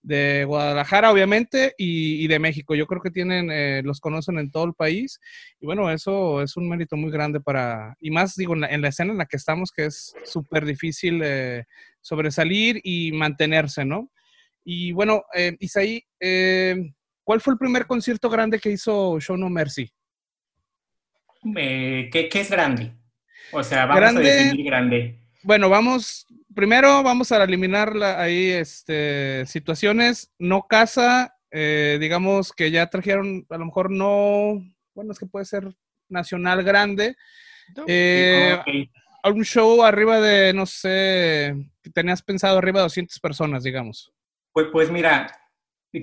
de 0.00 0.44
Guadalajara, 0.44 1.10
obviamente, 1.10 1.74
y, 1.76 2.28
de 2.28 2.38
México. 2.38 2.76
Yo 2.76 2.86
creo 2.86 3.02
que 3.02 3.10
tienen, 3.10 3.50
eh, 3.50 3.82
los 3.84 3.98
conocen 3.98 4.38
en 4.38 4.52
todo 4.52 4.64
el 4.64 4.74
país. 4.74 5.18
Y 5.58 5.66
bueno, 5.66 5.90
eso 5.90 6.40
es 6.40 6.56
un 6.56 6.68
mérito 6.68 6.96
muy 6.96 7.10
grande 7.10 7.40
para, 7.40 7.96
y 7.98 8.12
más 8.12 8.36
digo, 8.36 8.54
en 8.54 8.80
la, 8.80 8.88
escena 8.88 9.10
en 9.10 9.18
la 9.18 9.26
que 9.26 9.38
estamos, 9.38 9.72
que 9.72 9.86
es 9.86 10.14
súper 10.24 10.64
difícil 10.64 11.20
eh, 11.24 11.64
sobresalir 12.00 12.80
y 12.84 13.10
mantenerse, 13.10 13.84
¿no? 13.84 14.12
Y 14.62 14.92
bueno, 14.92 15.24
eh, 15.34 15.56
Isaí, 15.58 16.04
eh, 16.20 16.92
¿cuál 17.24 17.40
fue 17.40 17.54
el 17.54 17.58
primer 17.58 17.88
concierto 17.88 18.30
grande 18.30 18.60
que 18.60 18.70
hizo 18.70 19.18
Show 19.18 19.36
No 19.36 19.50
Mercy? 19.50 19.92
¿Qué, 21.42 22.30
es 22.32 22.50
grande? 22.50 22.92
O 23.52 23.62
sea, 23.62 23.86
vamos 23.86 24.16
a 24.16 24.20
definir 24.20 24.66
grande. 24.66 25.18
Bueno, 25.42 25.68
vamos, 25.68 26.26
primero 26.54 27.02
vamos 27.02 27.32
a 27.32 27.42
eliminar 27.42 27.94
ahí 28.02 28.50
este, 28.50 29.46
situaciones, 29.46 30.30
no 30.38 30.66
casa, 30.68 31.34
eh, 31.50 31.98
digamos 32.00 32.52
que 32.52 32.70
ya 32.70 32.86
trajeron, 32.88 33.46
a 33.48 33.56
lo 33.56 33.66
mejor 33.66 33.90
no, 33.90 34.62
bueno, 34.94 35.12
es 35.12 35.18
que 35.18 35.26
puede 35.26 35.46
ser 35.46 35.74
nacional 36.08 36.62
grande. 36.62 37.16
Eh, 37.86 38.58
Un 39.24 39.44
show 39.44 39.82
arriba 39.84 40.20
de, 40.20 40.52
no 40.52 40.66
sé, 40.66 41.54
tenías 41.94 42.22
pensado 42.22 42.58
arriba 42.58 42.80
de 42.80 42.84
200 42.84 43.18
personas, 43.20 43.62
digamos. 43.62 44.12
Pues, 44.52 44.66
pues 44.72 44.90
mira, 44.90 45.30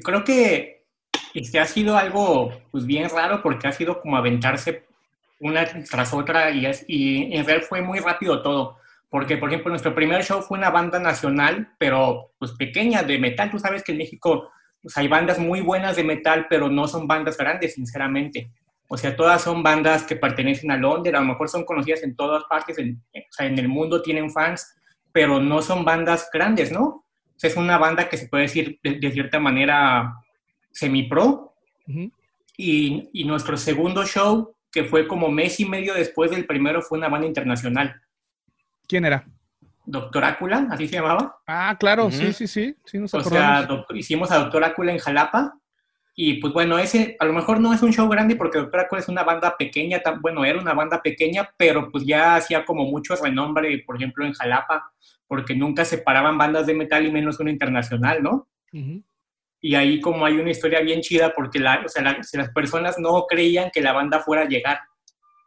creo 0.03 0.23
que 0.23 0.85
este 1.33 1.59
ha 1.59 1.65
sido 1.65 1.97
algo 1.97 2.51
pues 2.71 2.85
bien 2.85 3.09
raro 3.09 3.41
porque 3.41 3.67
ha 3.67 3.71
sido 3.71 4.01
como 4.01 4.17
aventarse 4.17 4.85
una 5.39 5.65
tras 5.65 6.13
otra 6.13 6.51
y, 6.51 6.65
y 6.87 7.35
en 7.35 7.45
realidad 7.45 7.67
fue 7.67 7.81
muy 7.81 7.99
rápido 7.99 8.41
todo. 8.41 8.77
Porque, 9.09 9.37
por 9.37 9.49
ejemplo, 9.49 9.69
nuestro 9.69 9.95
primer 9.95 10.23
show 10.23 10.41
fue 10.41 10.57
una 10.57 10.69
banda 10.69 10.99
nacional, 10.99 11.69
pero 11.77 12.33
pues 12.39 12.51
pequeña, 12.53 13.03
de 13.03 13.17
metal. 13.17 13.49
Tú 13.49 13.57
sabes 13.57 13.83
que 13.83 13.93
en 13.93 13.99
México 13.99 14.49
pues, 14.81 14.97
hay 14.97 15.07
bandas 15.07 15.39
muy 15.39 15.61
buenas 15.61 15.95
de 15.95 16.03
metal, 16.03 16.47
pero 16.49 16.69
no 16.69 16.87
son 16.87 17.07
bandas 17.07 17.37
grandes, 17.37 17.75
sinceramente. 17.75 18.51
O 18.89 18.97
sea, 18.97 19.15
todas 19.15 19.41
son 19.41 19.63
bandas 19.63 20.03
que 20.03 20.15
pertenecen 20.15 20.71
a 20.71 20.77
Londres, 20.77 21.15
a 21.15 21.19
lo 21.19 21.25
mejor 21.25 21.49
son 21.49 21.65
conocidas 21.65 22.03
en 22.03 22.15
todas 22.15 22.43
partes, 22.45 22.77
en, 22.77 23.01
o 23.13 23.31
sea, 23.31 23.45
en 23.45 23.59
el 23.59 23.67
mundo 23.67 24.01
tienen 24.01 24.31
fans, 24.31 24.75
pero 25.11 25.39
no 25.39 25.61
son 25.61 25.83
bandas 25.83 26.29
grandes, 26.31 26.71
¿no? 26.71 26.83
O 26.83 27.03
sea, 27.35 27.49
es 27.49 27.57
una 27.57 27.77
banda 27.77 28.07
que 28.07 28.17
se 28.17 28.27
puede 28.27 28.43
decir 28.43 28.79
de, 28.81 29.11
cierta 29.11 29.39
manera 29.39 30.15
semi-pro. 30.71 31.53
y, 32.57 33.09
y 33.13 33.23
nuestro 33.25 33.57
segundo 33.57 34.05
show, 34.05 34.55
que 34.71 34.83
fue 34.83 35.07
como 35.07 35.29
mes 35.29 35.59
y 35.59 35.65
medio 35.65 35.93
después 35.93 36.31
del 36.31 36.45
primero, 36.45 36.81
fue 36.81 36.97
una 36.97 37.09
banda 37.09 37.27
internacional. 37.27 38.01
¿Quién 38.87 39.05
era? 39.05 39.25
Doctor 39.85 40.25
Ácula, 40.25 40.67
así 40.69 40.87
se 40.87 40.97
llamaba. 40.97 41.39
Ah, 41.47 41.75
claro, 41.79 42.11
sí, 42.11 42.33
sí, 42.33 42.45
sí, 42.47 42.75
sí 42.85 42.97
o 42.97 43.23
sea, 43.23 43.67
hicimos 43.93 44.31
a 44.31 44.39
Doctor 44.39 44.63
Ácula 44.63 44.91
en 44.91 44.99
Jalapa. 44.99 45.57
Y 46.19 46.41
pues 46.41 46.51
bueno, 46.51 46.79
ese 46.79 47.15
a 47.19 47.25
lo 47.25 47.33
mejor 47.33 47.59
no 47.59 47.73
es 47.73 47.83
un 47.83 47.93
show 47.93 48.09
grande 48.09 48.35
porque 48.35 48.57
Doctor 48.57 48.81
Ácula 48.81 49.01
es 49.01 49.07
una 49.07 49.23
banda 49.23 49.55
pequeña, 49.55 50.01
bueno, 50.19 50.43
era 50.43 50.59
una 50.59 50.73
banda 50.73 51.01
pequeña, 51.01 51.49
pero 51.57 51.91
pues 51.91 52.05
ya 52.05 52.35
hacía 52.35 52.65
como 52.65 52.85
mucho 52.85 53.15
renombre, 53.15 53.83
por 53.85 53.97
ejemplo, 53.97 54.25
en 54.25 54.33
Jalapa, 54.33 54.91
porque 55.27 55.55
nunca 55.55 55.85
separaban 55.85 56.37
bandas 56.37 56.65
de 56.65 56.73
metal 56.73 57.05
y 57.05 57.11
menos 57.11 57.39
una 57.39 57.51
internacional, 57.51 58.23
¿no? 58.23 58.47
Y 59.61 59.75
ahí 59.75 59.99
como 59.99 60.25
hay 60.25 60.35
una 60.35 60.51
historia 60.51 60.81
bien 60.81 61.01
chida 61.01 61.33
porque 61.33 61.59
la, 61.59 61.81
o 61.85 61.89
sea, 61.89 62.03
las 62.03 62.49
personas 62.49 62.97
no 62.99 63.25
creían 63.27 63.71
que 63.71 63.81
la 63.81 63.93
banda 63.93 64.19
fuera 64.19 64.43
a 64.43 64.47
llegar. 64.47 64.79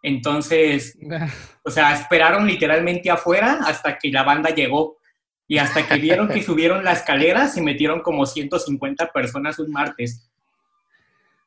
Entonces, 0.02 0.98
o 1.64 1.70
sea, 1.70 1.94
esperaron 1.94 2.46
literalmente 2.46 3.10
afuera 3.10 3.60
hasta 3.64 3.98
que 3.98 4.10
la 4.10 4.22
banda 4.22 4.50
llegó. 4.50 4.98
Y 5.46 5.58
hasta 5.58 5.84
que 5.86 5.96
vieron 5.96 6.28
que 6.28 6.42
subieron 6.44 6.84
la 6.84 6.92
escalera, 6.92 7.48
se 7.48 7.60
metieron 7.60 8.02
como 8.02 8.24
150 8.24 9.10
personas 9.12 9.58
un 9.58 9.72
martes. 9.72 10.30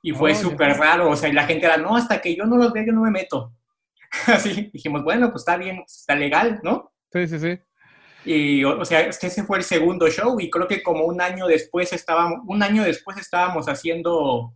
Y 0.02 0.12
fue 0.12 0.36
súper 0.36 0.78
raro. 0.78 1.10
O 1.10 1.16
sea, 1.16 1.30
y 1.30 1.34
la 1.34 1.46
gente 1.46 1.66
era, 1.66 1.78
no, 1.78 1.96
hasta 1.96 2.20
que 2.20 2.36
yo 2.36 2.46
no 2.46 2.58
los 2.58 2.74
vea, 2.74 2.86
yo 2.86 2.92
no 2.92 3.02
me 3.02 3.12
meto. 3.12 3.54
Así, 4.28 4.70
dijimos, 4.74 5.04
bueno, 5.04 5.30
pues 5.32 5.42
está 5.42 5.58
bien, 5.58 5.84
está 5.88 6.16
legal, 6.16 6.60
¿no? 6.64 6.92
Sí, 7.12 7.28
sí, 7.28 7.40
sí. 7.40 7.60
Y, 8.26 8.64
o, 8.64 8.86
sea, 8.86 9.02
ese 9.02 9.44
fue 9.44 9.58
el 9.58 9.64
segundo 9.64 10.08
show 10.10 10.40
y 10.40 10.50
creo 10.50 10.68
que 10.68 10.82
como 10.82 11.06
un 11.06 11.22
año 11.22 11.48
después 11.48 11.92
estábamos, 11.92 12.40
un 12.48 12.64
año 12.64 12.84
después 12.84 13.18
estábamos 13.18 13.68
haciendo 13.68 14.54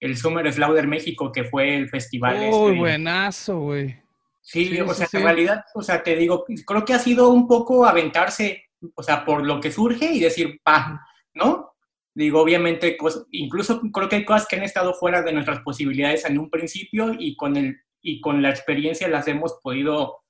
el 0.00 0.16
Summer 0.16 0.52
Slaughter 0.52 0.86
México, 0.86 1.32
que 1.32 1.44
fue 1.44 1.76
el 1.76 1.88
festival. 1.88 2.36
Uy, 2.52 2.70
este. 2.70 2.78
buenazo, 2.78 3.60
güey. 3.60 3.96
Sí, 4.42 4.78
o 4.80 4.94
sea, 4.94 5.08
en 5.12 5.22
realidad, 5.24 5.64
o 5.74 5.82
sea, 5.82 6.02
te 6.02 6.14
digo, 6.14 6.44
creo 6.64 6.84
que 6.84 6.94
ha 6.94 7.00
sido 7.00 7.30
un 7.30 7.48
poco 7.48 7.84
aventarse, 7.84 8.62
o 8.94 9.02
sea, 9.02 9.24
por 9.24 9.44
lo 9.44 9.60
que 9.60 9.72
surge 9.72 10.12
y 10.12 10.20
decir, 10.20 10.60
pa, 10.62 11.04
¿no? 11.34 11.72
Digo, 12.14 12.40
obviamente, 12.40 12.96
incluso 13.32 13.80
creo 13.92 14.08
que 14.08 14.16
hay 14.16 14.24
cosas 14.24 14.46
que 14.46 14.56
han 14.56 14.62
estado 14.62 14.94
fuera 14.94 15.22
de 15.22 15.32
nuestras 15.32 15.60
posibilidades 15.60 16.24
en 16.24 16.38
un 16.38 16.48
principio 16.48 17.12
y 17.18 17.36
con, 17.36 17.56
el, 17.56 17.76
y 18.00 18.20
con 18.20 18.40
la 18.40 18.50
experiencia 18.50 19.08
las 19.08 19.26
hemos 19.26 19.58
podido, 19.62 20.20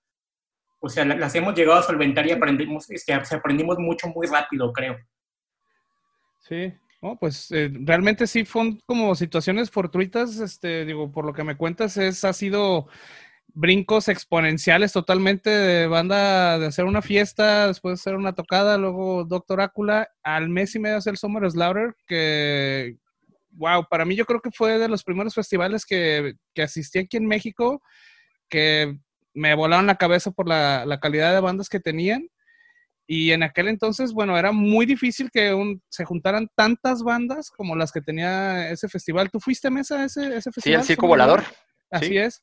o 0.80 0.88
sea, 0.88 1.04
las 1.04 1.34
hemos 1.34 1.54
llegado 1.54 1.78
a 1.78 1.82
solventar 1.82 2.26
y 2.26 2.32
aprendimos, 2.32 2.90
este, 2.90 3.12
aprendimos 3.12 3.78
mucho 3.78 4.08
muy 4.08 4.26
rápido, 4.26 4.72
creo. 4.72 4.96
Sí, 6.40 6.72
pues 7.20 7.50
eh, 7.52 7.70
realmente 7.72 8.26
sí 8.26 8.44
fueron 8.44 8.80
como 8.86 9.14
situaciones 9.14 9.70
fortuitas, 9.70 10.38
este, 10.38 10.84
digo, 10.84 11.12
por 11.12 11.24
lo 11.24 11.32
que 11.32 11.44
me 11.44 11.56
cuentas, 11.56 11.96
es, 11.96 12.24
ha 12.24 12.32
sido 12.32 12.88
brincos 13.48 14.08
exponenciales 14.08 14.92
totalmente 14.92 15.48
de 15.48 15.86
banda, 15.86 16.58
de 16.58 16.66
hacer 16.66 16.84
una 16.84 17.02
fiesta, 17.02 17.68
después 17.68 17.92
de 17.92 18.00
hacer 18.00 18.16
una 18.16 18.34
tocada, 18.34 18.76
luego 18.76 19.24
Doctor 19.24 19.60
Ácula, 19.60 20.08
al 20.22 20.48
mes 20.48 20.74
y 20.74 20.78
medio 20.78 20.96
hacer 20.96 21.16
Summer 21.16 21.48
Slaughter, 21.50 21.94
que, 22.06 22.96
wow, 23.52 23.86
para 23.88 24.04
mí 24.04 24.16
yo 24.16 24.26
creo 24.26 24.40
que 24.40 24.50
fue 24.50 24.78
de 24.78 24.88
los 24.88 25.04
primeros 25.04 25.34
festivales 25.34 25.86
que, 25.86 26.34
que 26.54 26.62
asistí 26.62 26.98
aquí 26.98 27.16
en 27.16 27.26
México, 27.26 27.82
que 28.48 28.98
me 29.36 29.54
volaron 29.54 29.86
la 29.86 29.96
cabeza 29.96 30.30
por 30.30 30.48
la, 30.48 30.84
la 30.86 30.98
calidad 30.98 31.32
de 31.32 31.40
bandas 31.40 31.68
que 31.68 31.78
tenían 31.78 32.28
y 33.06 33.30
en 33.30 33.44
aquel 33.44 33.68
entonces, 33.68 34.12
bueno, 34.12 34.36
era 34.36 34.50
muy 34.50 34.84
difícil 34.84 35.30
que 35.30 35.54
se 35.88 36.04
juntaran 36.04 36.48
tantas 36.56 37.04
bandas 37.04 37.50
como 37.50 37.76
las 37.76 37.92
que 37.92 38.00
tenía 38.00 38.68
ese 38.70 38.88
festival. 38.88 39.30
¿Tú 39.30 39.38
fuiste 39.38 39.68
a 39.68 39.70
mesa 39.70 40.04
ese, 40.04 40.36
ese 40.36 40.50
festival? 40.50 40.82
Sí, 40.82 40.92
el 40.92 40.96
Circo 40.96 41.06
Volador. 41.06 41.44
Así 41.88 42.18
es. 42.18 42.42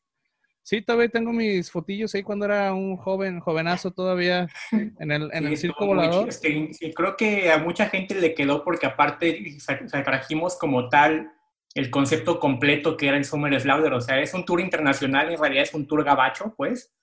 Sí, 0.61 0.81
todavía 0.81 1.09
tengo 1.09 1.33
mis 1.33 1.69
fotillos 1.69 2.15
ahí 2.15 2.23
cuando 2.23 2.45
era 2.45 2.71
un 2.73 2.95
joven, 2.95 3.41
jovenazo 3.41 3.91
todavía 3.91 4.47
en 4.71 5.11
el, 5.11 5.29
en 5.33 5.47
el 5.47 5.57
Circo 5.57 5.85
Volador. 5.85 6.31
sí, 6.31 6.71
creo 6.95 7.17
que 7.17 7.51
a 7.51 7.57
mucha 7.57 7.87
gente 7.89 8.15
le 8.15 8.33
quedó 8.33 8.63
porque 8.63 8.85
aparte 8.85 9.57
trajimos 10.05 10.57
como 10.57 10.87
tal 10.87 11.29
el 11.75 11.89
concepto 11.89 12.39
completo 12.39 12.95
que 12.97 13.07
era 13.07 13.17
el 13.17 13.25
Summer 13.25 13.59
Slaughter. 13.59 13.93
O 13.93 14.01
sea, 14.01 14.19
es 14.19 14.33
un 14.33 14.45
tour 14.45 14.61
internacional, 14.61 15.31
en 15.31 15.39
realidad 15.39 15.63
es 15.63 15.73
un 15.73 15.87
tour 15.87 16.03
gabacho, 16.03 16.53
pues 16.55 16.93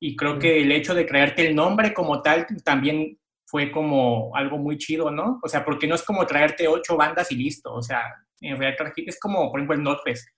y 0.00 0.16
creo 0.16 0.38
que 0.38 0.60
el 0.60 0.70
hecho 0.70 0.94
de 0.94 1.06
crearte 1.06 1.46
el 1.46 1.54
nombre 1.54 1.94
como 1.94 2.20
tal 2.20 2.46
también 2.62 3.18
fue 3.46 3.70
como 3.70 4.36
algo 4.36 4.58
muy 4.58 4.76
chido, 4.76 5.10
¿no? 5.10 5.40
O 5.42 5.48
sea, 5.48 5.64
porque 5.64 5.86
no 5.86 5.94
es 5.94 6.02
como 6.02 6.26
traerte 6.26 6.68
ocho 6.68 6.96
bandas 6.96 7.32
y 7.32 7.36
listo. 7.36 7.72
O 7.72 7.80
sea, 7.80 8.02
en 8.42 8.58
realidad 8.58 8.92
es 8.96 9.18
como, 9.18 9.50
por 9.50 9.60
ejemplo, 9.60 9.76
el 9.76 9.82
Northfest, 9.82 10.28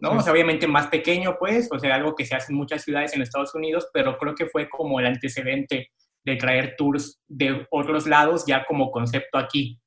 ¿no? 0.00 0.10
O 0.12 0.20
sea, 0.20 0.34
obviamente 0.34 0.66
más 0.66 0.88
pequeño, 0.88 1.36
pues, 1.38 1.68
o 1.72 1.78
sea, 1.78 1.94
algo 1.94 2.14
que 2.14 2.26
se 2.26 2.34
hace 2.34 2.52
en 2.52 2.58
muchas 2.58 2.82
ciudades 2.82 3.14
en 3.14 3.22
Estados 3.22 3.54
Unidos, 3.54 3.88
pero 3.90 4.18
creo 4.18 4.34
que 4.34 4.46
fue 4.46 4.68
como 4.68 5.00
el 5.00 5.06
antecedente 5.06 5.92
de 6.22 6.36
traer 6.36 6.74
tours 6.76 7.18
de 7.26 7.66
otros 7.70 8.06
lados 8.06 8.44
ya 8.46 8.66
como 8.66 8.90
concepto 8.90 9.38
aquí. 9.38 9.80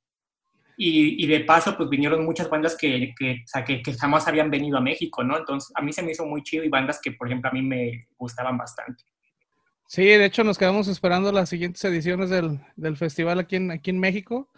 Y, 0.81 1.21
y 1.21 1.27
de 1.27 1.41
paso, 1.41 1.75
pues 1.75 1.89
vinieron 1.89 2.23
muchas 2.23 2.49
bandas 2.49 2.77
que, 2.77 3.13
que, 3.19 3.31
o 3.43 3.47
sea, 3.47 3.65
que, 3.65 3.81
que, 3.81 3.93
jamás 3.95 4.29
habían 4.29 4.49
venido 4.49 4.77
a 4.77 4.81
México, 4.81 5.25
¿no? 5.25 5.37
Entonces, 5.37 5.73
a 5.75 5.81
mí 5.81 5.91
se 5.91 6.01
me 6.01 6.11
hizo 6.11 6.25
muy 6.25 6.41
chido 6.41 6.63
y 6.63 6.69
bandas 6.69 7.01
que, 7.03 7.11
por 7.11 7.27
ejemplo, 7.27 7.49
a 7.49 7.53
mí 7.53 7.61
me 7.61 8.07
gustaban 8.17 8.57
bastante. 8.57 9.03
Sí, 9.89 10.05
de 10.05 10.23
hecho 10.23 10.45
nos 10.45 10.57
quedamos 10.57 10.87
esperando 10.87 11.33
las 11.33 11.49
siguientes 11.49 11.83
ediciones 11.83 12.29
del, 12.29 12.95
festival 12.95 13.39
aquí 13.39 13.57
en, 13.57 13.71
aquí 13.71 13.89
en 13.89 13.99
México. 13.99 14.49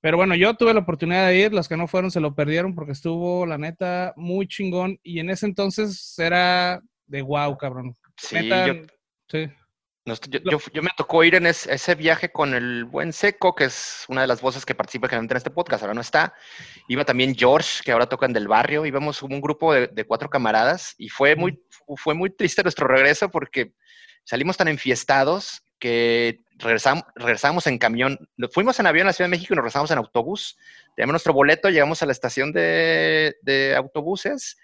Pero 0.00 0.16
bueno, 0.16 0.36
yo 0.36 0.54
tuve 0.54 0.72
la 0.72 0.80
oportunidad 0.80 1.26
de 1.26 1.36
ir, 1.36 1.52
los 1.52 1.68
que 1.68 1.76
no 1.76 1.86
fueron 1.86 2.10
se 2.10 2.20
lo 2.20 2.34
perdieron 2.34 2.74
porque 2.74 2.92
estuvo, 2.92 3.44
la 3.44 3.58
neta, 3.58 4.14
muy 4.16 4.46
chingón. 4.46 4.98
Y 5.02 5.18
en 5.18 5.28
ese 5.28 5.44
entonces 5.44 6.18
era 6.18 6.80
de 7.06 7.20
wow, 7.20 7.58
cabrón. 7.58 7.94
Sí, 8.16 8.48
yo, 8.48 9.38
Yo, 10.72 10.82
me 10.82 10.90
tocó 10.96 11.24
ir 11.24 11.34
en 11.34 11.46
ese, 11.46 11.94
viaje 11.94 12.30
con 12.30 12.54
el 12.54 12.84
buen 12.84 13.12
Seco, 13.12 13.54
que 13.54 13.64
es 13.64 14.04
una 14.08 14.22
de 14.22 14.26
las 14.26 14.40
voces 14.40 14.64
que 14.64 14.74
participa 14.74 15.08
generalmente 15.08 15.34
en 15.34 15.38
este 15.38 15.50
podcast, 15.50 15.82
ahora 15.82 15.94
no 15.94 16.00
está. 16.00 16.34
Iba 16.88 17.04
también 17.04 17.34
George, 17.36 17.82
que 17.84 17.92
ahora 17.92 18.06
toca 18.06 18.26
en 18.26 18.32
Del 18.32 18.48
Barrio. 18.48 18.86
Íbamos 18.86 19.22
un 19.22 19.40
grupo 19.40 19.72
de, 19.72 19.88
de 19.88 20.04
cuatro 20.04 20.30
camaradas 20.30 20.94
y 20.98 21.08
fue 21.08 21.36
muy, 21.36 21.62
fue 21.96 22.14
muy 22.14 22.30
triste 22.30 22.62
nuestro 22.62 22.86
regreso 22.86 23.30
porque 23.30 23.72
salimos 24.24 24.56
tan 24.56 24.68
enfiestados 24.68 25.62
que 25.78 26.40
regresamos, 26.56 27.04
regresamos 27.14 27.66
en 27.66 27.78
camión. 27.78 28.28
Fuimos 28.52 28.78
en 28.80 28.86
avión 28.86 29.06
a 29.06 29.10
la 29.10 29.12
Ciudad 29.12 29.28
de 29.28 29.36
México 29.36 29.54
y 29.54 29.56
nos 29.56 29.62
regresamos 29.62 29.90
en 29.90 29.98
autobús. 29.98 30.58
Tenemos 30.96 31.12
nuestro 31.12 31.32
boleto, 31.32 31.70
llegamos 31.70 32.02
a 32.02 32.06
la 32.06 32.12
estación 32.12 32.52
de, 32.52 33.74
autobuses 33.76 34.58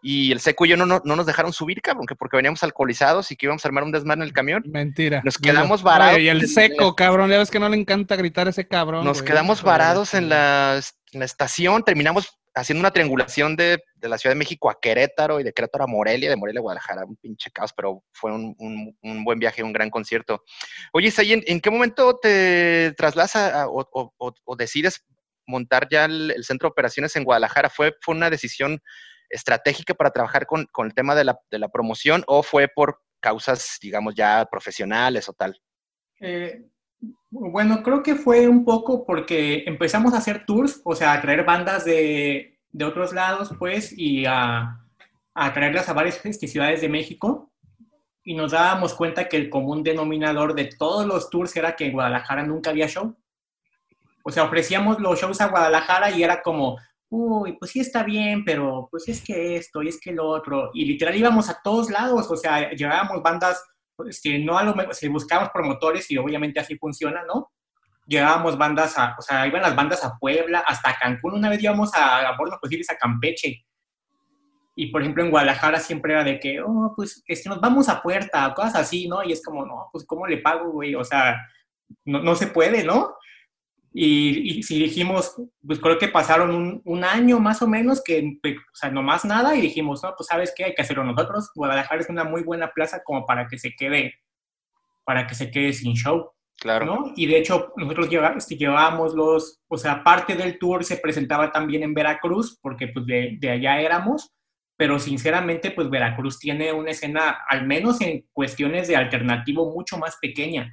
y 0.00 0.30
el 0.32 0.40
seco 0.40 0.64
y 0.64 0.70
yo 0.70 0.76
no, 0.76 0.86
no, 0.86 1.00
nos 1.04 1.26
dejaron 1.26 1.52
subir, 1.52 1.80
cabrón, 1.82 2.06
que 2.06 2.14
porque 2.14 2.36
veníamos 2.36 2.62
alcoholizados 2.62 3.30
y 3.32 3.36
que 3.36 3.46
íbamos 3.46 3.64
a 3.64 3.68
armar 3.68 3.84
un 3.84 3.92
desmán 3.92 4.18
en 4.18 4.24
el 4.24 4.32
camión. 4.32 4.62
Mentira. 4.66 5.22
Nos 5.24 5.38
quedamos 5.38 5.82
varados. 5.82 6.18
y 6.18 6.28
el 6.28 6.46
seco, 6.48 6.94
cabrón, 6.94 7.30
ya 7.30 7.38
ves 7.38 7.50
que 7.50 7.58
no 7.58 7.68
le 7.68 7.76
encanta 7.76 8.16
gritar 8.16 8.48
ese 8.48 8.66
cabrón. 8.66 9.04
Nos 9.04 9.22
quedamos 9.22 9.62
varados 9.62 10.14
en 10.14 10.28
la, 10.28 10.80
en 11.12 11.20
la, 11.20 11.24
estación, 11.24 11.82
terminamos 11.82 12.38
haciendo 12.54 12.80
una 12.80 12.90
triangulación 12.90 13.56
de, 13.56 13.82
de, 13.96 14.08
la 14.08 14.18
Ciudad 14.18 14.34
de 14.34 14.38
México 14.38 14.70
a 14.70 14.78
Querétaro 14.80 15.40
y 15.40 15.44
de 15.44 15.52
Querétaro 15.52 15.84
a 15.84 15.88
Morelia, 15.88 16.30
de 16.30 16.36
Morelia 16.36 16.60
a 16.60 16.62
Guadalajara, 16.62 17.04
un 17.04 17.16
pinche 17.16 17.50
caos, 17.50 17.72
pero 17.76 18.02
fue 18.12 18.32
un, 18.32 18.56
un, 18.58 19.24
buen 19.24 19.38
viaje, 19.38 19.62
un 19.62 19.72
gran 19.72 19.90
concierto. 19.90 20.44
Oye, 20.92 21.10
Say, 21.10 21.32
¿en, 21.32 21.60
qué 21.60 21.70
momento 21.70 22.18
te 22.20 22.92
trasladas 22.96 23.34
o, 23.68 24.12
o, 24.44 24.56
decides 24.56 25.04
montar 25.46 25.88
ya 25.90 26.04
el, 26.04 26.32
el, 26.36 26.44
centro 26.44 26.68
de 26.68 26.72
operaciones 26.72 27.14
en 27.16 27.24
Guadalajara? 27.24 27.70
¿Fue, 27.70 27.94
fue 28.00 28.14
una 28.14 28.30
decisión 28.30 28.80
estratégica 29.30 29.94
para 29.94 30.10
trabajar 30.10 30.46
con, 30.46 30.66
con 30.72 30.86
el 30.86 30.94
tema 30.94 31.14
de 31.14 31.24
la, 31.24 31.38
de 31.50 31.58
la, 31.58 31.68
promoción 31.68 32.24
o 32.26 32.42
fue 32.42 32.68
por 32.68 33.00
causas, 33.20 33.78
digamos, 33.80 34.14
ya 34.14 34.46
profesionales 34.50 35.28
o 35.28 35.32
tal? 35.32 35.60
Eh, 36.20 36.64
bueno, 37.30 37.82
creo 37.82 38.02
que 38.02 38.14
fue 38.14 38.48
un 38.48 38.64
poco 38.64 39.04
porque 39.04 39.64
empezamos 39.66 40.14
a 40.14 40.18
hacer 40.18 40.44
tours, 40.46 40.80
o 40.84 40.94
sea, 40.94 41.12
a 41.12 41.20
traer 41.20 41.44
bandas 41.44 41.84
de, 41.84 42.58
de 42.72 42.84
otros 42.84 43.12
lados, 43.12 43.50
pues, 43.58 43.92
y 43.96 44.24
a, 44.26 44.80
a 45.34 45.52
traerlas 45.52 45.88
a 45.88 45.92
varias 45.92 46.16
ciudades 46.16 46.80
de 46.80 46.88
México. 46.88 47.52
Y 48.24 48.34
nos 48.34 48.52
dábamos 48.52 48.94
cuenta 48.94 49.28
que 49.28 49.36
el 49.36 49.48
común 49.48 49.82
denominador 49.82 50.54
de 50.54 50.66
todos 50.66 51.06
los 51.06 51.30
tours 51.30 51.56
era 51.56 51.76
que 51.76 51.86
en 51.86 51.92
Guadalajara 51.92 52.42
nunca 52.44 52.70
había 52.70 52.88
show. 52.88 53.16
O 54.22 54.30
sea, 54.30 54.44
ofrecíamos 54.44 55.00
los 55.00 55.18
shows 55.18 55.40
a 55.40 55.48
Guadalajara 55.48 56.10
y 56.10 56.22
era 56.22 56.42
como, 56.42 56.76
uy, 57.10 57.54
pues 57.54 57.70
sí 57.70 57.80
está 57.80 58.02
bien, 58.02 58.44
pero 58.44 58.88
pues 58.90 59.08
es 59.08 59.22
que 59.22 59.56
esto 59.56 59.82
y 59.82 59.88
es 59.88 60.00
que 60.00 60.12
lo 60.12 60.26
otro. 60.26 60.70
Y 60.74 60.84
literal 60.84 61.16
íbamos 61.16 61.48
a 61.48 61.60
todos 61.62 61.90
lados, 61.90 62.30
o 62.30 62.36
sea, 62.36 62.70
llevábamos 62.72 63.22
bandas, 63.22 63.64
este, 64.06 64.38
no 64.38 64.58
a 64.58 64.64
lo 64.64 64.74
mejor, 64.74 64.94
si 64.94 65.08
buscábamos 65.08 65.50
promotores 65.52 66.10
y 66.10 66.18
obviamente 66.18 66.60
así 66.60 66.76
funciona, 66.76 67.24
¿no? 67.24 67.50
Llevábamos 68.06 68.56
bandas 68.56 68.96
a, 68.98 69.16
o 69.18 69.22
sea, 69.22 69.46
iban 69.46 69.62
las 69.62 69.76
bandas 69.76 70.04
a 70.04 70.16
Puebla, 70.18 70.60
hasta 70.66 70.96
Cancún, 70.96 71.34
una 71.34 71.50
vez 71.50 71.62
íbamos 71.62 71.94
a, 71.94 72.28
a 72.28 72.36
los 72.36 72.58
Posibles 72.58 72.90
a 72.90 72.96
Campeche. 72.96 73.64
Y 74.74 74.86
por 74.92 75.02
ejemplo 75.02 75.24
en 75.24 75.30
Guadalajara 75.30 75.80
siempre 75.80 76.12
era 76.12 76.22
de 76.24 76.38
que, 76.38 76.60
oh, 76.60 76.92
pues 76.94 77.22
es 77.26 77.42
que 77.42 77.48
nos 77.48 77.60
vamos 77.60 77.88
a 77.88 78.00
puerta, 78.00 78.54
cosas 78.54 78.76
así, 78.76 79.08
¿no? 79.08 79.24
Y 79.24 79.32
es 79.32 79.42
como, 79.42 79.66
no, 79.66 79.88
pues 79.92 80.06
¿cómo 80.06 80.26
le 80.26 80.38
pago, 80.38 80.70
güey? 80.70 80.94
O 80.94 81.04
sea, 81.04 81.36
no, 82.04 82.20
no 82.22 82.36
se 82.36 82.46
puede, 82.46 82.84
¿no? 82.84 83.16
Y, 84.00 84.62
si 84.62 84.78
dijimos, 84.78 85.34
pues 85.66 85.80
creo 85.80 85.98
que 85.98 86.06
pasaron 86.06 86.54
un, 86.54 86.82
un, 86.84 87.02
año 87.02 87.40
más 87.40 87.62
o 87.62 87.66
menos, 87.66 88.00
que, 88.00 88.38
o 88.44 88.76
sea, 88.76 88.90
no 88.90 89.02
más 89.02 89.24
nada, 89.24 89.56
y 89.56 89.60
dijimos, 89.60 90.04
no, 90.04 90.14
pues 90.16 90.28
sabes 90.28 90.54
qué, 90.56 90.66
hay 90.66 90.74
que 90.74 90.82
hacerlo 90.82 91.02
nosotros. 91.02 91.50
Guadalajara 91.52 92.00
es 92.00 92.08
una 92.08 92.22
muy 92.22 92.44
buena 92.44 92.70
plaza 92.70 93.02
como 93.02 93.26
para 93.26 93.48
que 93.48 93.58
se 93.58 93.72
quede, 93.76 94.14
para 95.04 95.26
que 95.26 95.34
se 95.34 95.50
quede 95.50 95.72
sin 95.72 95.94
show. 95.94 96.30
Claro. 96.60 96.86
¿no? 96.86 97.12
Y 97.16 97.26
de 97.26 97.38
hecho, 97.38 97.72
nosotros 97.76 98.08
este, 98.36 98.56
llevábamos 98.56 99.14
los, 99.14 99.60
o 99.66 99.76
sea, 99.76 100.04
parte 100.04 100.36
del 100.36 100.60
tour 100.60 100.84
se 100.84 100.98
presentaba 100.98 101.50
también 101.50 101.82
en 101.82 101.94
Veracruz, 101.94 102.56
porque 102.62 102.86
pues 102.86 103.04
de, 103.04 103.36
de 103.40 103.50
allá 103.50 103.80
éramos, 103.80 104.32
pero 104.76 105.00
sinceramente, 105.00 105.72
pues 105.72 105.90
Veracruz 105.90 106.38
tiene 106.38 106.72
una 106.72 106.92
escena, 106.92 107.38
al 107.48 107.66
menos 107.66 108.00
en 108.00 108.28
cuestiones 108.32 108.86
de 108.86 108.94
alternativo, 108.94 109.72
mucho 109.72 109.98
más 109.98 110.18
pequeña, 110.20 110.72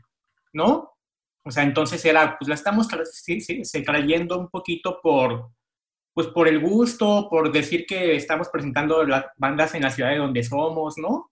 ¿no? 0.54 0.95
O 1.46 1.52
sea, 1.52 1.64
entonces 1.64 2.04
era, 2.04 2.38
pues 2.38 2.50
la 2.50 2.56
estamos 2.56 2.88
se 2.88 3.82
trayendo 3.82 4.38
un 4.40 4.50
poquito 4.50 5.00
por, 5.02 5.52
pues 6.14 6.28
por 6.28 6.48
el 6.48 6.60
gusto, 6.60 7.28
por 7.30 7.52
decir 7.52 7.86
que 7.86 8.16
estamos 8.16 8.50
presentando 8.50 9.04
las 9.04 9.26
bandas 9.38 9.76
en 9.76 9.84
la 9.84 9.92
ciudad 9.92 10.10
de 10.10 10.18
donde 10.18 10.44
somos, 10.44 10.98
¿no? 10.98 11.32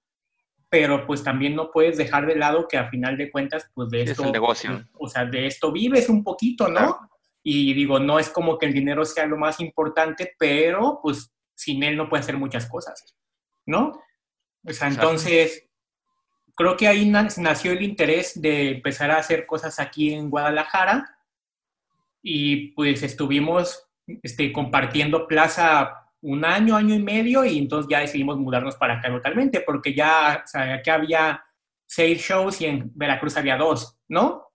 Pero 0.70 1.07
pues 1.07 1.24
también 1.24 1.55
no 1.55 1.72
puedes 1.72 1.97
dejar 1.97 2.28
de 2.28 2.36
lado 2.36 2.68
que 2.68 2.78
a 2.78 2.89
final 2.89 3.18
de 3.18 3.32
cuentas, 3.32 3.72
pues 3.74 3.89
de 3.89 4.03
esto... 4.03 4.22
Es 4.22 4.28
el 4.28 4.34
negocio. 4.34 4.88
O 4.93 5.09
sea, 5.09 5.26
de 5.26 5.47
esto 5.47 5.72
vives 5.72 6.09
un 6.09 6.24
poquito, 6.24 6.68
¿no? 6.68 7.09
Y 7.41 7.74
digo, 7.74 7.99
no 7.99 8.20
es 8.20 8.30
como 8.30 8.59
que 8.59 8.68
el 8.68 8.74
dinero 8.74 9.05
sea 9.05 9.26
lo 9.26 9.38
más 9.38 9.59
importante, 9.59 10.36
pero 10.38 10.99
pues 11.01 11.34
sin 11.55 11.82
él 11.84 11.97
no 11.97 12.07
puede 12.07 12.22
hacer 12.22 12.38
muchas 12.38 12.68
cosas, 12.68 13.16
¿no? 13.66 13.93
O 14.66 14.74
sea, 14.74 14.89
entonces, 14.89 15.70
creo 16.56 16.78
que 16.78 16.88
ahí 16.88 17.10
nació 17.10 17.72
el 17.72 17.82
interés 17.82 18.39
de 18.39 18.72
empezar 18.72 19.12
a 19.12 19.18
hacer 19.18 19.45
cosas 19.45 19.80
aquí 19.80 20.14
en 20.14 20.30
Guadalajara 20.30 21.18
y 22.22 22.72
pues 22.74 23.04
estuvimos 23.04 23.88
este, 24.22 24.51
compartiendo 24.51 25.28
plaza 25.28 26.12
un 26.22 26.45
año, 26.45 26.76
año 26.76 26.95
y 26.95 27.01
medio 27.01 27.43
y 27.43 27.58
entonces 27.58 27.89
ya 27.89 27.99
decidimos 27.99 28.38
mudarnos 28.38 28.76
para 28.76 28.95
acá 28.99 29.10
totalmente 29.10 29.62
porque 29.62 29.93
ya, 29.93 30.41
o 30.43 30.47
sea, 30.47 30.76
aquí 30.76 30.89
había 30.89 31.43
seis 31.86 32.22
shows 32.22 32.62
y 32.62 32.66
en 32.66 32.91
Veracruz 32.95 33.36
había 33.36 33.58
dos, 33.58 33.97
¿no? 34.08 34.47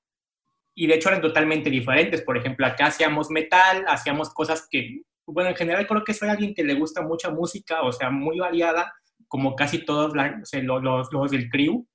Y 0.74 0.86
de 0.86 0.94
hecho 0.94 1.08
eran 1.08 1.20
totalmente 1.20 1.68
diferentes. 1.68 2.22
Por 2.22 2.36
ejemplo, 2.36 2.66
acá 2.66 2.86
hacíamos 2.86 3.30
metal, 3.30 3.84
hacíamos 3.86 4.32
cosas 4.32 4.66
que, 4.70 5.02
bueno, 5.26 5.50
en 5.50 5.56
general 5.56 5.86
creo 5.86 6.04
que 6.04 6.14
soy 6.14 6.28
alguien 6.28 6.54
que 6.54 6.64
le 6.64 6.74
gusta 6.74 7.02
mucha 7.02 7.30
música, 7.30 7.82
o 7.82 7.92
sea, 7.92 8.10
muy 8.10 8.38
variada 8.38 8.92
como 9.28 9.54
casi 9.54 9.84
todos 9.84 10.12
los, 10.14 11.12
los, 11.12 11.30
del 11.30 11.48
crew. 11.48 11.86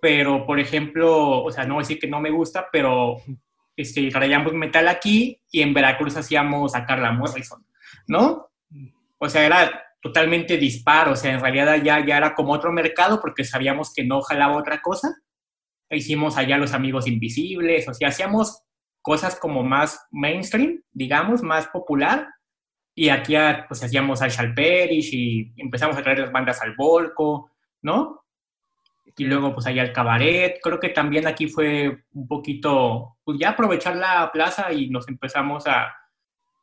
Pero, 0.00 0.44
por 0.44 0.58
ejemplo, 0.58 1.42
o 1.42 1.50
sea, 1.50 1.64
no 1.64 1.74
voy 1.74 1.82
a 1.82 1.84
decir 1.84 1.98
que 1.98 2.08
no 2.08 2.20
me 2.20 2.30
gusta, 2.30 2.68
pero 2.70 3.18
este, 3.76 4.10
traíamos 4.10 4.52
metal 4.52 4.88
aquí 4.88 5.40
y 5.50 5.62
en 5.62 5.72
Veracruz 5.72 6.16
hacíamos 6.16 6.74
a 6.74 6.84
Carla 6.84 7.12
Morrison, 7.12 7.64
¿no? 8.08 8.50
O 9.18 9.28
sea, 9.28 9.46
era 9.46 9.82
totalmente 10.00 10.56
disparo, 10.58 11.12
o 11.12 11.16
sea, 11.16 11.32
en 11.32 11.40
realidad 11.40 11.80
ya, 11.82 12.04
ya 12.04 12.16
era 12.16 12.34
como 12.34 12.52
otro 12.52 12.72
mercado 12.72 13.20
porque 13.20 13.44
sabíamos 13.44 13.94
que 13.94 14.04
no 14.04 14.20
jalaba 14.20 14.56
otra 14.56 14.82
cosa. 14.82 15.14
Hicimos 15.88 16.36
allá 16.36 16.58
Los 16.58 16.72
Amigos 16.72 17.06
Invisibles, 17.06 17.86
o 17.86 17.94
sea, 17.94 18.08
hacíamos 18.08 18.62
cosas 19.00 19.38
como 19.38 19.62
más 19.62 20.06
mainstream, 20.10 20.82
digamos, 20.92 21.42
más 21.42 21.68
popular, 21.68 22.28
y 22.94 23.08
aquí 23.08 23.34
pues 23.68 23.82
hacíamos 23.82 24.20
al 24.22 24.30
Shalperish 24.30 25.14
y 25.14 25.52
empezamos 25.56 25.96
a 25.96 26.02
traer 26.02 26.18
las 26.18 26.32
bandas 26.32 26.60
al 26.62 26.74
Volco, 26.76 27.50
¿no? 27.80 28.24
Y 29.16 29.24
luego 29.24 29.54
pues 29.54 29.66
allá 29.66 29.82
el 29.82 29.92
cabaret, 29.92 30.58
creo 30.62 30.78
que 30.78 30.90
también 30.90 31.26
aquí 31.26 31.48
fue 31.48 32.04
un 32.12 32.28
poquito, 32.28 33.16
pues 33.24 33.38
ya 33.38 33.50
aprovechar 33.50 33.96
la 33.96 34.30
plaza 34.32 34.72
y 34.72 34.88
nos 34.90 35.08
empezamos 35.08 35.66
a, 35.66 35.94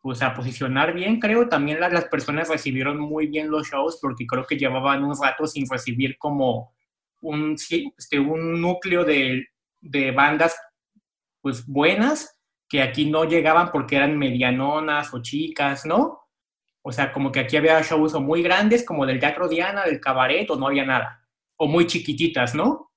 pues 0.01 0.21
a 0.21 0.33
posicionar 0.33 0.93
bien, 0.93 1.19
creo. 1.19 1.47
También 1.49 1.79
las, 1.79 1.91
las 1.91 2.05
personas 2.05 2.49
recibieron 2.49 2.99
muy 2.99 3.27
bien 3.27 3.49
los 3.51 3.67
shows 3.67 3.99
porque 4.01 4.25
creo 4.25 4.45
que 4.45 4.57
llevaban 4.57 5.03
un 5.03 5.15
rato 5.21 5.45
sin 5.47 5.67
recibir 5.69 6.17
como 6.17 6.73
un, 7.21 7.55
este, 7.97 8.19
un 8.19 8.61
núcleo 8.61 9.03
de, 9.03 9.47
de 9.81 10.11
bandas 10.11 10.55
pues 11.41 11.65
buenas 11.65 12.38
que 12.69 12.83
aquí 12.83 13.09
no 13.09 13.25
llegaban 13.25 13.71
porque 13.71 13.95
eran 13.95 14.17
medianonas 14.17 15.11
o 15.13 15.21
chicas, 15.21 15.85
¿no? 15.85 16.29
O 16.83 16.91
sea, 16.91 17.11
como 17.11 17.31
que 17.31 17.39
aquí 17.39 17.57
había 17.57 17.81
shows 17.81 18.13
o 18.13 18.21
muy 18.21 18.43
grandes, 18.43 18.85
como 18.85 19.05
del 19.05 19.19
Teatro 19.19 19.49
Diana, 19.49 19.83
del 19.83 19.99
Cabaret, 19.99 20.49
o 20.51 20.55
no 20.55 20.67
había 20.67 20.85
nada. 20.85 21.27
O 21.57 21.67
muy 21.67 21.87
chiquititas, 21.87 22.53
¿no? 22.53 22.91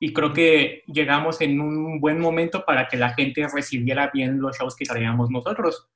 Y 0.00 0.12
creo 0.12 0.32
que 0.32 0.82
llegamos 0.86 1.40
en 1.40 1.60
un 1.60 2.00
buen 2.00 2.18
momento 2.18 2.64
para 2.64 2.88
que 2.88 2.96
la 2.96 3.14
gente 3.14 3.46
recibiera 3.52 4.10
bien 4.12 4.40
los 4.40 4.56
shows 4.56 4.74
que 4.74 4.86
traíamos 4.86 5.30
nosotros. 5.30 5.88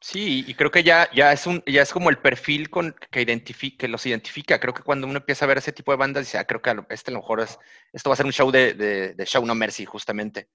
Sí, 0.00 0.44
y 0.46 0.54
creo 0.54 0.70
que 0.70 0.82
ya, 0.82 1.08
ya, 1.14 1.32
es, 1.32 1.46
un, 1.46 1.62
ya 1.66 1.80
es 1.80 1.90
como 1.90 2.10
el 2.10 2.18
perfil 2.18 2.68
con, 2.68 2.94
que, 3.10 3.22
identifique, 3.22 3.88
los 3.88 4.04
identifica. 4.04 4.60
Creo 4.60 4.74
que 4.74 4.82
cuando 4.82 5.06
uno 5.06 5.16
empieza 5.16 5.46
a 5.46 5.48
ver 5.48 5.58
ese 5.58 5.72
tipo 5.72 5.92
de 5.92 5.96
bandas, 5.96 6.24
dice, 6.24 6.36
ah, 6.36 6.44
creo 6.44 6.60
que 6.60 6.74
este 6.90 7.10
a 7.10 7.14
lo 7.14 7.20
mejor 7.20 7.40
es, 7.40 7.58
esto 7.92 8.10
va 8.10 8.14
a 8.14 8.16
ser 8.18 8.26
un 8.26 8.32
show 8.32 8.50
de, 8.50 8.74
de, 8.74 9.14
de 9.14 9.24
Show 9.24 9.46
No 9.46 9.54
Mercy, 9.54 9.86
justamente. 9.86 10.50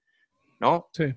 ¿No? 0.60 0.88
Sí. 0.92 1.14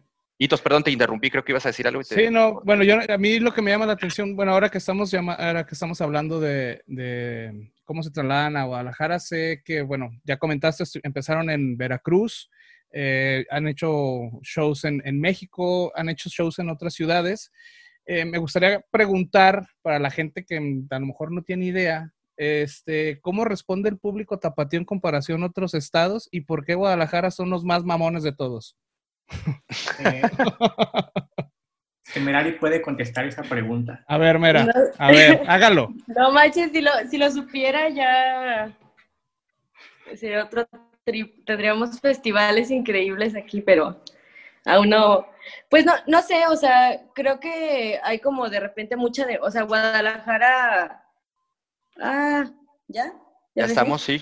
Perdón, 0.48 0.84
te 0.84 0.91
interrumpí, 0.91 1.30
creo 1.30 1.44
que 1.44 1.52
ibas 1.52 1.66
a 1.66 1.70
decir 1.70 1.88
algo. 1.88 2.04
Sí, 2.04 2.30
no, 2.30 2.62
bueno, 2.64 2.84
yo, 2.84 2.98
a 3.08 3.18
mí 3.18 3.39
lo 3.39 3.54
que 3.54 3.62
me 3.62 3.72
llama 3.72 3.86
la 3.86 3.94
atención, 3.94 4.36
bueno, 4.36 4.52
ahora 4.52 4.70
que 4.70 4.78
estamos, 4.78 5.14
ahora 5.14 5.66
que 5.66 5.74
estamos 5.76 6.02
hablando 6.02 6.39
de, 6.39 7.72
cómo 7.86 8.04
se 8.04 8.12
trasladan 8.12 8.58
a 8.58 8.66
Guadalajara, 8.66 9.20
sé 9.20 9.62
que, 9.64 9.82
bueno, 9.82 10.12
ya 10.24 10.38
comentaste, 10.38 10.84
empezaron 11.04 11.50
en 11.50 11.78
Veracruz, 11.78 12.50
eh, 12.91 13.46
han 13.50 13.68
hecho 13.68 14.30
shows 14.41 14.86
en, 14.86 15.02
en, 15.06 15.20
México, 15.20 15.91
han 15.96 16.10
hecho 16.10 16.30
shows 16.30 16.60
en 16.60 16.70
otras 16.70 16.94
ciudades. 16.94 17.52
Eh, 18.06 18.26
me 18.26 18.38
gustaría 18.38 18.84
preguntar 18.91 19.66
para 19.82 19.98
la 19.98 20.12
gente 20.12 20.46
que 20.46 20.58
a 20.89 21.00
lo 21.00 21.06
mejor 21.06 21.32
no 21.32 21.41
tiene 21.41 21.66
idea, 21.66 22.14
este, 22.36 23.20
¿cómo 23.22 23.46
responde 23.46 23.89
el 23.89 23.98
público 23.98 24.39
tapatío 24.39 24.80
en 24.80 24.86
comparación 24.86 25.44
a 25.44 25.48
otros 25.48 25.74
estados 25.74 26.28
y 26.32 26.41
por 26.41 26.66
qué 26.66 26.76
Guadalajara 26.76 27.32
son 27.32 27.50
los 27.50 27.64
más 27.64 27.84
mamones 27.84 28.24
de 28.24 28.34
todos? 28.34 28.76
Eh, 29.99 30.21
Merari 32.21 32.53
puede 32.53 32.81
contestar 32.81 33.25
esa 33.25 33.41
pregunta. 33.43 34.03
A 34.07 34.17
ver, 34.17 34.39
Mera, 34.39 34.67
a 34.97 35.11
ver, 35.11 35.41
hágalo. 35.47 35.89
No 36.07 36.31
manches, 36.31 36.71
si 36.71 36.81
lo, 36.81 36.91
si 37.09 37.17
lo 37.17 37.29
supiera 37.31 37.89
ya 37.89 38.71
sería 40.15 40.43
otro 40.43 40.67
trip. 41.03 41.45
Tendríamos 41.45 41.99
festivales 41.99 42.69
increíbles 42.71 43.36
aquí, 43.36 43.61
pero 43.61 44.01
aún 44.65 44.89
no. 44.89 45.27
Pues 45.69 45.86
no, 45.86 45.93
no 46.07 46.21
sé, 46.21 46.47
o 46.47 46.55
sea, 46.55 47.01
creo 47.13 47.39
que 47.39 47.99
hay 48.03 48.19
como 48.19 48.49
de 48.49 48.59
repente 48.59 48.95
mucha 48.95 49.25
de, 49.25 49.38
o 49.41 49.51
sea, 49.51 49.63
Guadalajara 49.63 51.03
Ah, 51.99 52.45
¿ya? 52.88 53.13
Ya 53.55 53.65
estamos, 53.65 54.01
sí. 54.01 54.19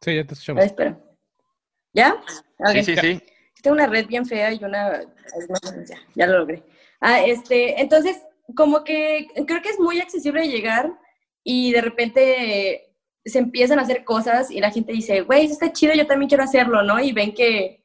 Sí, 0.00 0.16
ya 0.16 0.24
te 0.24 0.32
Ah, 0.32 0.34
escuchamos. 0.34 0.64
espera. 0.64 0.98
¿Ya? 1.92 2.16
Sí, 2.72 2.82
sí, 2.82 2.96
sí. 2.96 3.22
Una 3.66 3.86
red 3.86 4.06
bien 4.06 4.26
fea 4.26 4.52
y 4.52 4.62
una... 4.62 5.02
Ya, 6.14 6.26
lo 6.26 6.38
logré. 6.38 6.62
Ah, 7.00 7.20
este, 7.20 7.80
entonces, 7.80 8.22
como 8.54 8.84
que 8.84 9.28
creo 9.46 9.62
que 9.62 9.70
es 9.70 9.78
muy 9.78 10.00
accesible 10.00 10.48
llegar 10.48 10.92
y 11.42 11.72
de 11.72 11.80
repente 11.80 12.94
se 13.24 13.38
empiezan 13.38 13.78
a 13.78 13.82
hacer 13.82 14.04
cosas 14.04 14.50
y 14.50 14.60
la 14.60 14.70
gente 14.70 14.92
dice, 14.92 15.22
güey, 15.22 15.44
eso 15.44 15.54
está 15.54 15.72
chido, 15.72 15.94
yo 15.94 16.06
también 16.06 16.28
quiero 16.28 16.44
hacerlo, 16.44 16.82
¿no? 16.82 17.00
Y 17.00 17.12
ven 17.12 17.34
que 17.34 17.82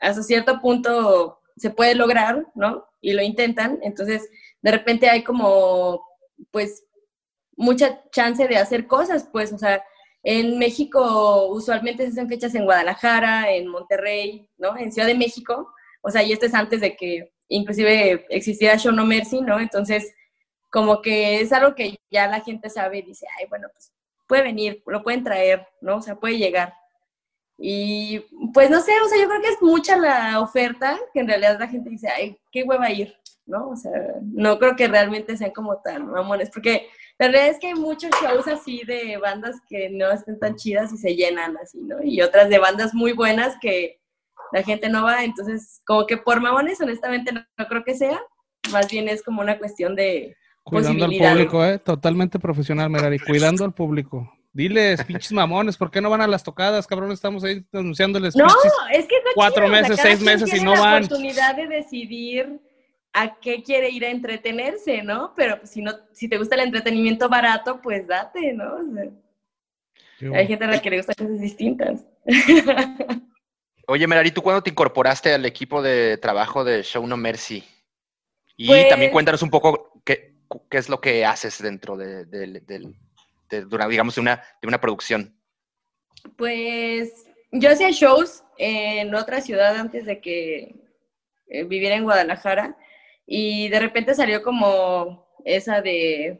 hasta 0.00 0.22
cierto 0.22 0.60
punto 0.60 1.40
se 1.56 1.70
puede 1.70 1.94
lograr, 1.94 2.46
¿no? 2.54 2.86
Y 3.00 3.12
lo 3.12 3.22
intentan, 3.22 3.78
entonces 3.82 4.28
de 4.60 4.70
repente 4.70 5.08
hay 5.08 5.22
como, 5.22 6.04
pues, 6.50 6.84
mucha 7.56 8.02
chance 8.10 8.46
de 8.46 8.56
hacer 8.56 8.86
cosas, 8.86 9.28
pues, 9.30 9.52
o 9.52 9.58
sea, 9.58 9.82
en 10.22 10.58
México 10.58 11.46
usualmente 11.48 12.04
se 12.04 12.10
hacen 12.10 12.28
fechas 12.28 12.54
en 12.54 12.64
Guadalajara, 12.64 13.52
en 13.52 13.66
Monterrey, 13.66 14.48
¿no? 14.56 14.76
En 14.76 14.92
Ciudad 14.92 15.08
de 15.08 15.16
México, 15.16 15.72
o 16.00 16.10
sea, 16.10 16.22
y 16.22 16.32
esto 16.32 16.46
es 16.46 16.54
antes 16.54 16.80
de 16.80 16.96
que 16.96 17.32
inclusive 17.48 18.26
existiera 18.30 18.78
Show 18.78 18.92
No 18.92 19.04
Mercy, 19.04 19.40
¿no? 19.40 19.60
Entonces, 19.60 20.14
como 20.70 21.02
que 21.02 21.40
es 21.40 21.52
algo 21.52 21.74
que 21.74 21.98
ya 22.10 22.26
la 22.28 22.40
gente 22.40 22.70
sabe 22.70 22.98
y 22.98 23.02
dice, 23.02 23.26
ay, 23.38 23.46
bueno, 23.48 23.68
pues 23.72 23.92
puede 24.26 24.42
venir, 24.42 24.82
lo 24.86 25.02
pueden 25.02 25.24
traer, 25.24 25.66
¿no? 25.80 25.96
O 25.96 26.02
sea, 26.02 26.16
puede 26.16 26.38
llegar. 26.38 26.74
Y 27.58 28.20
pues 28.54 28.70
no 28.70 28.80
sé, 28.80 28.92
o 29.04 29.08
sea, 29.08 29.18
yo 29.20 29.28
creo 29.28 29.42
que 29.42 29.48
es 29.48 29.62
mucha 29.62 29.96
la 29.96 30.40
oferta 30.40 30.98
que 31.12 31.20
en 31.20 31.28
realidad 31.28 31.58
la 31.60 31.68
gente 31.68 31.90
dice, 31.90 32.08
ay, 32.08 32.38
qué 32.50 32.62
hueva 32.62 32.90
ir, 32.90 33.14
¿no? 33.46 33.70
O 33.70 33.76
sea, 33.76 33.92
no 34.22 34.58
creo 34.58 34.76
que 34.76 34.88
realmente 34.88 35.36
sean 35.36 35.52
como 35.52 35.78
tan 35.78 36.10
mamones, 36.10 36.50
porque 36.50 36.88
la 37.18 37.28
realidad 37.28 37.54
es 37.54 37.58
que 37.58 37.68
hay 37.68 37.74
muchos 37.74 38.10
shows 38.22 38.48
así 38.48 38.82
de 38.86 39.16
bandas 39.18 39.56
que 39.68 39.90
no 39.90 40.10
están 40.10 40.38
tan 40.38 40.56
chidas 40.56 40.92
y 40.92 40.96
se 40.96 41.14
llenan 41.14 41.56
así, 41.56 41.80
¿no? 41.80 42.02
Y 42.02 42.20
otras 42.22 42.48
de 42.48 42.58
bandas 42.58 42.94
muy 42.94 43.12
buenas 43.12 43.56
que 43.60 44.00
la 44.52 44.62
gente 44.62 44.88
no 44.88 45.04
va, 45.04 45.24
entonces 45.24 45.82
como 45.86 46.06
que 46.06 46.16
por 46.16 46.40
mamones 46.40 46.80
honestamente 46.80 47.32
no, 47.32 47.44
no 47.56 47.66
creo 47.66 47.84
que 47.84 47.94
sea, 47.94 48.20
más 48.70 48.90
bien 48.90 49.08
es 49.08 49.22
como 49.22 49.40
una 49.40 49.58
cuestión 49.58 49.96
de 49.96 50.36
Cuidando 50.64 51.04
al 51.04 51.10
público, 51.10 51.64
¿eh? 51.64 51.78
Totalmente 51.78 52.38
profesional, 52.38 52.88
Merari. 52.88 53.18
Cuidando 53.18 53.64
al 53.64 53.74
público. 53.74 54.32
Diles, 54.52 55.02
pinches 55.06 55.32
mamones, 55.32 55.76
¿por 55.76 55.90
qué 55.90 56.00
no 56.00 56.10
van 56.10 56.20
a 56.20 56.26
las 56.26 56.42
tocadas, 56.42 56.86
cabrón? 56.86 57.10
Estamos 57.10 57.42
ahí 57.42 57.64
anunciándoles. 57.72 58.36
No, 58.36 58.46
es 58.92 59.06
que 59.06 59.16
está 59.16 59.30
cuatro 59.34 59.66
meses, 59.68 59.98
seis 60.00 60.20
meses 60.20 60.52
y 60.54 60.62
no 60.62 60.74
la 60.74 60.80
van. 60.80 61.04
oportunidad 61.04 61.56
de 61.56 61.66
decidir 61.66 62.60
a 63.14 63.38
qué 63.40 63.62
quiere 63.62 63.90
ir 63.90 64.04
a 64.04 64.10
entretenerse, 64.10 65.02
¿no? 65.02 65.32
Pero 65.36 65.58
pues, 65.58 65.70
si 65.70 65.82
no, 65.82 65.92
si 66.12 66.28
te 66.28 66.38
gusta 66.38 66.54
el 66.54 66.62
entretenimiento 66.62 67.28
barato, 67.28 67.80
pues 67.82 68.06
date, 68.06 68.52
¿no? 68.54 68.74
O 68.76 68.94
sea, 68.94 70.38
hay 70.38 70.46
gente 70.46 70.64
a 70.64 70.68
la 70.68 70.80
que 70.80 70.90
le 70.90 70.96
gustan 70.98 71.14
cosas 71.18 71.40
distintas. 71.40 72.04
Oye, 73.88 74.06
Merari, 74.06 74.30
¿tú 74.30 74.42
cuándo 74.42 74.62
te 74.62 74.70
incorporaste 74.70 75.34
al 75.34 75.44
equipo 75.44 75.82
de 75.82 76.16
trabajo 76.18 76.64
de 76.64 76.82
Show 76.82 77.06
No 77.06 77.16
Mercy? 77.16 77.64
Y 78.56 78.68
Pues- 78.68 78.88
también 78.88 79.10
cuéntanos 79.12 79.42
un 79.42 79.50
poco 79.50 80.00
qué, 80.04 80.36
qué 80.70 80.78
es 80.78 80.88
lo 80.88 81.00
que 81.00 81.24
haces 81.26 81.60
dentro 81.60 81.96
de, 81.96 82.24
de- 82.26 82.60
de 82.60 83.64
una- 83.74 83.88
digamos, 83.88 84.14
de 84.14 84.20
una, 84.20 84.36
de 84.62 84.68
una 84.68 84.80
producción. 84.80 85.36
Pues 86.36 87.12
yo 87.50 87.70
hacía 87.70 87.90
shows 87.90 88.44
en 88.56 89.14
otra 89.14 89.40
ciudad 89.40 89.76
antes 89.76 90.06
de 90.06 90.20
que 90.20 90.76
eh, 91.48 91.64
viviera 91.64 91.96
en 91.96 92.04
Guadalajara 92.04 92.76
y 93.34 93.70
de 93.70 93.80
repente 93.80 94.14
salió 94.14 94.42
como 94.42 95.26
esa 95.46 95.80
de 95.80 96.38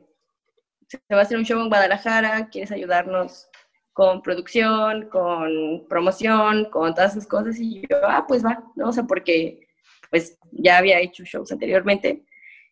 se 0.87 0.99
va 1.11 1.21
a 1.21 1.23
hacer 1.23 1.39
un 1.39 1.45
show 1.47 1.59
en 1.59 1.71
Guadalajara, 1.71 2.51
¿quieres 2.51 2.71
ayudarnos 2.71 3.49
con 3.95 4.21
producción, 4.21 5.09
con 5.09 5.87
promoción, 5.89 6.67
con 6.67 6.95
todas 6.95 7.13
esas 7.13 7.27
cosas? 7.27 7.59
Y 7.59 7.81
yo, 7.89 7.97
ah, 8.07 8.27
pues 8.29 8.45
va, 8.45 8.63
¿no? 8.77 8.91
O 8.91 8.93
sea, 8.93 9.05
porque 9.05 9.67
pues 10.11 10.39
ya 10.51 10.77
había 10.77 11.01
hecho 11.01 11.25
shows 11.25 11.51
anteriormente. 11.51 12.27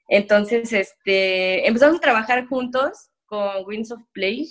Entonces, 0.07 0.71
este, 0.75 1.67
empezamos 1.67 1.97
a 1.97 2.01
trabajar 2.01 2.47
juntos 2.47 3.09
con 3.25 3.65
Winds 3.65 3.91
of 3.91 4.03
Play 4.13 4.51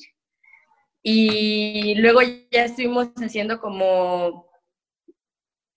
y 1.03 1.93
luego 1.99 2.21
ya 2.23 2.65
estuvimos 2.65 3.09
haciendo 3.17 3.59
como 3.59 4.49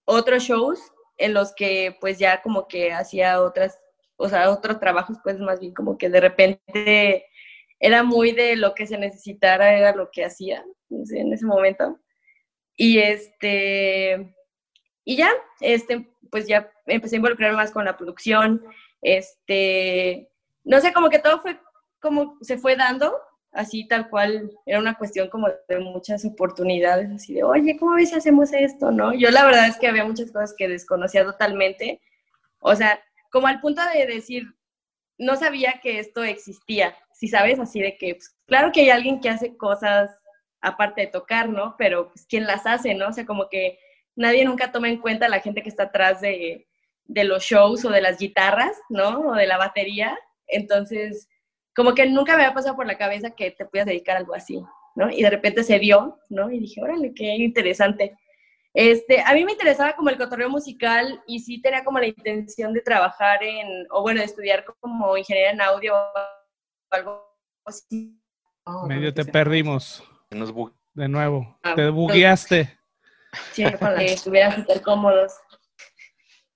otros 0.07 0.45
shows 0.45 0.81
en 1.19 1.35
los 1.35 1.55
que 1.55 1.97
pues 2.01 2.19
ya 2.19 2.41
como 2.41 2.67
que 2.67 2.93
hacía 2.93 3.43
otras, 3.43 3.82
o 4.23 4.29
sea, 4.29 4.51
otros 4.51 4.79
trabajos 4.81 5.19
pues 5.23 5.39
más 5.39 5.61
bien 5.61 5.75
como 5.75 5.99
que 5.99 6.09
de 6.09 6.21
repente 6.21 7.27
era 7.81 8.03
muy 8.03 8.33
de 8.33 8.57
lo 8.57 8.75
que 8.75 8.87
se 8.87 8.97
necesitara, 8.99 9.77
era 9.77 9.95
lo 9.95 10.11
que 10.11 10.25
hacía 10.25 10.65
no 10.89 11.05
sé, 11.07 11.21
en 11.21 11.33
ese 11.33 11.47
momento. 11.47 11.99
Y 12.77 12.99
este, 12.99 14.35
y 15.05 15.17
ya, 15.17 15.31
este, 15.61 16.09
pues 16.31 16.47
ya 16.47 16.71
empecé 16.87 17.17
a 17.17 17.19
involucrarme 17.19 17.57
más 17.57 17.73
con 17.73 17.85
la 17.85 17.97
producción, 17.97 18.63
este, 19.01 20.31
no 20.65 20.81
sé, 20.81 20.93
como 20.93 21.11
que 21.11 21.19
todo 21.19 21.41
fue 21.41 21.59
como 22.01 22.37
se 22.41 22.59
fue 22.59 22.77
dando, 22.77 23.17
así 23.53 23.87
tal 23.87 24.09
cual, 24.11 24.51
era 24.67 24.81
una 24.81 24.99
cuestión 24.99 25.29
como 25.29 25.49
de 25.69 25.79
muchas 25.79 26.25
oportunidades, 26.25 27.11
así 27.11 27.35
de, 27.35 27.45
oye, 27.45 27.77
¿cómo 27.79 27.95
ves 27.95 28.11
si 28.11 28.17
hacemos 28.17 28.53
esto? 28.53 28.91
¿No? 28.91 29.15
Yo 29.15 29.31
la 29.31 29.45
verdad 29.45 29.69
es 29.69 29.77
que 29.77 29.87
había 29.87 30.05
muchas 30.05 30.33
cosas 30.33 30.55
que 30.57 30.69
desconocía 30.69 31.25
totalmente, 31.25 32.01
o 32.59 32.75
sea, 32.75 33.01
como 33.33 33.49
al 33.49 33.61
punto 33.61 33.83
de 33.93 34.07
decir, 34.07 34.45
no 35.19 35.37
sabía 35.37 35.81
que 35.83 35.99
esto 35.99 36.23
existía, 36.23 36.97
si 37.13 37.29
sabes, 37.29 37.59
así 37.59 37.81
de 37.81 37.97
que, 37.97 38.15
pues, 38.15 38.37
claro 38.47 38.71
que 38.73 38.83
hay 38.83 38.91
alguien 38.91 39.21
que 39.21 39.31
hace 39.31 39.57
cosas 39.57 40.11
aparte 40.61 41.03
de 41.03 41.07
tocar, 41.09 41.49
¿no? 41.49 41.75
Pero, 41.79 42.11
pues, 42.11 42.27
¿quién 42.29 42.47
las 42.47 42.67
hace, 42.67 42.95
no? 42.95 43.09
O 43.09 43.13
sea, 43.13 43.25
como 43.25 43.49
que 43.49 43.79
nadie 44.15 44.45
nunca 44.45 44.71
toma 44.71 44.89
en 44.89 45.01
cuenta 45.01 45.27
a 45.27 45.29
la 45.31 45.41
gente 45.41 45.63
que 45.63 45.69
está 45.71 45.85
atrás 45.85 46.21
de, 46.21 46.69
de 47.05 47.25
los 47.25 47.43
shows 47.43 47.85
o 47.85 47.91
de 47.91 48.03
las 48.03 48.19
guitarras, 48.19 48.77
¿no? 48.91 49.21
O 49.21 49.35
de 49.35 49.47
la 49.47 49.57
batería. 49.57 50.19
Entonces, 50.47 51.29
como 51.75 51.95
que 51.95 52.07
nunca 52.07 52.37
me 52.37 52.43
había 52.43 52.55
pasado 52.55 52.77
por 52.77 52.87
la 52.87 52.99
cabeza 52.99 53.31
que 53.31 53.51
te 53.51 53.65
pudieras 53.65 53.87
dedicar 53.87 54.17
a 54.17 54.21
algo 54.21 54.35
así, 54.35 54.63
¿no? 54.95 55.11
Y 55.11 55.23
de 55.23 55.31
repente 55.31 55.65
se 55.65 55.79
dio, 55.79 56.19
¿no? 56.29 56.51
Y 56.51 56.59
dije, 56.61 56.83
órale, 56.83 57.13
qué 57.15 57.35
interesante. 57.37 58.15
Este, 58.75 59.21
a 59.21 59.35
mí 59.35 59.45
me 59.45 59.53
interesaba 59.53 59.95
como 59.95 60.09
el 60.09 60.17
cotorreo 60.17 60.49
musical 60.49 61.23
y 61.27 61.41
sí 61.41 61.61
tenía 61.61 61.85
como 61.85 61.99
la 61.99 62.07
intención 62.07 62.73
de 62.73 62.81
trabajar 62.81 63.43
en, 63.43 63.87
o 63.91 64.01
bueno, 64.03 64.21
de 64.21 64.27
estudiar 64.27 64.65
como 64.81 65.17
ingeniería 65.17 65.51
en 65.53 65.61
audio 65.61 65.95
o 65.95 66.11
algo 66.91 67.37
así. 67.67 68.19
Medio 68.87 69.13
te 69.13 69.25
perdimos 69.25 70.03
de 70.95 71.09
nuevo. 71.09 71.59
Ah, 71.63 71.75
Te 71.75 71.89
bugueaste. 71.91 72.79
Sí, 73.53 73.65
la 73.65 73.73
que 73.99 74.05
estuvieran 74.13 74.55
súper 74.57 74.81
cómodos. 74.83 75.35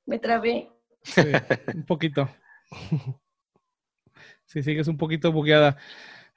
Me 0.07 0.19
trabé. 0.19 0.71
Sí, 1.03 1.23
un 1.75 1.85
poquito. 1.85 2.29
Sí, 4.49 4.63
sigues 4.63 4.87
un 4.87 4.97
poquito 4.97 5.33
bugueada. 5.33 5.77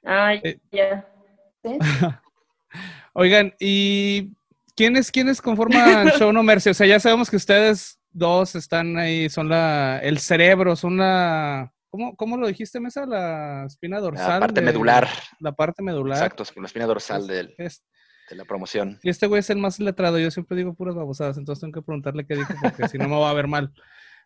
Ay, 0.04 0.40
Eh. 0.42 0.58
ya. 0.72 1.08
¿Sí? 1.62 1.78
Oigan, 3.14 3.54
¿y 3.60 4.32
quiénes, 4.76 5.10
quiénes 5.10 5.40
conforman 5.42 6.08
Show 6.18 6.32
No 6.32 6.42
Mercy? 6.42 6.70
O 6.70 6.74
sea, 6.74 6.86
ya 6.86 7.00
sabemos 7.00 7.30
que 7.30 7.36
ustedes 7.36 7.98
dos 8.10 8.54
están 8.54 8.96
ahí, 8.98 9.28
son 9.30 9.48
la, 9.48 9.98
el 10.02 10.18
cerebro, 10.18 10.74
son 10.76 10.96
la, 10.96 11.72
¿cómo, 11.90 12.16
cómo 12.16 12.36
lo 12.36 12.46
dijiste, 12.48 12.80
Mesa? 12.80 13.06
La 13.06 13.64
espina 13.66 14.00
dorsal. 14.00 14.28
La 14.28 14.40
parte 14.40 14.60
de- 14.60 14.66
medular. 14.66 15.08
La 15.40 15.52
parte 15.52 15.82
medular. 15.82 16.18
Exacto, 16.18 16.44
la 16.56 16.66
espina 16.66 16.86
dorsal 16.86 17.26
del- 17.26 17.54
Es- 17.58 17.84
de 18.28 18.36
la 18.36 18.44
promoción. 18.44 18.98
y 19.02 19.10
este 19.10 19.26
güey 19.26 19.40
es 19.40 19.50
el 19.50 19.58
más 19.58 19.80
letrado, 19.80 20.16
yo 20.18 20.30
siempre 20.30 20.56
digo 20.56 20.72
puras 20.74 20.94
babosadas, 20.94 21.36
entonces 21.36 21.60
tengo 21.60 21.72
que 21.72 21.82
preguntarle 21.84 22.24
qué 22.26 22.36
dijo, 22.36 22.54
porque 22.62 22.86
si 22.88 22.96
no 22.96 23.08
me 23.08 23.16
va 23.18 23.28
a 23.30 23.34
ver 23.34 23.48
mal. 23.48 23.72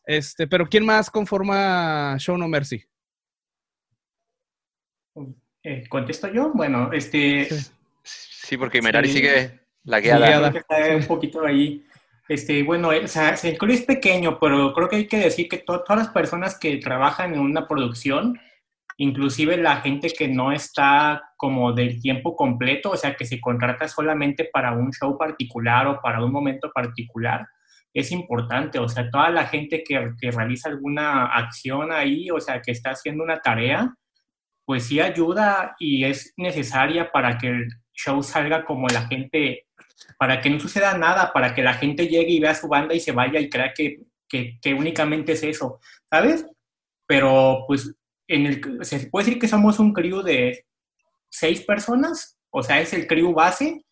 Este, 0.05 0.47
pero 0.47 0.67
¿quién 0.69 0.85
más 0.85 1.11
conforma 1.11 2.15
Show 2.19 2.37
No 2.37 2.47
Mercy? 2.47 2.85
Eh, 5.63 5.85
¿Contesto 5.89 6.29
yo? 6.29 6.53
Bueno, 6.53 6.93
este... 6.93 7.47
Sí. 7.47 7.71
Sí, 8.03 8.57
porque 8.59 8.83
Merari 8.83 9.09
Sí. 9.09 9.15
sigue 9.15 9.61
la 9.85 10.01
Guiada. 10.01 10.49
está 10.49 10.97
un 10.97 11.07
poquito 11.07 11.45
ahí. 11.45 11.85
Este, 12.29 12.63
bueno, 12.63 12.91
eh, 12.93 13.05
o 13.05 13.09
sea, 13.09 13.35
el 13.43 13.59
club 13.59 13.71
es 13.73 13.83
pequeño, 13.83 14.39
pero 14.41 14.73
creo 14.73 14.89
que 14.89 14.97
hay 14.97 15.07
que 15.07 15.19
decir 15.19 15.47
que 15.49 15.59
to- 15.59 15.83
todas 15.83 16.05
las 16.07 16.13
personas 16.13 16.59
que 16.59 16.79
trabajan 16.79 17.35
en 17.35 17.41
una 17.41 17.69
producción, 17.69 18.39
inclusive 18.97 19.57
la 19.59 19.77
gente 19.77 20.09
que 20.11 20.29
no 20.29 20.51
está 20.53 21.23
como 21.37 21.73
del 21.73 22.01
tiempo 22.01 22.35
completo, 22.35 22.91
o 22.93 22.97
sea, 22.97 23.15
que 23.15 23.27
se 23.27 23.41
contrata 23.41 23.89
solamente 23.89 24.49
para 24.51 24.73
un 24.73 24.91
show 24.93 25.19
particular 25.19 25.87
o 25.87 26.01
para 26.01 26.25
un 26.25 26.33
momento 26.33 26.71
particular, 26.73 27.47
es 27.93 28.11
importante. 28.11 28.79
O 28.79 28.89
sea, 28.89 29.11
toda 29.11 29.29
la 29.29 29.45
gente 29.47 29.85
que, 29.87 30.13
que 30.19 30.31
realiza 30.31 30.71
alguna 30.71 31.27
acción 31.27 31.93
ahí, 31.93 32.31
o 32.31 32.41
sea, 32.41 32.63
que 32.63 32.73
está 32.73 32.91
haciendo 32.93 33.23
una 33.23 33.41
tarea, 33.41 33.95
pues 34.65 34.85
sí 34.87 34.99
ayuda 34.99 35.77
y 35.79 36.05
es 36.05 36.33
necesaria 36.39 37.13
para 37.13 37.37
que 37.37 37.49
el 37.49 37.69
show 37.93 38.23
salga 38.23 38.65
como 38.65 38.89
la 38.89 39.03
gente 39.09 39.64
para 40.19 40.41
que 40.41 40.51
no 40.51 40.61
suceda 40.61 40.97
nada, 40.97 41.33
para 41.33 41.55
que 41.55 41.63
la 41.63 41.75
gente 41.75 42.09
llegue 42.09 42.31
y 42.31 42.41
vea 42.41 42.55
su 42.55 42.69
banda 42.69 42.95
y 42.95 43.01
se 43.01 43.13
vaya 43.13 43.41
y 43.41 43.49
crea 43.49 43.73
que, 43.75 44.01
que, 44.29 44.59
que 44.61 44.75
únicamente 44.75 45.33
es 45.33 45.43
eso, 45.43 45.81
¿sabes? 46.11 46.47
Pero 47.07 47.65
pues 47.67 47.95
en 48.29 48.47
el, 48.47 48.85
se 48.85 49.07
puede 49.09 49.27
decir 49.27 49.41
que 49.41 49.49
somos 49.49 49.79
un 49.79 49.93
crew 49.93 50.23
de 50.23 50.65
seis 51.29 51.63
personas, 51.63 52.39
o 52.51 52.63
sea, 52.63 52.81
es 52.81 52.93
el 52.93 53.07
crew 53.07 53.33
base 53.33 53.85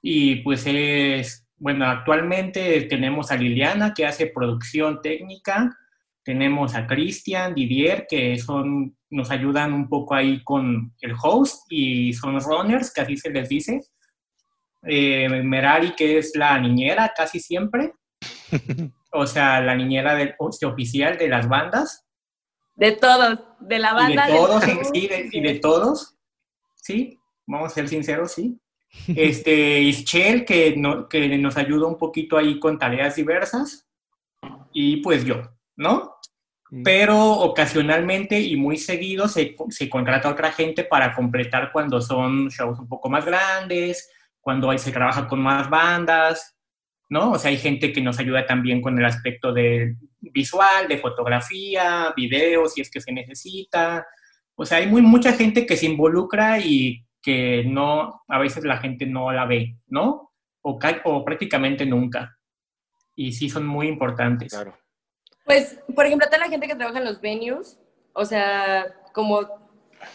y 0.00 0.36
pues 0.36 0.64
es, 0.66 1.44
bueno, 1.56 1.86
actualmente 1.86 2.82
tenemos 2.82 3.32
a 3.32 3.36
Liliana 3.36 3.92
que 3.94 4.06
hace 4.06 4.28
producción 4.28 5.02
técnica, 5.02 5.76
tenemos 6.22 6.76
a 6.76 6.86
Cristian, 6.86 7.54
Didier, 7.54 8.06
que 8.08 8.38
son, 8.38 8.96
nos 9.10 9.30
ayudan 9.30 9.72
un 9.72 9.88
poco 9.88 10.14
ahí 10.14 10.42
con 10.44 10.92
el 11.00 11.14
host 11.20 11.64
y 11.68 12.12
son 12.12 12.40
runners, 12.40 12.92
que 12.92 13.00
así 13.00 13.16
se 13.16 13.30
les 13.30 13.48
dice. 13.48 13.80
Eh, 14.88 15.28
Merari, 15.42 15.94
que 15.94 16.18
es 16.18 16.32
la 16.36 16.58
niñera 16.58 17.12
casi 17.16 17.40
siempre, 17.40 17.94
o 19.12 19.26
sea, 19.26 19.60
la 19.60 19.74
niñera 19.74 20.14
del, 20.14 20.34
o 20.38 20.52
sea, 20.52 20.68
oficial 20.68 21.18
de 21.18 21.28
las 21.28 21.48
bandas. 21.48 22.06
De 22.74 22.92
todos, 22.92 23.40
de 23.60 23.78
la 23.78 23.90
Y 23.90 23.94
banda. 23.94 24.26
de 24.26 24.32
del 24.32 24.40
todos, 24.40 24.64
crew, 24.64 24.78
sí, 24.92 25.08
de, 25.08 25.28
y 25.32 25.40
de 25.40 25.54
todos, 25.58 26.16
sí, 26.74 27.18
vamos 27.46 27.72
a 27.72 27.74
ser 27.74 27.88
sinceros, 27.88 28.32
sí. 28.32 28.60
Este, 29.08 29.80
Ischel, 29.80 30.44
que, 30.44 30.74
no, 30.76 31.08
que 31.08 31.36
nos 31.38 31.56
ayuda 31.56 31.86
un 31.86 31.98
poquito 31.98 32.36
ahí 32.38 32.58
con 32.60 32.78
tareas 32.78 33.16
diversas, 33.16 33.88
y 34.72 34.98
pues 34.98 35.24
yo, 35.24 35.42
¿no? 35.76 36.14
Pero 36.84 37.30
ocasionalmente 37.30 38.40
y 38.40 38.56
muy 38.56 38.76
seguido 38.76 39.28
se, 39.28 39.56
se 39.70 39.88
contrata 39.88 40.28
a 40.28 40.32
otra 40.32 40.50
gente 40.52 40.82
para 40.84 41.14
completar 41.14 41.70
cuando 41.72 42.00
son 42.00 42.48
shows 42.48 42.78
un 42.80 42.88
poco 42.88 43.08
más 43.08 43.24
grandes, 43.24 44.10
cuando 44.46 44.70
ahí 44.70 44.78
se 44.78 44.92
trabaja 44.92 45.26
con 45.26 45.40
más 45.40 45.68
bandas, 45.68 46.56
¿no? 47.08 47.32
O 47.32 47.36
sea, 47.36 47.50
hay 47.50 47.56
gente 47.56 47.92
que 47.92 48.00
nos 48.00 48.20
ayuda 48.20 48.46
también 48.46 48.80
con 48.80 48.96
el 48.96 49.04
aspecto 49.04 49.52
de 49.52 49.96
visual, 50.20 50.86
de 50.86 50.98
fotografía, 50.98 52.14
video, 52.16 52.68
si 52.68 52.80
es 52.80 52.88
que 52.88 53.00
se 53.00 53.10
necesita. 53.10 54.06
O 54.54 54.64
sea, 54.64 54.78
hay 54.78 54.86
muy, 54.86 55.02
mucha 55.02 55.32
gente 55.32 55.66
que 55.66 55.76
se 55.76 55.86
involucra 55.86 56.60
y 56.60 57.04
que 57.20 57.64
no, 57.66 58.22
a 58.28 58.38
veces 58.38 58.62
la 58.62 58.76
gente 58.76 59.04
no 59.04 59.32
la 59.32 59.46
ve, 59.46 59.78
¿no? 59.88 60.32
O, 60.62 60.78
o 61.06 61.24
prácticamente 61.24 61.84
nunca. 61.84 62.38
Y 63.16 63.32
sí 63.32 63.50
son 63.50 63.66
muy 63.66 63.88
importantes. 63.88 64.52
Claro. 64.52 64.78
Pues, 65.44 65.80
por 65.92 66.06
ejemplo, 66.06 66.28
toda 66.28 66.38
la 66.38 66.50
gente 66.50 66.68
que 66.68 66.76
trabaja 66.76 67.00
en 67.00 67.06
los 67.06 67.20
venues, 67.20 67.80
o 68.12 68.24
sea, 68.24 68.86
como 69.12 69.40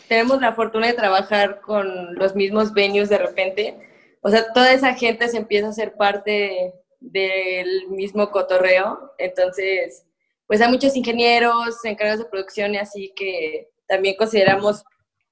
tenemos 0.07 0.39
la 0.39 0.53
fortuna 0.53 0.87
de 0.87 0.93
trabajar 0.93 1.59
con 1.59 2.15
los 2.15 2.33
mismos 2.33 2.71
venues 2.71 3.09
de 3.09 3.17
repente, 3.17 3.90
o 4.21 4.29
sea, 4.29 4.53
toda 4.53 4.71
esa 4.71 4.93
gente 4.93 5.27
se 5.27 5.37
empieza 5.37 5.67
a 5.67 5.73
ser 5.73 5.95
parte 5.95 6.73
del 6.99 7.87
mismo 7.89 8.29
cotorreo, 8.29 9.13
entonces, 9.17 10.05
pues 10.45 10.61
hay 10.61 10.69
muchos 10.69 10.95
ingenieros, 10.95 11.83
encargados 11.83 12.23
de 12.23 12.29
producción 12.29 12.75
y 12.75 12.77
así 12.77 13.11
que 13.15 13.69
también 13.87 14.15
consideramos, 14.15 14.83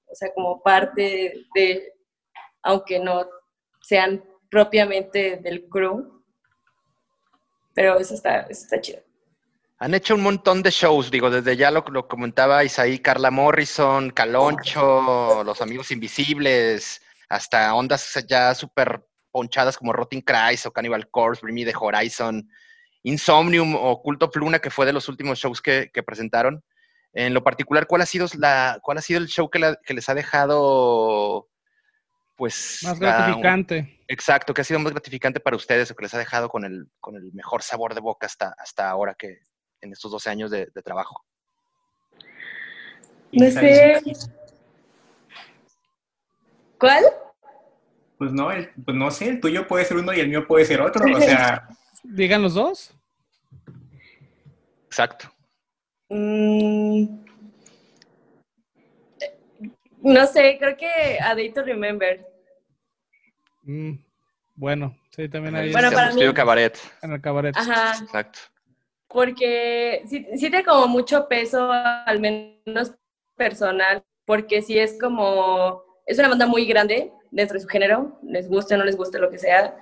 o 0.08 0.16
sea, 0.16 0.34
como 0.34 0.62
parte 0.64 1.46
de, 1.54 1.94
aunque 2.64 3.00
no 3.00 3.28
sean 3.82 4.24
propiamente 4.50 5.38
del 5.38 5.70
crew, 5.70 6.24
pero 7.76 8.00
eso 8.00 8.16
está, 8.16 8.42
está 8.50 8.82
chido. 8.82 9.02
Han 9.78 9.94
hecho 9.94 10.16
un 10.16 10.22
montón 10.22 10.62
de 10.62 10.72
shows, 10.72 11.10
digo, 11.10 11.30
desde 11.30 11.56
ya 11.56 11.72
lo, 11.72 11.86
lo 11.90 12.08
comentaba 12.08 12.66
Isaí, 12.66 13.00
Carla 13.00 13.32
Morrison, 13.32 14.10
Caloncho, 14.10 15.44
Los 15.46 15.62
Amigos 15.62 15.92
Invisibles, 15.92 17.02
hasta 17.30 17.74
ondas 17.76 18.26
ya 18.28 18.54
súper 18.56 19.06
ponchadas 19.32 19.78
como 19.78 19.94
Rotting 19.94 20.22
Christ 20.22 20.66
o 20.66 20.72
Cannibal 20.72 21.10
Corpse, 21.10 21.42
Bring 21.44 21.56
Me 21.56 21.66
the 21.72 21.78
Horizon, 21.80 22.50
Insomnium 23.04 23.76
o 23.76 24.02
Culto 24.02 24.30
Pluna, 24.32 24.60
que 24.60 24.72
fue 24.72 24.86
de 24.86 24.94
los 24.94 25.08
últimos 25.08 25.38
shows 25.40 25.62
que, 25.62 25.90
que 25.94 26.04
presentaron. 26.04 26.64
En 27.14 27.34
lo 27.34 27.44
particular, 27.44 27.88
¿cuál 27.88 28.02
ha 28.02 28.06
sido, 28.06 28.28
la, 28.38 28.80
cuál 28.82 28.98
ha 28.98 29.02
sido 29.02 29.20
el 29.20 29.28
show 29.28 29.50
que, 29.50 29.60
la- 29.60 29.76
que 29.84 29.94
les 29.94 30.10
ha 30.10 30.14
dejado, 30.16 31.48
pues... 32.36 32.80
Más 32.84 33.00
la- 33.00 33.12
gratificante. 33.16 34.04
exacto, 34.08 34.54
que 34.54 34.62
ha 34.62 34.66
sido 34.66 34.80
más 34.80 34.92
gratificante 34.92 35.40
para 35.40 35.56
ustedes 35.56 35.90
o 35.92 35.96
que 35.96 36.04
les 36.04 36.14
ha 36.14 36.20
dejado 36.20 36.50
con 36.50 36.66
el, 36.66 36.88
con 37.00 37.16
el 37.16 37.32
mejor 37.34 37.62
sabor 37.64 37.94
de 37.94 38.02
boca 38.02 38.26
hasta, 38.28 38.54
hasta 38.58 38.90
ahora 38.90 39.14
que 39.14 39.40
en 39.82 39.92
estos 39.94 40.12
12 40.12 40.30
años 40.30 40.52
de, 40.52 40.68
de 40.74 40.82
trabajo. 40.82 41.24
No 43.32 43.50
sé. 43.52 44.02
¿Cuál? 46.80 47.04
Pues 48.18 48.32
no, 48.32 48.52
el- 48.52 48.70
pues 48.86 48.96
no 48.98 49.12
sé, 49.12 49.30
el 49.30 49.40
tuyo 49.40 49.68
puede 49.68 49.86
ser 49.86 49.98
uno 49.98 50.14
y 50.14 50.20
el 50.20 50.28
mío 50.30 50.46
puede 50.48 50.66
ser 50.66 50.82
otro. 50.82 51.06
O 51.16 51.20
sea, 51.22 51.68
Digan 52.04 52.42
los 52.42 52.54
dos. 52.54 52.94
Exacto. 54.88 55.32
Mm, 56.10 57.06
no 60.02 60.26
sé, 60.28 60.58
creo 60.60 60.76
que 60.78 61.20
A 61.22 61.36
Day 61.36 61.52
to 61.52 61.62
Remember. 61.64 62.26
Mm, 63.64 63.94
bueno, 64.56 64.98
sí, 65.16 65.28
también 65.30 65.56
En 65.56 65.62
hay 65.62 65.68
el 65.68 65.74
Bueno, 65.74 65.92
para 65.92 66.08
estudio 66.10 66.30
mí- 66.30 66.34
cabaret. 66.34 66.78
en 67.02 67.12
el 67.14 67.22
cabaret. 67.22 67.56
Ajá, 67.58 67.98
Exacto. 68.02 68.40
porque 69.08 70.04
sí, 70.08 70.26
sí 70.34 70.40
tiene 70.50 70.64
como 70.64 70.88
mucho 70.88 71.28
peso, 71.28 71.70
al 71.72 72.20
menos 72.20 72.94
personal, 73.36 74.04
porque 74.26 74.62
sí 74.62 74.78
es 74.80 74.98
como, 75.00 75.84
es 76.10 76.18
una 76.18 76.28
banda 76.28 76.48
muy 76.48 76.66
grande 76.66 77.14
dentro 77.30 77.54
de 77.54 77.62
su 77.62 77.68
género, 77.68 78.20
les 78.24 78.50
guste 78.50 78.74
o 78.74 78.78
no 78.78 78.84
les 78.84 78.98
guste 78.98 79.20
lo 79.20 79.30
que 79.30 79.38
sea, 79.38 79.78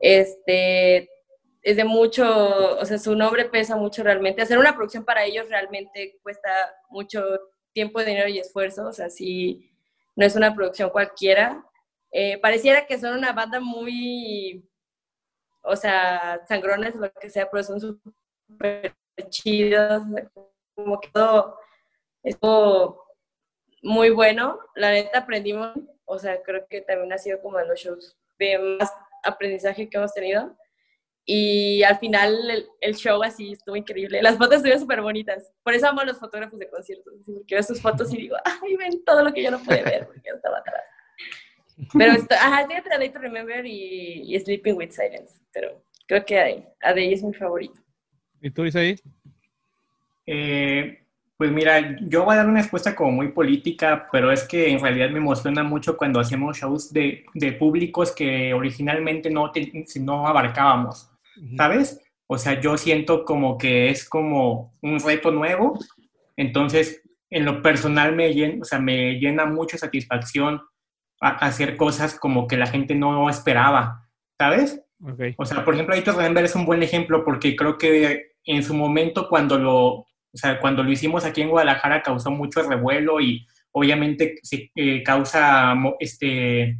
este, 0.00 1.08
es 1.62 1.76
de 1.76 1.84
mucho, 1.84 2.76
o 2.78 2.84
sea, 2.84 2.98
su 2.98 3.14
nombre 3.14 3.44
pesa 3.44 3.76
mucho 3.76 4.02
realmente, 4.02 4.42
hacer 4.42 4.58
una 4.58 4.74
producción 4.74 5.04
para 5.04 5.24
ellos 5.24 5.48
realmente 5.48 6.18
cuesta 6.20 6.50
mucho 6.90 7.22
tiempo, 7.72 8.02
dinero 8.02 8.28
y 8.28 8.40
esfuerzo, 8.40 8.88
o 8.88 8.92
sea, 8.92 9.08
sí, 9.08 9.70
no 10.16 10.26
es 10.26 10.34
una 10.34 10.52
producción 10.52 10.90
cualquiera. 10.90 11.64
Eh, 12.10 12.38
pareciera 12.38 12.84
que 12.86 12.98
son 12.98 13.16
una 13.16 13.32
banda 13.32 13.60
muy, 13.60 14.68
o 15.62 15.76
sea, 15.76 16.40
sangrones 16.48 16.96
lo 16.96 17.12
que 17.12 17.30
sea, 17.30 17.48
pero 17.48 17.62
son 17.62 17.80
súper 17.80 18.96
chidos, 19.28 20.02
como 20.74 20.98
que 21.00 21.08
todo 21.12 21.56
estuvo 22.24 23.07
muy 23.82 24.10
bueno. 24.10 24.58
La 24.74 24.90
neta 24.90 25.20
aprendimos, 25.20 25.72
o 26.04 26.18
sea, 26.18 26.42
creo 26.42 26.66
que 26.68 26.80
también 26.80 27.12
ha 27.12 27.18
sido 27.18 27.40
como 27.40 27.58
de 27.58 27.66
los 27.66 27.78
shows 27.80 28.16
de 28.38 28.58
más 28.78 28.92
aprendizaje 29.24 29.88
que 29.88 29.96
hemos 29.96 30.12
tenido. 30.14 30.56
Y 31.30 31.82
al 31.82 31.98
final 31.98 32.50
el, 32.50 32.66
el 32.80 32.94
show 32.96 33.22
así 33.22 33.52
estuvo 33.52 33.76
increíble. 33.76 34.22
Las 34.22 34.38
fotos 34.38 34.54
estuvieron 34.56 34.80
súper 34.80 35.02
bonitas. 35.02 35.52
Por 35.62 35.74
eso 35.74 35.86
amo 35.86 36.00
a 36.00 36.06
los 36.06 36.18
fotógrafos 36.18 36.58
de 36.58 36.70
conciertos. 36.70 37.12
Porque 37.26 37.54
veo 37.54 37.62
sus 37.62 37.82
fotos 37.82 38.12
y 38.14 38.16
digo, 38.16 38.36
ay, 38.44 38.76
ven 38.76 39.04
todo 39.04 39.22
lo 39.22 39.32
que 39.32 39.42
yo 39.42 39.50
no 39.50 39.58
pude 39.58 39.82
ver 39.82 40.06
porque 40.06 40.22
yo 40.26 40.36
estaba 40.36 40.58
atrás. 40.58 40.82
Pero 41.96 42.12
esto, 42.12 42.34
ajá, 42.34 42.60
A 42.60 42.98
Day 42.98 43.10
to 43.10 43.18
Remember 43.18 43.64
y, 43.64 44.34
y 44.34 44.40
Sleeping 44.40 44.74
with 44.76 44.90
Silence. 44.90 45.38
Pero 45.52 45.84
creo 46.06 46.24
que 46.24 46.40
A, 46.40 46.88
A 46.88 46.94
Day 46.94 47.12
es 47.12 47.22
mi 47.22 47.34
favorito. 47.34 47.80
¿Y 48.40 48.50
tú, 48.50 48.64
Isaí? 48.64 48.96
eh, 50.26 51.04
pues 51.38 51.50
mira, 51.52 51.96
yo 52.02 52.24
voy 52.24 52.34
a 52.34 52.38
dar 52.38 52.48
una 52.48 52.60
respuesta 52.60 52.94
como 52.96 53.12
muy 53.12 53.28
política, 53.28 54.08
pero 54.12 54.30
es 54.32 54.42
que 54.46 54.68
en 54.70 54.80
realidad 54.80 55.08
me 55.10 55.18
emociona 55.18 55.62
mucho 55.62 55.96
cuando 55.96 56.18
hacemos 56.20 56.58
shows 56.58 56.92
de, 56.92 57.24
de 57.32 57.52
públicos 57.52 58.12
que 58.12 58.52
originalmente 58.52 59.30
no, 59.30 59.50
te- 59.52 59.72
no 60.00 60.26
abarcábamos. 60.26 61.10
¿sabes? 61.56 62.00
O 62.26 62.36
sea, 62.36 62.60
yo 62.60 62.76
siento 62.76 63.24
como 63.24 63.56
que 63.56 63.88
es 63.88 64.06
como 64.08 64.74
un 64.82 64.98
reto 65.00 65.30
nuevo, 65.30 65.78
entonces 66.36 67.02
en 67.30 67.44
lo 67.44 67.62
personal 67.62 68.14
me 68.16 68.32
llena, 68.34 68.62
o 68.62 68.64
sea, 68.64 68.78
me 68.80 69.14
llena 69.20 69.44
mucha 69.46 69.78
satisfacción 69.78 70.60
a- 71.20 71.36
hacer 71.46 71.76
cosas 71.76 72.18
como 72.18 72.46
que 72.48 72.56
la 72.56 72.66
gente 72.66 72.94
no 72.94 73.28
esperaba, 73.30 74.08
¿sabes? 74.38 74.82
Ok. 75.02 75.20
O 75.36 75.44
sea, 75.44 75.64
por 75.64 75.74
ejemplo, 75.74 75.94
Aitor 75.94 76.16
Remember 76.16 76.44
es 76.44 76.54
un 76.56 76.64
buen 76.66 76.82
ejemplo 76.82 77.24
porque 77.24 77.54
creo 77.54 77.78
que 77.78 78.32
en 78.44 78.62
su 78.64 78.74
momento 78.74 79.28
cuando 79.28 79.58
lo, 79.58 80.06
o 80.32 80.36
sea, 80.36 80.60
cuando 80.60 80.82
lo 80.82 80.90
hicimos 80.90 81.24
aquí 81.24 81.42
en 81.42 81.50
Guadalajara 81.50 82.02
causó 82.02 82.30
mucho 82.30 82.62
revuelo 82.62 83.20
y 83.20 83.46
obviamente 83.72 84.40
eh, 84.74 85.02
causa 85.02 85.74
este, 85.98 86.78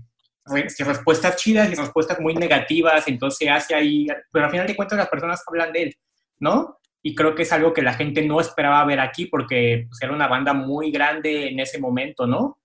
este, 0.57 0.85
respuestas 0.85 1.37
chidas 1.37 1.71
y 1.71 1.75
respuestas 1.75 2.21
muy 2.21 2.35
negativas, 2.35 3.07
entonces 3.09 3.49
hace 3.51 3.75
ahí, 3.75 4.07
pero 4.33 4.47
al 4.47 4.51
final 4.51 4.67
de 4.67 4.77
cuentas 4.77 4.99
las 4.99 5.09
personas 5.09 5.43
hablan 5.47 5.73
de 5.73 5.83
él, 5.85 5.97
¿no? 6.39 6.79
Y 7.03 7.15
creo 7.15 7.35
que 7.35 7.43
es 7.43 7.53
algo 7.53 7.73
que 7.73 7.83
la 7.83 7.95
gente 7.95 8.27
no 8.27 8.41
esperaba 8.41 8.85
ver 8.85 9.01
aquí 9.01 9.27
porque 9.27 9.87
pues, 9.89 10.03
era 10.03 10.13
una 10.13 10.27
banda 10.27 10.53
muy 10.53 10.91
grande 10.91 11.49
en 11.49 11.61
ese 11.61 11.79
momento, 11.79 12.27
¿no? 12.27 12.59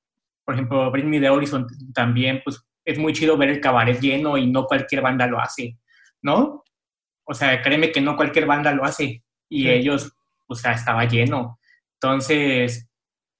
Por 0.44 0.56
ejemplo, 0.56 0.92
Bring 0.92 1.10
Me 1.10 1.20
the 1.20 1.30
Horizon 1.30 1.68
también, 1.94 2.42
pues 2.44 2.62
es 2.86 2.98
muy 2.98 3.14
chido 3.14 3.38
ver 3.38 3.50
el 3.50 3.62
cabaret 3.62 4.00
lleno 4.00 4.38
y 4.38 4.48
no 4.48 4.66
cualquier 4.66 5.02
banda 5.02 5.28
lo 5.28 5.40
hace, 5.40 5.78
¿no? 6.22 6.64
O 7.26 7.34
sea, 7.34 7.62
créeme 7.62 7.92
que 7.92 8.02
no 8.02 8.18
cualquier 8.18 8.46
banda 8.46 8.74
lo 8.74 8.84
hace 8.84 9.24
y 9.50 9.64
Sí. 9.64 9.70
ellos, 9.70 10.12
o 10.48 10.56
sea, 10.56 10.74
estaba 10.74 11.06
lleno. 11.06 11.60
Entonces, 12.02 12.90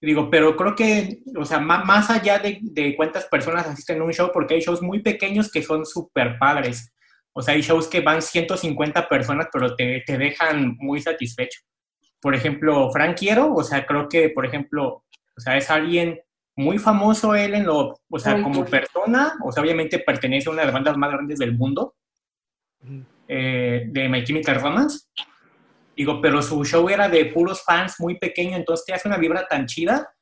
digo, 0.02 0.30
pero 0.30 0.56
creo 0.56 0.76
que, 0.76 1.20
o 1.38 1.46
sea, 1.46 1.60
má- 1.60 1.84
más, 1.84 2.10
allá 2.10 2.40
de, 2.40 2.60
de 2.62 2.96
cuántas 2.96 3.26
personas 3.26 3.68
asisten 3.68 4.02
a 4.02 4.04
un 4.04 4.14
show, 4.14 4.32
porque 4.34 4.56
hay 4.56 4.62
shows 4.62 4.82
muy 4.82 5.02
pequeños 5.02 5.52
que 5.52 5.62
son 5.64 5.86
súper 5.86 6.38
padres. 6.40 6.94
O 7.34 7.42
sea, 7.42 7.56
hay 7.56 7.62
shows 7.62 7.88
que 7.88 8.02
van 8.02 8.22
150 8.22 9.08
personas, 9.10 9.48
pero 9.52 9.76
te, 9.76 10.04
te 10.06 10.18
dejan 10.18 10.76
muy 10.78 11.02
satisfecho. 11.02 11.62
Por 12.22 12.36
ejemplo, 12.36 12.90
Frank 12.92 13.18
Quiero, 13.18 13.54
o 13.54 13.64
sea, 13.64 13.86
creo 13.86 14.08
que, 14.08 14.30
por 14.30 14.46
ejemplo, 14.46 15.04
o 15.36 15.40
sea, 15.42 15.58
es 15.58 15.70
alguien 15.70 16.20
muy 16.56 16.78
famoso 16.78 17.34
él 17.34 17.56
en 17.56 17.66
lo, 17.66 18.00
o 18.10 18.20
sea, 18.20 18.34
como 18.44 18.64
persona, 18.66 19.34
o 19.44 19.52
sea, 19.52 19.64
obviamente 19.64 19.98
pertenece 20.00 20.48
a 20.48 20.52
una 20.52 20.62
de 20.62 20.68
las 20.68 20.74
bandas 20.74 20.96
más 20.98 21.12
grandes 21.12 21.40
del 21.40 21.58
mundo, 21.58 21.96
eh, 23.28 23.86
de 23.88 24.10
My 24.10 24.24
Chemical 24.24 24.62
Romance. 24.62 25.08
Digo, 25.96 26.22
pero 26.22 26.42
su 26.42 26.64
show 26.66 26.90
era 26.90 27.08
de 27.08 27.26
puros 27.26 27.64
fans 27.64 27.96
muy 28.00 28.18
pequeño, 28.18 28.58
entonces 28.58 28.86
te 28.86 28.94
hace 28.94 29.08
una 29.08 29.18
vibra 29.18 29.48
tan 29.48 29.66
chida 29.66 30.14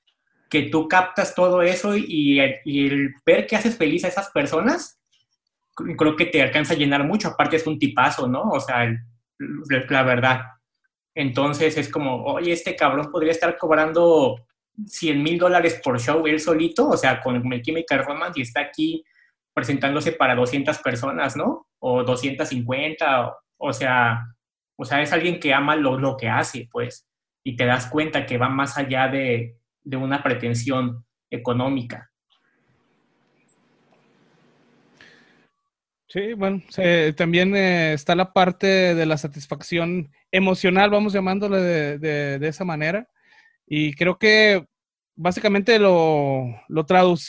que 0.49 0.63
tú 0.63 0.87
captas 0.87 1.33
todo 1.33 1.61
eso 1.61 1.95
y, 1.95 2.39
el 2.39 3.13
ver 3.25 3.47
que 3.47 3.55
haces 3.55 3.77
feliz 3.77 4.03
a 4.03 4.09
esas 4.09 4.29
personas, 4.31 4.99
creo 5.73 6.15
que 6.17 6.25
te 6.25 6.41
alcanza 6.41 6.73
a 6.73 6.77
llenar 6.77 7.05
mucho. 7.05 7.29
Aparte 7.29 7.55
es 7.55 7.65
un 7.65 7.79
tipazo, 7.79 8.27
¿no? 8.27 8.41
O 8.49 8.59
sea, 8.59 8.93
la 9.89 10.03
verdad. 10.03 10.41
Entonces 11.15 11.77
es 11.77 11.89
como, 11.89 12.23
oye, 12.25 12.51
este 12.51 12.75
cabrón 12.75 13.11
podría 13.11 13.31
estar 13.31 13.57
cobrando 13.57 14.45
100 14.85 15.23
mil 15.23 15.37
dólares 15.37 15.79
por 15.83 15.99
show 15.99 16.25
él 16.27 16.39
solito, 16.39 16.89
o 16.89 16.97
sea, 16.97 17.21
con 17.21 17.47
My 17.47 17.61
Chemical 17.61 18.05
Romance 18.05 18.39
y 18.39 18.43
está 18.43 18.61
aquí 18.61 19.03
presentándose 19.53 20.13
para 20.13 20.35
200 20.35 20.77
personas, 20.79 21.35
¿no? 21.35 21.67
O 21.79 22.03
250, 22.03 23.35
o, 23.57 23.73
sea, 23.73 24.25
o 24.81 24.85
sea, 24.85 24.99
es 25.03 25.13
alguien 25.13 25.39
que 25.39 25.53
ama 25.53 25.75
lo, 25.75 25.99
lo 25.99 26.17
que 26.17 26.27
hace, 26.27 26.67
pues, 26.71 27.07
y 27.43 27.55
te 27.55 27.65
das 27.65 27.85
cuenta 27.85 28.25
que 28.25 28.39
va 28.39 28.49
más 28.49 28.79
allá 28.79 29.07
de, 29.07 29.57
de 29.83 29.97
una 29.97 30.23
pretensión 30.23 31.05
económica. 31.29 32.11
Sí, 36.07 36.33
bueno, 36.33 36.61
también 37.15 37.55
eh, 37.55 37.93
está 37.93 38.15
la 38.15 38.33
parte 38.33 38.95
de 38.95 39.05
la 39.05 39.17
satisfacción 39.17 40.11
emocional, 40.31 40.89
vamos 40.89 41.13
llamándole 41.13 41.59
de, 41.59 42.39
de, 42.39 42.47
esa 42.47 42.65
manera. 42.65 43.07
Y 43.67 43.93
creo 43.93 44.17
que 44.17 44.65
básicamente 45.15 45.77
lo, 45.77 46.47
lo, 46.67 46.85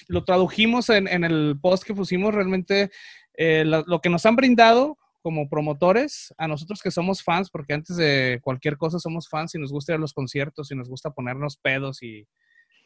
lo 0.09 0.25
tradujimos 0.25 0.89
en, 0.89 1.07
en, 1.07 1.23
el 1.23 1.59
post 1.61 1.85
que 1.85 1.95
pusimos, 1.95 2.35
realmente 2.35 2.91
eh, 3.35 3.65
lo, 3.65 4.01
que 4.01 4.09
nos 4.09 4.25
han 4.27 4.37
brindado 4.37 4.99
como 5.23 5.49
promotores, 5.49 6.35
a 6.37 6.49
nosotros 6.49 6.83
que 6.83 6.91
somos 6.91 7.23
fans, 7.23 7.49
porque 7.49 7.73
antes 7.73 7.97
de 7.97 8.41
cualquier 8.43 8.77
cosa 8.77 8.99
somos 8.99 9.29
fans 9.29 9.55
y 9.55 9.59
nos 9.59 9.73
gusta 9.73 9.93
ir 9.93 9.97
a 9.97 10.01
los 10.01 10.13
conciertos 10.13 10.71
y 10.71 10.75
nos 10.75 10.89
gusta 10.89 11.11
ponernos 11.11 11.57
pedos 11.57 12.03
y 12.03 12.27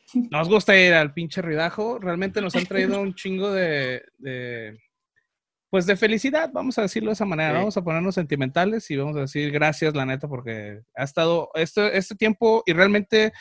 nos 0.30 0.48
gusta 0.48 0.76
ir 0.78 0.94
al 0.94 1.12
pinche 1.12 1.42
ridajo, 1.42 1.98
realmente 1.98 2.40
nos 2.40 2.54
han 2.54 2.66
traído 2.66 3.00
un 3.00 3.14
chingo 3.14 3.50
de, 3.50 4.02
de 4.18 4.78
pues 5.70 5.86
de 5.86 5.96
felicidad, 5.96 6.50
vamos 6.52 6.78
a 6.78 6.82
decirlo 6.82 7.10
de 7.10 7.14
esa 7.14 7.24
manera, 7.24 7.54
vamos 7.54 7.76
a 7.76 7.82
ponernos 7.82 8.14
sentimentales 8.14 8.90
y 8.90 8.96
vamos 8.96 9.16
a 9.16 9.20
decir 9.20 9.50
gracias, 9.50 9.94
la 9.94 10.06
neta, 10.06 10.28
porque 10.28 10.82
ha 10.94 11.04
estado 11.04 11.50
este, 11.54 11.96
este 11.98 12.14
tiempo 12.14 12.62
y 12.66 12.72
realmente 12.72 13.32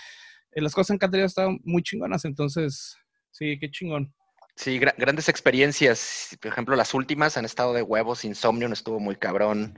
eh, 0.51 0.61
las 0.61 0.73
cosas 0.73 0.91
en 0.91 0.97
Cantaría 0.97 1.23
han 1.23 1.27
estado 1.27 1.57
muy 1.63 1.83
chingonas, 1.83 2.25
entonces, 2.25 2.97
sí, 3.31 3.57
qué 3.59 3.69
chingón. 3.69 4.13
Sí, 4.55 4.79
grandes 4.79 5.27
experiencias. 5.27 6.37
Por 6.41 6.51
ejemplo, 6.51 6.75
las 6.75 6.93
últimas 6.93 7.37
han 7.37 7.45
estado 7.45 7.73
de 7.73 7.81
huevos. 7.81 8.23
Insomnio 8.23 8.71
estuvo 8.71 8.99
muy 8.99 9.17
cabrón. 9.17 9.77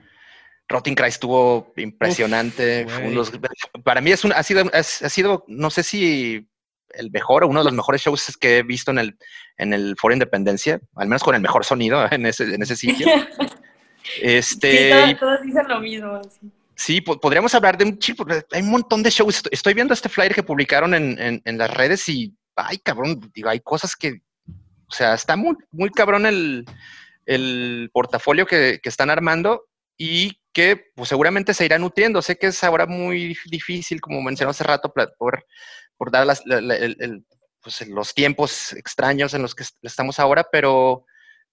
Rotting 0.70 0.96
Cry 0.96 1.08
estuvo 1.08 1.74
impresionante. 1.78 2.86
para 3.84 4.02
mí 4.02 4.12
es 4.12 4.24
un, 4.24 4.34
ha, 4.34 4.44
sido, 4.44 4.70
ha 4.74 4.84
sido, 4.84 5.46
no 5.48 5.70
sé 5.70 5.82
si 5.84 6.48
el 6.92 7.12
mejor 7.12 7.44
o 7.44 7.48
uno 7.48 7.62
de 7.62 7.66
los 7.66 7.74
mejores 7.74 8.02
shows 8.02 8.38
que 8.38 8.60
he 8.60 8.64
visto 8.64 8.92
en 8.92 9.00
el, 9.00 9.18
en 9.58 9.74
el 9.74 9.96
Foro 9.98 10.14
Independencia, 10.14 10.80
al 10.96 11.08
menos 11.08 11.24
con 11.24 11.36
el 11.36 11.42
mejor 11.42 11.66
sonido 11.66 12.06
en 12.12 12.26
ese, 12.26 12.44
en 12.44 12.62
ese 12.62 12.76
sitio. 12.76 13.08
este, 14.22 15.08
sí, 15.08 15.16
todos, 15.16 15.42
dicen 15.42 15.68
lo 15.68 15.80
mismo. 15.80 16.22
Sí. 16.76 17.02
podríamos 17.02 17.56
hablar 17.56 17.78
de 17.78 17.86
un 17.86 17.98
chico, 17.98 18.26
hay 18.52 18.62
un 18.62 18.70
montón 18.70 19.02
de 19.02 19.10
shows. 19.10 19.42
Estoy 19.50 19.74
viendo 19.74 19.94
este 19.94 20.10
flyer 20.10 20.36
que 20.36 20.44
publicaron 20.44 20.94
en, 20.94 21.42
en, 21.44 21.58
las 21.58 21.74
redes 21.74 22.08
y, 22.08 22.36
ay, 22.56 22.78
cabrón, 22.78 23.32
digo, 23.34 23.50
hay 23.50 23.60
cosas 23.62 23.96
que, 23.96 24.22
o 24.88 24.92
sea, 24.92 25.14
está 25.14 25.36
muy, 25.36 25.56
muy 25.72 25.90
cabrón 25.90 26.26
el, 26.26 26.66
el 27.26 27.90
portafolio 27.94 28.46
que, 28.46 28.80
que, 28.82 28.90
están 28.90 29.10
armando 29.10 29.66
y 29.98 30.40
que 30.54 30.92
pues, 30.96 31.10
seguramente 31.10 31.54
se 31.54 31.66
irá 31.66 31.78
nutriendo. 31.78 32.22
Sé 32.22 32.38
que 32.38 32.48
es 32.48 32.64
ahora 32.64 32.86
muy 32.86 33.36
difícil, 33.50 34.02
como 34.02 34.22
mencioné 34.22 34.52
hace 34.52 34.64
rato, 34.64 34.92
por 34.94 35.44
por 35.98 36.12
dar 36.12 36.28
pues, 37.62 37.88
los 37.88 38.14
tiempos 38.14 38.74
extraños 38.74 39.34
en 39.34 39.42
los 39.42 39.56
que 39.56 39.66
estamos 39.82 40.20
ahora, 40.20 40.48
pero 40.52 41.06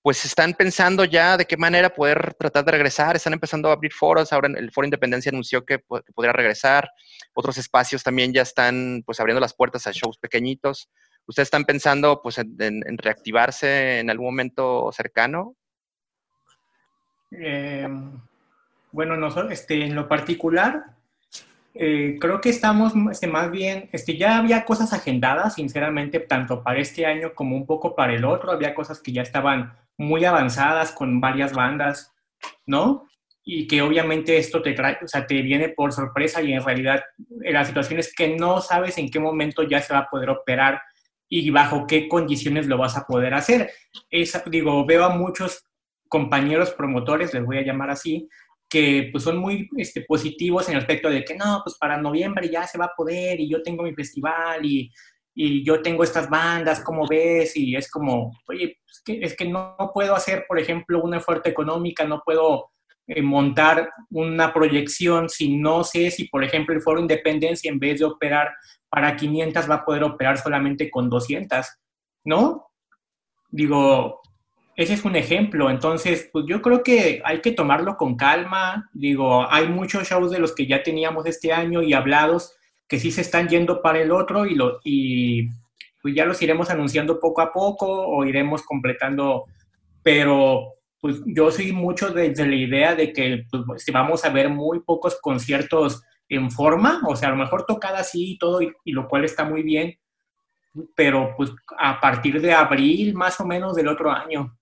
pues 0.02 0.22
están 0.26 0.52
pensando 0.52 1.06
ya 1.06 1.38
de 1.38 1.46
qué 1.46 1.56
manera 1.56 1.88
poder 1.88 2.34
tratar 2.34 2.62
de 2.66 2.72
regresar, 2.72 3.16
están 3.16 3.32
empezando 3.32 3.70
a 3.70 3.72
abrir 3.72 3.90
foros, 3.90 4.34
ahora 4.34 4.48
el 4.54 4.70
Foro 4.70 4.84
Independencia 4.84 5.30
anunció 5.30 5.64
que, 5.64 5.78
podría 5.78 6.32
regresar, 6.34 6.90
otros 7.32 7.56
espacios 7.56 8.02
también 8.02 8.34
ya 8.34 8.42
están 8.42 9.02
pues 9.06 9.18
abriendo 9.18 9.40
las 9.40 9.54
puertas 9.54 9.86
a 9.86 9.92
shows 9.92 10.18
pequeñitos. 10.18 10.90
¿Ustedes 11.26 11.46
están 11.46 11.64
pensando 11.64 12.20
pues 12.22 12.38
en, 12.38 12.82
reactivarse 12.98 14.00
en 14.00 14.10
algún 14.10 14.26
momento 14.26 14.90
cercano? 14.92 15.56
Eh, 17.30 17.88
bueno, 18.92 19.16
nosotros, 19.16 19.52
este, 19.52 19.84
en 19.84 19.94
lo 19.94 20.08
particular, 20.08 20.84
eh, 21.74 22.16
creo 22.20 22.40
que 22.40 22.50
estamos 22.50 22.92
este, 23.10 23.26
más 23.26 23.50
bien, 23.50 23.88
este, 23.92 24.16
ya 24.16 24.38
había 24.38 24.64
cosas 24.64 24.92
agendadas, 24.92 25.54
sinceramente, 25.54 26.20
tanto 26.20 26.62
para 26.62 26.78
este 26.78 27.04
año 27.04 27.34
como 27.34 27.56
un 27.56 27.66
poco 27.66 27.96
para 27.96 28.14
el 28.14 28.24
otro. 28.24 28.52
Había 28.52 28.74
cosas 28.74 29.00
que 29.00 29.12
ya 29.12 29.22
estaban 29.22 29.72
muy 29.96 30.24
avanzadas 30.24 30.92
con 30.92 31.20
varias 31.20 31.52
bandas, 31.52 32.12
¿no? 32.66 33.08
Y 33.42 33.66
que 33.66 33.82
obviamente 33.82 34.38
esto 34.38 34.62
te 34.62 34.72
trae, 34.72 34.98
o 35.02 35.08
sea, 35.08 35.26
te 35.26 35.42
viene 35.42 35.70
por 35.70 35.92
sorpresa 35.92 36.40
y 36.40 36.52
en 36.52 36.64
realidad 36.64 37.02
eh, 37.42 37.52
la 37.52 37.64
situación 37.64 37.98
es 37.98 38.14
que 38.14 38.36
no 38.36 38.60
sabes 38.60 38.96
en 38.98 39.10
qué 39.10 39.18
momento 39.18 39.62
ya 39.64 39.80
se 39.80 39.92
va 39.92 40.00
a 40.00 40.10
poder 40.10 40.30
operar 40.30 40.80
y 41.28 41.50
bajo 41.50 41.86
qué 41.86 42.08
condiciones 42.08 42.66
lo 42.66 42.78
vas 42.78 42.96
a 42.96 43.04
poder 43.06 43.34
hacer. 43.34 43.70
Es, 44.10 44.40
digo, 44.50 44.84
veo 44.86 45.04
a 45.04 45.16
muchos 45.16 45.66
compañeros 46.08 46.70
promotores, 46.70 47.34
les 47.34 47.44
voy 47.44 47.58
a 47.58 47.64
llamar 47.64 47.90
así, 47.90 48.28
que 48.68 49.08
pues 49.12 49.24
son 49.24 49.38
muy 49.38 49.68
este, 49.76 50.02
positivos 50.02 50.68
en 50.68 50.74
el 50.74 50.80
aspecto 50.80 51.08
de 51.08 51.24
que 51.24 51.36
no, 51.36 51.60
pues 51.64 51.76
para 51.78 51.96
noviembre 51.96 52.48
ya 52.48 52.66
se 52.66 52.78
va 52.78 52.86
a 52.86 52.94
poder 52.96 53.40
y 53.40 53.48
yo 53.48 53.62
tengo 53.62 53.82
mi 53.82 53.94
festival 53.94 54.64
y, 54.64 54.90
y 55.34 55.64
yo 55.64 55.82
tengo 55.82 56.04
estas 56.04 56.30
bandas, 56.30 56.80
¿cómo 56.80 57.06
ves? 57.08 57.56
Y 57.56 57.74
es 57.74 57.90
como, 57.90 58.32
oye, 58.46 58.78
es 58.88 59.02
que, 59.04 59.18
es 59.20 59.36
que 59.36 59.46
no, 59.46 59.76
puedo 59.92 60.14
hacer, 60.14 60.44
por 60.48 60.58
ejemplo, 60.58 61.02
una 61.02 61.18
oferta 61.18 61.50
económica, 61.50 62.04
no 62.04 62.22
puedo 62.24 62.70
montar 63.22 63.90
una 64.10 64.52
proyección 64.52 65.28
si 65.28 65.56
no 65.56 65.84
sé 65.84 66.10
si, 66.10 66.28
por 66.28 66.42
ejemplo, 66.42 66.74
el 66.74 66.80
Foro 66.80 67.00
Independencia 67.00 67.70
en 67.70 67.78
vez 67.78 67.98
de 67.98 68.06
operar 68.06 68.54
para 68.88 69.16
500 69.16 69.68
va 69.68 69.74
a 69.76 69.84
poder 69.84 70.04
operar 70.04 70.38
solamente 70.38 70.90
con 70.90 71.10
200, 71.10 71.66
¿no? 72.24 72.68
Digo, 73.50 74.22
ese 74.76 74.94
es 74.94 75.04
un 75.04 75.16
ejemplo. 75.16 75.70
Entonces, 75.70 76.28
pues 76.32 76.44
yo 76.48 76.60
creo 76.62 76.82
que 76.82 77.22
hay 77.24 77.40
que 77.40 77.52
tomarlo 77.52 77.96
con 77.96 78.16
calma. 78.16 78.88
Digo, 78.92 79.46
hay 79.50 79.68
muchos 79.68 80.08
shows 80.08 80.30
de 80.30 80.38
los 80.38 80.54
que 80.54 80.66
ya 80.66 80.82
teníamos 80.82 81.26
este 81.26 81.52
año 81.52 81.82
y 81.82 81.92
hablados 81.92 82.54
que 82.88 82.98
sí 82.98 83.10
se 83.10 83.22
están 83.22 83.48
yendo 83.48 83.80
para 83.80 84.00
el 84.00 84.12
otro 84.12 84.46
y, 84.46 84.54
lo, 84.54 84.80
y 84.84 85.48
pues 86.02 86.14
ya 86.14 86.26
los 86.26 86.40
iremos 86.42 86.70
anunciando 86.70 87.18
poco 87.18 87.40
a 87.40 87.52
poco 87.52 87.86
o 87.86 88.24
iremos 88.24 88.62
completando. 88.62 89.44
Pero 90.02 90.73
pues 91.04 91.20
yo 91.26 91.50
soy 91.50 91.70
mucho 91.70 92.08
desde 92.08 92.46
la 92.46 92.54
idea 92.54 92.94
de 92.94 93.12
que 93.12 93.44
pues, 93.50 93.84
vamos 93.92 94.24
a 94.24 94.30
ver 94.30 94.48
muy 94.48 94.80
pocos 94.80 95.18
conciertos 95.20 96.02
en 96.30 96.50
forma, 96.50 97.02
o 97.06 97.14
sea, 97.14 97.28
a 97.28 97.32
lo 97.32 97.36
mejor 97.36 97.66
tocada 97.66 97.98
así 97.98 98.30
y 98.30 98.38
todo, 98.38 98.62
y 98.62 98.92
lo 98.92 99.06
cual 99.06 99.26
está 99.26 99.44
muy 99.44 99.62
bien, 99.62 99.98
pero 100.96 101.34
pues 101.36 101.52
a 101.78 102.00
partir 102.00 102.40
de 102.40 102.54
abril 102.54 103.12
más 103.12 103.38
o 103.38 103.44
menos 103.44 103.76
del 103.76 103.88
otro 103.88 104.10
año. 104.10 104.58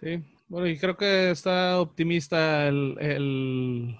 Sí, 0.00 0.24
bueno, 0.48 0.66
y 0.66 0.76
creo 0.76 0.96
que 0.96 1.30
está 1.30 1.78
optimista 1.78 2.66
el, 2.66 3.96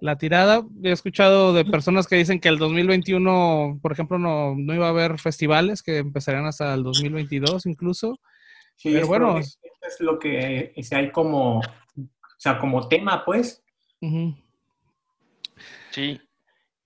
la 0.00 0.16
tirada. 0.16 0.66
He 0.82 0.90
escuchado 0.92 1.52
de 1.52 1.64
personas 1.64 2.06
que 2.06 2.16
dicen 2.16 2.40
que 2.40 2.48
el 2.48 2.58
2021, 2.58 3.78
por 3.82 3.92
ejemplo, 3.92 4.18
no, 4.18 4.54
no 4.56 4.74
iba 4.74 4.86
a 4.86 4.90
haber 4.90 5.18
festivales, 5.18 5.82
que 5.82 5.98
empezarían 5.98 6.46
hasta 6.46 6.74
el 6.74 6.82
2022 6.82 7.66
incluso. 7.66 8.18
Sí, 8.76 8.90
Pero 8.92 9.06
bueno, 9.06 9.38
es 9.38 9.58
lo 10.00 10.18
que 10.18 10.72
hay 10.90 11.12
como, 11.12 11.58
o 11.58 11.62
sea, 12.38 12.58
como 12.58 12.88
tema, 12.88 13.24
pues. 13.24 13.62
Sí, 15.90 16.20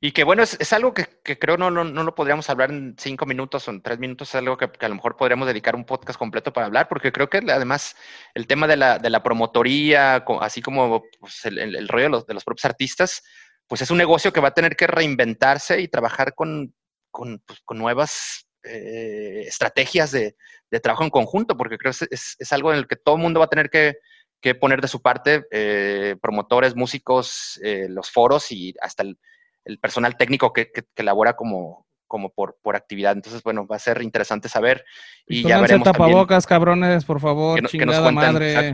y 0.05 0.13
que 0.13 0.23
bueno, 0.23 0.43
es, 0.43 0.73
algo 0.75 0.93
que, 0.93 1.07
creo 1.39 1.57
no, 1.57 1.71
no, 1.71 1.83
no, 1.83 2.03
lo 2.03 2.15
podríamos 2.15 2.51
hablar 2.51 2.71
en 2.71 2.95
cinco 2.99 3.25
minutos 3.25 3.67
o 3.67 3.71
en 3.71 3.81
tres 3.81 3.99
minutos, 3.99 4.29
es 4.29 4.35
algo 4.35 4.59
que, 4.59 4.69
a 4.79 4.89
lo 4.91 4.97
mejor 4.97 5.17
podríamos 5.17 5.47
dedicar 5.47 5.75
un 5.75 5.87
podcast 5.87 6.19
completo 6.19 6.53
para 6.53 6.67
hablar, 6.67 6.89
porque 6.89 7.11
creo 7.11 7.31
que 7.31 7.39
además 7.39 7.97
el 8.35 8.47
tema 8.47 8.67
de 8.67 8.77
la, 8.77 8.99
de 8.99 9.09
la 9.09 9.23
promotoría, 9.23 10.17
así 10.43 10.61
como 10.61 11.05
pues, 11.19 11.47
el, 11.47 11.89
rollo 11.89 12.05
de 12.05 12.11
los, 12.11 12.27
de 12.27 12.35
los, 12.35 12.45
propios 12.45 12.67
artistas, 12.67 13.23
pues 13.67 13.81
es 13.81 13.91
un 13.91 13.97
negocio 13.97 14.31
que 14.31 14.41
va 14.41 14.49
a 14.49 14.55
tener 14.55 14.77
que 14.77 14.87
reinventarse 14.87 15.81
y 15.81 15.89
trabajar 15.89 16.35
con, 16.35 16.75
con, 17.11 17.43
pues, 17.47 17.63
nuevas 17.71 18.47
eh, 18.63 19.45
estrategias 19.47 20.11
de, 20.11 20.37
de, 20.71 20.81
trabajo 20.81 21.05
en 21.05 21.11
conjunto, 21.11 21.57
porque 21.57 21.79
creo 21.79 21.95
que 21.99 22.09
es, 22.11 22.37
es, 22.39 22.53
algo 22.53 22.75
en 22.75 22.81
el 22.81 22.87
que 22.87 22.97
todo 22.97 23.17
el 23.17 23.23
mundo 23.23 23.41
va 23.41 23.47
a 23.47 23.49
tener 23.49 23.71
que, 23.71 23.97
que 24.43 24.55
poner 24.55 24.83
de 24.83 24.89
su 24.89 25.01
parte, 25.01 25.47
eh, 25.51 26.17
promotores, 26.21 26.77
músicos, 26.77 27.59
eh, 27.65 27.87
los 27.89 28.11
foros 28.11 28.53
y 28.53 28.75
hasta 28.83 29.03
el 29.03 29.19
el 29.65 29.79
personal 29.79 30.17
técnico 30.17 30.53
que, 30.53 30.71
que, 30.71 30.85
elabora 30.97 31.35
como, 31.35 31.87
como 32.07 32.31
por, 32.31 32.59
por 32.63 32.77
actividad. 32.77 33.13
Entonces, 33.13 33.43
bueno, 33.43 33.67
va 33.67 33.77
a 33.77 33.81
ser 33.81 34.03
interesante 34.03 34.49
saber. 34.49 34.85
Y, 35.27 35.43
ya 35.43 35.61
veremos. 35.61 35.85
tapabocas, 35.85 36.47
cabrones, 36.47 37.05
por 37.05 37.21
favor. 37.21 37.57
Que, 37.69 37.85
nos 37.85 37.99
cuenten, 37.99 38.15
madre. 38.15 38.73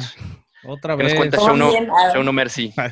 Otra 0.65 0.95
vez. 0.95 1.07
Que 1.07 1.13
nos 1.13 1.19
cuente 1.19 2.13
Show 2.15 2.33
Mercy. 2.33 2.73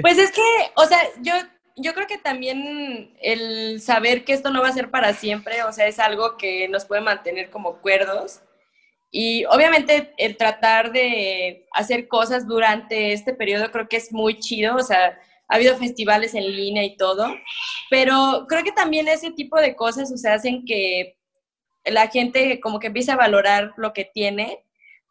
Pues 0.00 0.16
es 0.16 0.32
que, 0.32 0.42
o 0.76 0.86
sea, 0.86 0.98
yo, 1.20 1.34
yo 1.76 1.92
creo 1.92 2.06
que 2.06 2.16
también 2.16 3.14
el 3.20 3.80
saber 3.82 4.24
que 4.24 4.32
esto 4.32 4.50
no 4.50 4.62
va 4.62 4.68
a 4.68 4.72
ser 4.72 4.90
para 4.90 5.12
siempre, 5.12 5.62
o 5.64 5.72
sea, 5.72 5.86
es 5.86 5.98
algo 5.98 6.36
que 6.38 6.68
nos 6.68 6.86
puede 6.86 7.02
mantener 7.02 7.50
como 7.50 7.80
cuerdos. 7.82 8.40
Y 9.10 9.44
obviamente 9.46 10.14
el 10.16 10.36
tratar 10.36 10.92
de 10.92 11.66
hacer 11.72 12.08
cosas 12.08 12.46
durante 12.46 13.12
este 13.12 13.34
periodo 13.34 13.70
creo 13.70 13.88
que 13.88 13.96
es 13.96 14.12
muy 14.12 14.38
chido, 14.38 14.76
o 14.76 14.82
sea, 14.82 15.18
ha 15.48 15.54
habido 15.56 15.76
festivales 15.76 16.34
en 16.34 16.44
línea 16.44 16.84
y 16.84 16.96
todo, 16.96 17.34
pero 17.90 18.46
creo 18.48 18.64
que 18.64 18.72
también 18.72 19.08
ese 19.08 19.30
tipo 19.30 19.60
de 19.60 19.76
cosas, 19.76 20.12
o 20.12 20.16
sea, 20.16 20.34
hacen 20.34 20.64
que 20.64 21.16
la 21.84 22.08
gente 22.08 22.60
como 22.60 22.80
que 22.80 22.88
empiece 22.88 23.12
a 23.12 23.16
valorar 23.16 23.72
lo 23.76 23.92
que 23.92 24.04
tiene, 24.04 24.64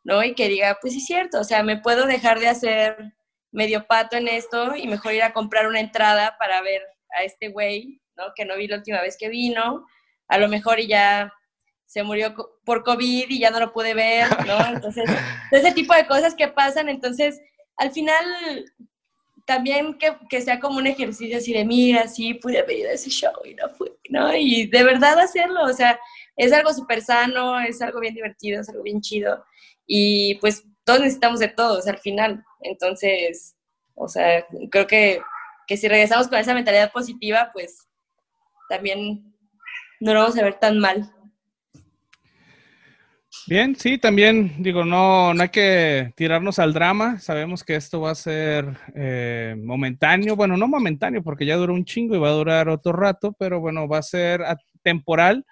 ¿no? 0.03 0.23
Y 0.23 0.35
que 0.35 0.49
diga, 0.49 0.77
pues 0.81 0.95
es 0.95 1.05
cierto, 1.05 1.39
o 1.39 1.43
sea, 1.43 1.63
me 1.63 1.77
puedo 1.77 2.05
dejar 2.05 2.39
de 2.39 2.49
hacer 2.49 3.13
medio 3.51 3.87
pato 3.87 4.17
en 4.17 4.27
esto 4.27 4.75
y 4.75 4.87
mejor 4.87 5.13
ir 5.13 5.23
a 5.23 5.33
comprar 5.33 5.67
una 5.67 5.79
entrada 5.79 6.35
para 6.37 6.61
ver 6.61 6.81
a 7.17 7.23
este 7.23 7.47
güey, 7.49 8.01
¿no? 8.17 8.25
Que 8.35 8.45
no 8.45 8.57
vi 8.57 8.67
la 8.67 8.77
última 8.77 9.01
vez 9.01 9.15
que 9.17 9.29
vino, 9.29 9.85
a 10.27 10.37
lo 10.37 10.49
mejor 10.49 10.79
ya 10.81 11.31
se 11.85 12.03
murió 12.03 12.35
por 12.65 12.83
COVID 12.83 13.29
y 13.29 13.39
ya 13.39 13.51
no 13.51 13.59
lo 13.59 13.71
pude 13.71 13.93
ver, 13.93 14.27
¿no? 14.45 14.57
Entonces, 14.67 15.09
ese 15.51 15.71
tipo 15.71 15.93
de 15.95 16.05
cosas 16.07 16.35
que 16.35 16.47
pasan, 16.47 16.89
entonces, 16.89 17.39
al 17.77 17.91
final, 17.91 18.65
también 19.45 19.97
que, 19.97 20.15
que, 20.29 20.41
sea 20.41 20.59
como 20.59 20.77
un 20.79 20.87
ejercicio 20.87 21.37
así 21.37 21.53
de, 21.53 21.65
mira, 21.65 22.07
sí, 22.07 22.33
pude 22.35 22.59
haber 22.59 22.79
ido 22.79 22.89
a 22.89 22.93
ese 22.93 23.09
show 23.09 23.33
y 23.43 23.53
no 23.53 23.69
fui, 23.69 23.91
¿no? 24.09 24.35
Y 24.35 24.67
de 24.67 24.83
verdad 24.83 25.19
hacerlo, 25.19 25.63
o 25.63 25.73
sea, 25.73 25.99
es 26.35 26.51
algo 26.51 26.73
súper 26.73 27.01
sano, 27.01 27.59
es 27.59 27.81
algo 27.81 27.99
bien 27.99 28.15
divertido, 28.15 28.61
es 28.61 28.69
algo 28.69 28.83
bien 28.83 29.01
chido. 29.01 29.45
Y 29.85 30.35
pues 30.35 30.65
todos 30.83 30.99
necesitamos 30.99 31.39
de 31.39 31.49
todos 31.49 31.87
al 31.87 31.99
final. 31.99 32.43
Entonces, 32.61 33.55
o 33.95 34.07
sea, 34.07 34.45
creo 34.71 34.87
que, 34.87 35.21
que 35.67 35.77
si 35.77 35.87
regresamos 35.87 36.27
con 36.27 36.39
esa 36.39 36.53
mentalidad 36.53 36.91
positiva, 36.91 37.51
pues 37.53 37.87
también 38.67 39.33
no 39.99 40.13
lo 40.13 40.21
vamos 40.21 40.37
a 40.37 40.43
ver 40.43 40.55
tan 40.55 40.79
mal. 40.79 41.14
Bien, 43.47 43.75
sí, 43.75 43.97
también 43.99 44.55
digo, 44.59 44.85
no, 44.85 45.33
no 45.33 45.43
hay 45.43 45.49
que 45.49 46.11
tirarnos 46.15 46.57
al 46.57 46.73
drama. 46.73 47.19
Sabemos 47.19 47.63
que 47.63 47.75
esto 47.75 48.01
va 48.01 48.11
a 48.11 48.15
ser 48.15 48.65
eh, 48.95 49.55
momentáneo, 49.57 50.35
bueno, 50.35 50.57
no 50.57 50.67
momentáneo 50.67 51.21
porque 51.21 51.45
ya 51.45 51.55
duró 51.55 51.73
un 51.73 51.85
chingo 51.85 52.15
y 52.15 52.19
va 52.19 52.29
a 52.29 52.33
durar 52.33 52.69
otro 52.69 52.93
rato, 52.93 53.35
pero 53.37 53.59
bueno, 53.59 53.87
va 53.87 53.99
a 53.99 54.03
ser 54.03 54.41
temporal. 54.81 55.45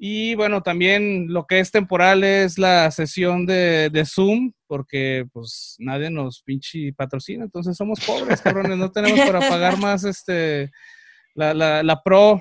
Y 0.00 0.36
bueno, 0.36 0.62
también 0.62 1.26
lo 1.32 1.44
que 1.46 1.58
es 1.58 1.72
temporal 1.72 2.22
es 2.22 2.56
la 2.56 2.88
sesión 2.92 3.46
de, 3.46 3.90
de 3.90 4.04
Zoom, 4.04 4.52
porque 4.68 5.24
pues 5.32 5.74
nadie 5.80 6.08
nos 6.08 6.42
pinche 6.42 6.92
patrocina, 6.92 7.44
entonces 7.44 7.76
somos 7.76 7.98
pobres, 8.06 8.40
cabrones, 8.40 8.78
no 8.78 8.92
tenemos 8.92 9.18
para 9.26 9.40
pagar 9.40 9.76
más 9.78 10.04
este 10.04 10.70
la, 11.34 11.52
la, 11.52 11.82
la 11.82 12.00
pro 12.00 12.40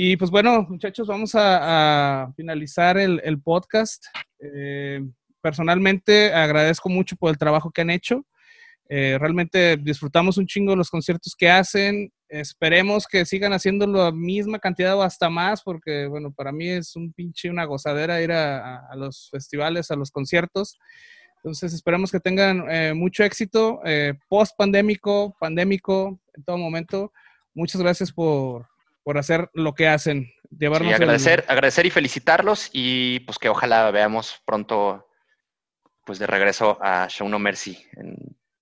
y 0.00 0.16
pues 0.16 0.30
bueno, 0.30 0.64
muchachos, 0.68 1.08
vamos 1.08 1.32
a, 1.34 2.32
finalizar 2.36 2.96
el, 2.98 3.42
podcast. 3.42 4.04
Eh, 4.38 5.04
personalmente 5.40 6.32
agradezco 6.32 6.88
mucho 6.88 7.16
por 7.16 7.30
el 7.30 7.36
trabajo 7.36 7.72
que 7.72 7.80
han 7.80 7.90
hecho. 7.90 8.24
Eh, 8.88 9.18
realmente 9.18 9.76
disfrutamos 9.76 10.38
un 10.38 10.46
chingo 10.46 10.76
los 10.76 10.88
conciertos 10.88 11.34
que 11.36 11.50
hacen. 11.50 12.12
Esperemos 12.28 13.08
que 13.08 13.24
sigan 13.24 13.52
haciendo 13.52 13.88
la 13.88 14.12
misma 14.12 14.60
cantidad 14.60 14.96
o 14.96 15.02
hasta 15.02 15.28
más, 15.28 15.64
porque 15.64 16.06
bueno, 16.06 16.30
para 16.30 16.52
mí 16.52 16.68
es 16.68 16.94
un 16.94 17.12
pinche, 17.12 17.50
una 17.50 17.64
gozadera 17.64 18.22
ir 18.22 18.30
a, 18.30 18.94
los 18.94 19.28
festivales, 19.32 19.90
a 19.90 19.96
los 19.96 20.12
conciertos. 20.12 20.78
Entonces 21.38 21.74
esperemos 21.74 22.12
que 22.12 22.20
tengan 22.20 22.70
eh, 22.70 22.94
mucho 22.94 23.24
éxito 23.24 23.80
post 24.28 24.56
pandémico, 24.56 25.36
pandémico, 25.40 26.20
en 26.34 26.44
todo 26.44 26.56
momento. 26.56 27.12
Muchas 27.52 27.82
gracias 27.82 28.12
por, 28.12 28.68
por 29.08 29.16
hacer 29.16 29.48
lo 29.54 29.74
que 29.74 29.88
hacen. 29.88 30.30
Llevarnos 30.50 30.92
agradecer, 30.92 31.42
agradecer 31.48 31.86
y 31.86 31.90
felicitarlos 31.90 32.68
y 32.74 33.20
pues 33.20 33.38
que 33.38 33.48
ojalá 33.48 33.90
veamos 33.90 34.42
pronto 34.44 35.08
pues 36.04 36.18
de 36.18 36.26
regreso 36.26 36.76
a 36.82 37.08
Show 37.08 37.26
No 37.26 37.38
Mercy. 37.38 37.82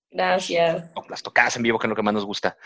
Gracias. 0.09 0.92
las 1.09 1.22
tocadas 1.24 1.57
en 1.57 1.64
vivo, 1.64 1.80
que 1.80 1.88
es 1.88 1.88
lo 1.88 1.97
que 1.97 2.03
más 2.05 2.14
nos 2.14 2.24
gusta. 2.24 2.57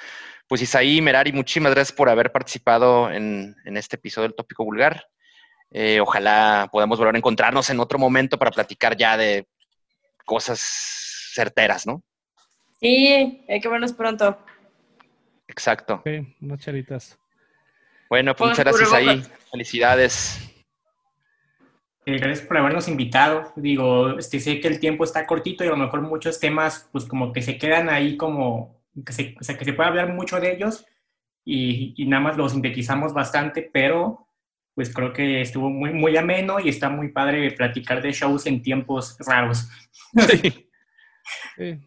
Pues 0.46 0.60
Isaí, 0.60 1.00
Merari, 1.00 1.32
muchísimas 1.32 1.72
gracias 1.72 1.96
por 1.96 2.10
haber 2.10 2.30
participado 2.30 3.10
en, 3.10 3.56
este 3.64 3.96
episodio 3.96 4.28
del 4.28 4.36
Tópico 4.36 4.62
Vulgar. 4.62 5.06
Eh, 5.70 6.00
ojalá 6.00 6.68
podamos 6.70 6.98
volver 6.98 7.14
a 7.14 7.18
encontrarnos 7.18 7.70
en 7.70 7.80
otro 7.80 7.98
momento 7.98 8.38
para 8.38 8.50
platicar 8.50 8.94
ya 8.94 9.16
de 9.16 9.48
cosas 10.26 10.60
certeras, 11.32 11.86
¿no? 11.86 12.02
Sí, 12.78 13.42
hay 13.48 13.58
que 13.58 13.68
vernos 13.70 13.94
pronto. 13.94 14.38
Exacto. 15.48 16.02
Sí, 16.04 16.36
unas 16.42 16.60
charitas. 16.60 17.18
Bueno, 18.10 18.34
pues 18.34 18.50
muchas 18.50 18.64
gracias 18.64 18.92
ahí. 18.92 19.22
Felicidades. 19.52 20.52
Eh, 22.04 22.18
gracias 22.18 22.40
por 22.40 22.58
habernos 22.58 22.88
invitado. 22.88 23.52
Digo, 23.54 24.18
este, 24.18 24.40
sé 24.40 24.58
que 24.60 24.66
el 24.66 24.80
tiempo 24.80 25.04
está 25.04 25.26
cortito 25.28 25.64
y 25.64 25.68
a 25.68 25.70
lo 25.70 25.76
mejor 25.76 26.02
muchos 26.02 26.40
temas, 26.40 26.88
pues 26.90 27.04
como 27.04 27.32
que 27.32 27.40
se 27.40 27.56
quedan 27.56 27.88
ahí 27.88 28.16
como, 28.16 28.82
que 29.06 29.12
se, 29.12 29.36
o 29.40 29.44
sea, 29.44 29.56
que 29.56 29.64
se 29.64 29.74
puede 29.74 29.90
hablar 29.90 30.12
mucho 30.12 30.40
de 30.40 30.52
ellos 30.52 30.84
y, 31.44 31.94
y, 31.96 32.06
nada 32.06 32.20
más 32.20 32.36
los 32.36 32.50
sintetizamos 32.50 33.14
bastante, 33.14 33.70
pero 33.72 34.26
pues 34.74 34.92
creo 34.92 35.12
que 35.12 35.40
estuvo 35.40 35.70
muy, 35.70 35.92
muy 35.92 36.16
ameno 36.16 36.58
y 36.58 36.68
está 36.68 36.88
muy 36.88 37.12
padre 37.12 37.52
platicar 37.52 38.02
de 38.02 38.12
shows 38.12 38.46
en 38.46 38.60
tiempos 38.60 39.16
raros. 39.20 39.68
Sí. 40.28 40.66
sí. 41.56 41.78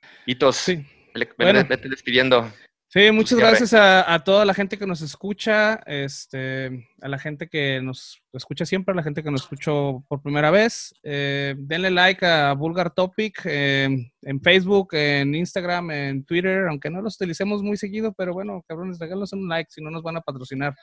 Hitos, 0.26 0.56
sí. 0.56 0.86
vete 1.14 1.88
despidiendo. 1.88 2.50
Sí, 2.96 3.10
muchas 3.12 3.38
gracias 3.38 3.74
a, 3.74 4.18
toda 4.24 4.46
la 4.46 4.54
gente 4.54 4.78
que 4.78 4.86
nos 4.86 5.02
escucha, 5.02 5.74
este, 5.84 6.88
a 7.02 7.08
la 7.08 7.18
gente 7.18 7.46
que 7.46 7.82
nos 7.82 8.22
escucha 8.32 8.64
siempre, 8.64 8.92
a 8.92 8.96
la 8.96 9.02
gente 9.02 9.22
que 9.22 9.30
nos 9.30 9.42
escuchó 9.42 10.02
por 10.08 10.22
primera 10.22 10.50
vez. 10.50 10.94
Eh, 11.02 11.54
denle 11.58 11.90
like 11.90 12.24
a 12.24 12.54
Vulgar 12.54 12.90
Topic 12.94 13.38
em, 13.44 14.10
en 14.22 14.40
Facebook, 14.40 14.94
en 14.94 15.34
Instagram, 15.34 15.90
en 15.90 16.24
Twitter, 16.24 16.68
aunque 16.68 16.88
no 16.88 17.02
los 17.02 17.16
utilicemos 17.16 17.62
muy 17.62 17.76
seguido, 17.76 18.14
pero 18.16 18.32
bueno, 18.32 18.64
cabrones, 18.66 18.98
regálanos 18.98 19.34
un 19.34 19.46
like, 19.46 19.70
si 19.70 19.82
no 19.82 19.90
nos 19.90 20.02
van 20.02 20.16
a 20.16 20.22
patrocinar. 20.22 20.74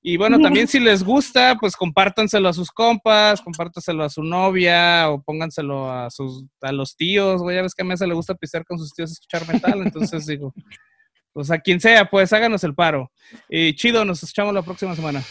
Y 0.00 0.16
bueno, 0.16 0.38
también 0.40 0.66
si 0.66 0.80
les 0.80 1.04
gusta, 1.04 1.58
pues 1.60 1.76
compártanselo 1.76 2.48
a 2.48 2.54
sus 2.54 2.70
compas, 2.70 3.42
compártanselo 3.42 4.02
a 4.02 4.08
su 4.08 4.22
novia 4.22 5.10
o 5.10 5.22
pónganselo 5.22 5.92
a 5.92 6.08
sus 6.08 6.42
a 6.62 6.72
los 6.72 6.96
tíos, 6.96 7.42
güey, 7.42 7.56
ya 7.56 7.62
ves 7.62 7.74
que 7.74 7.82
a 7.82 7.84
Mesa 7.84 8.06
le 8.06 8.14
gusta 8.14 8.34
pisar 8.34 8.64
con 8.64 8.78
sus 8.78 8.94
tíos 8.94 9.12
escuchar 9.12 9.46
metal, 9.46 9.82
entonces 9.82 10.24
digo, 10.24 10.54
O 11.32 11.44
sea 11.44 11.58
quien 11.60 11.80
sea, 11.80 12.08
pues 12.08 12.32
háganos 12.32 12.64
el 12.64 12.74
paro. 12.74 13.10
Y 13.48 13.74
chido, 13.74 14.04
nos 14.04 14.22
escuchamos 14.22 14.54
la 14.54 14.62
próxima 14.62 14.94
semana. 14.96 15.22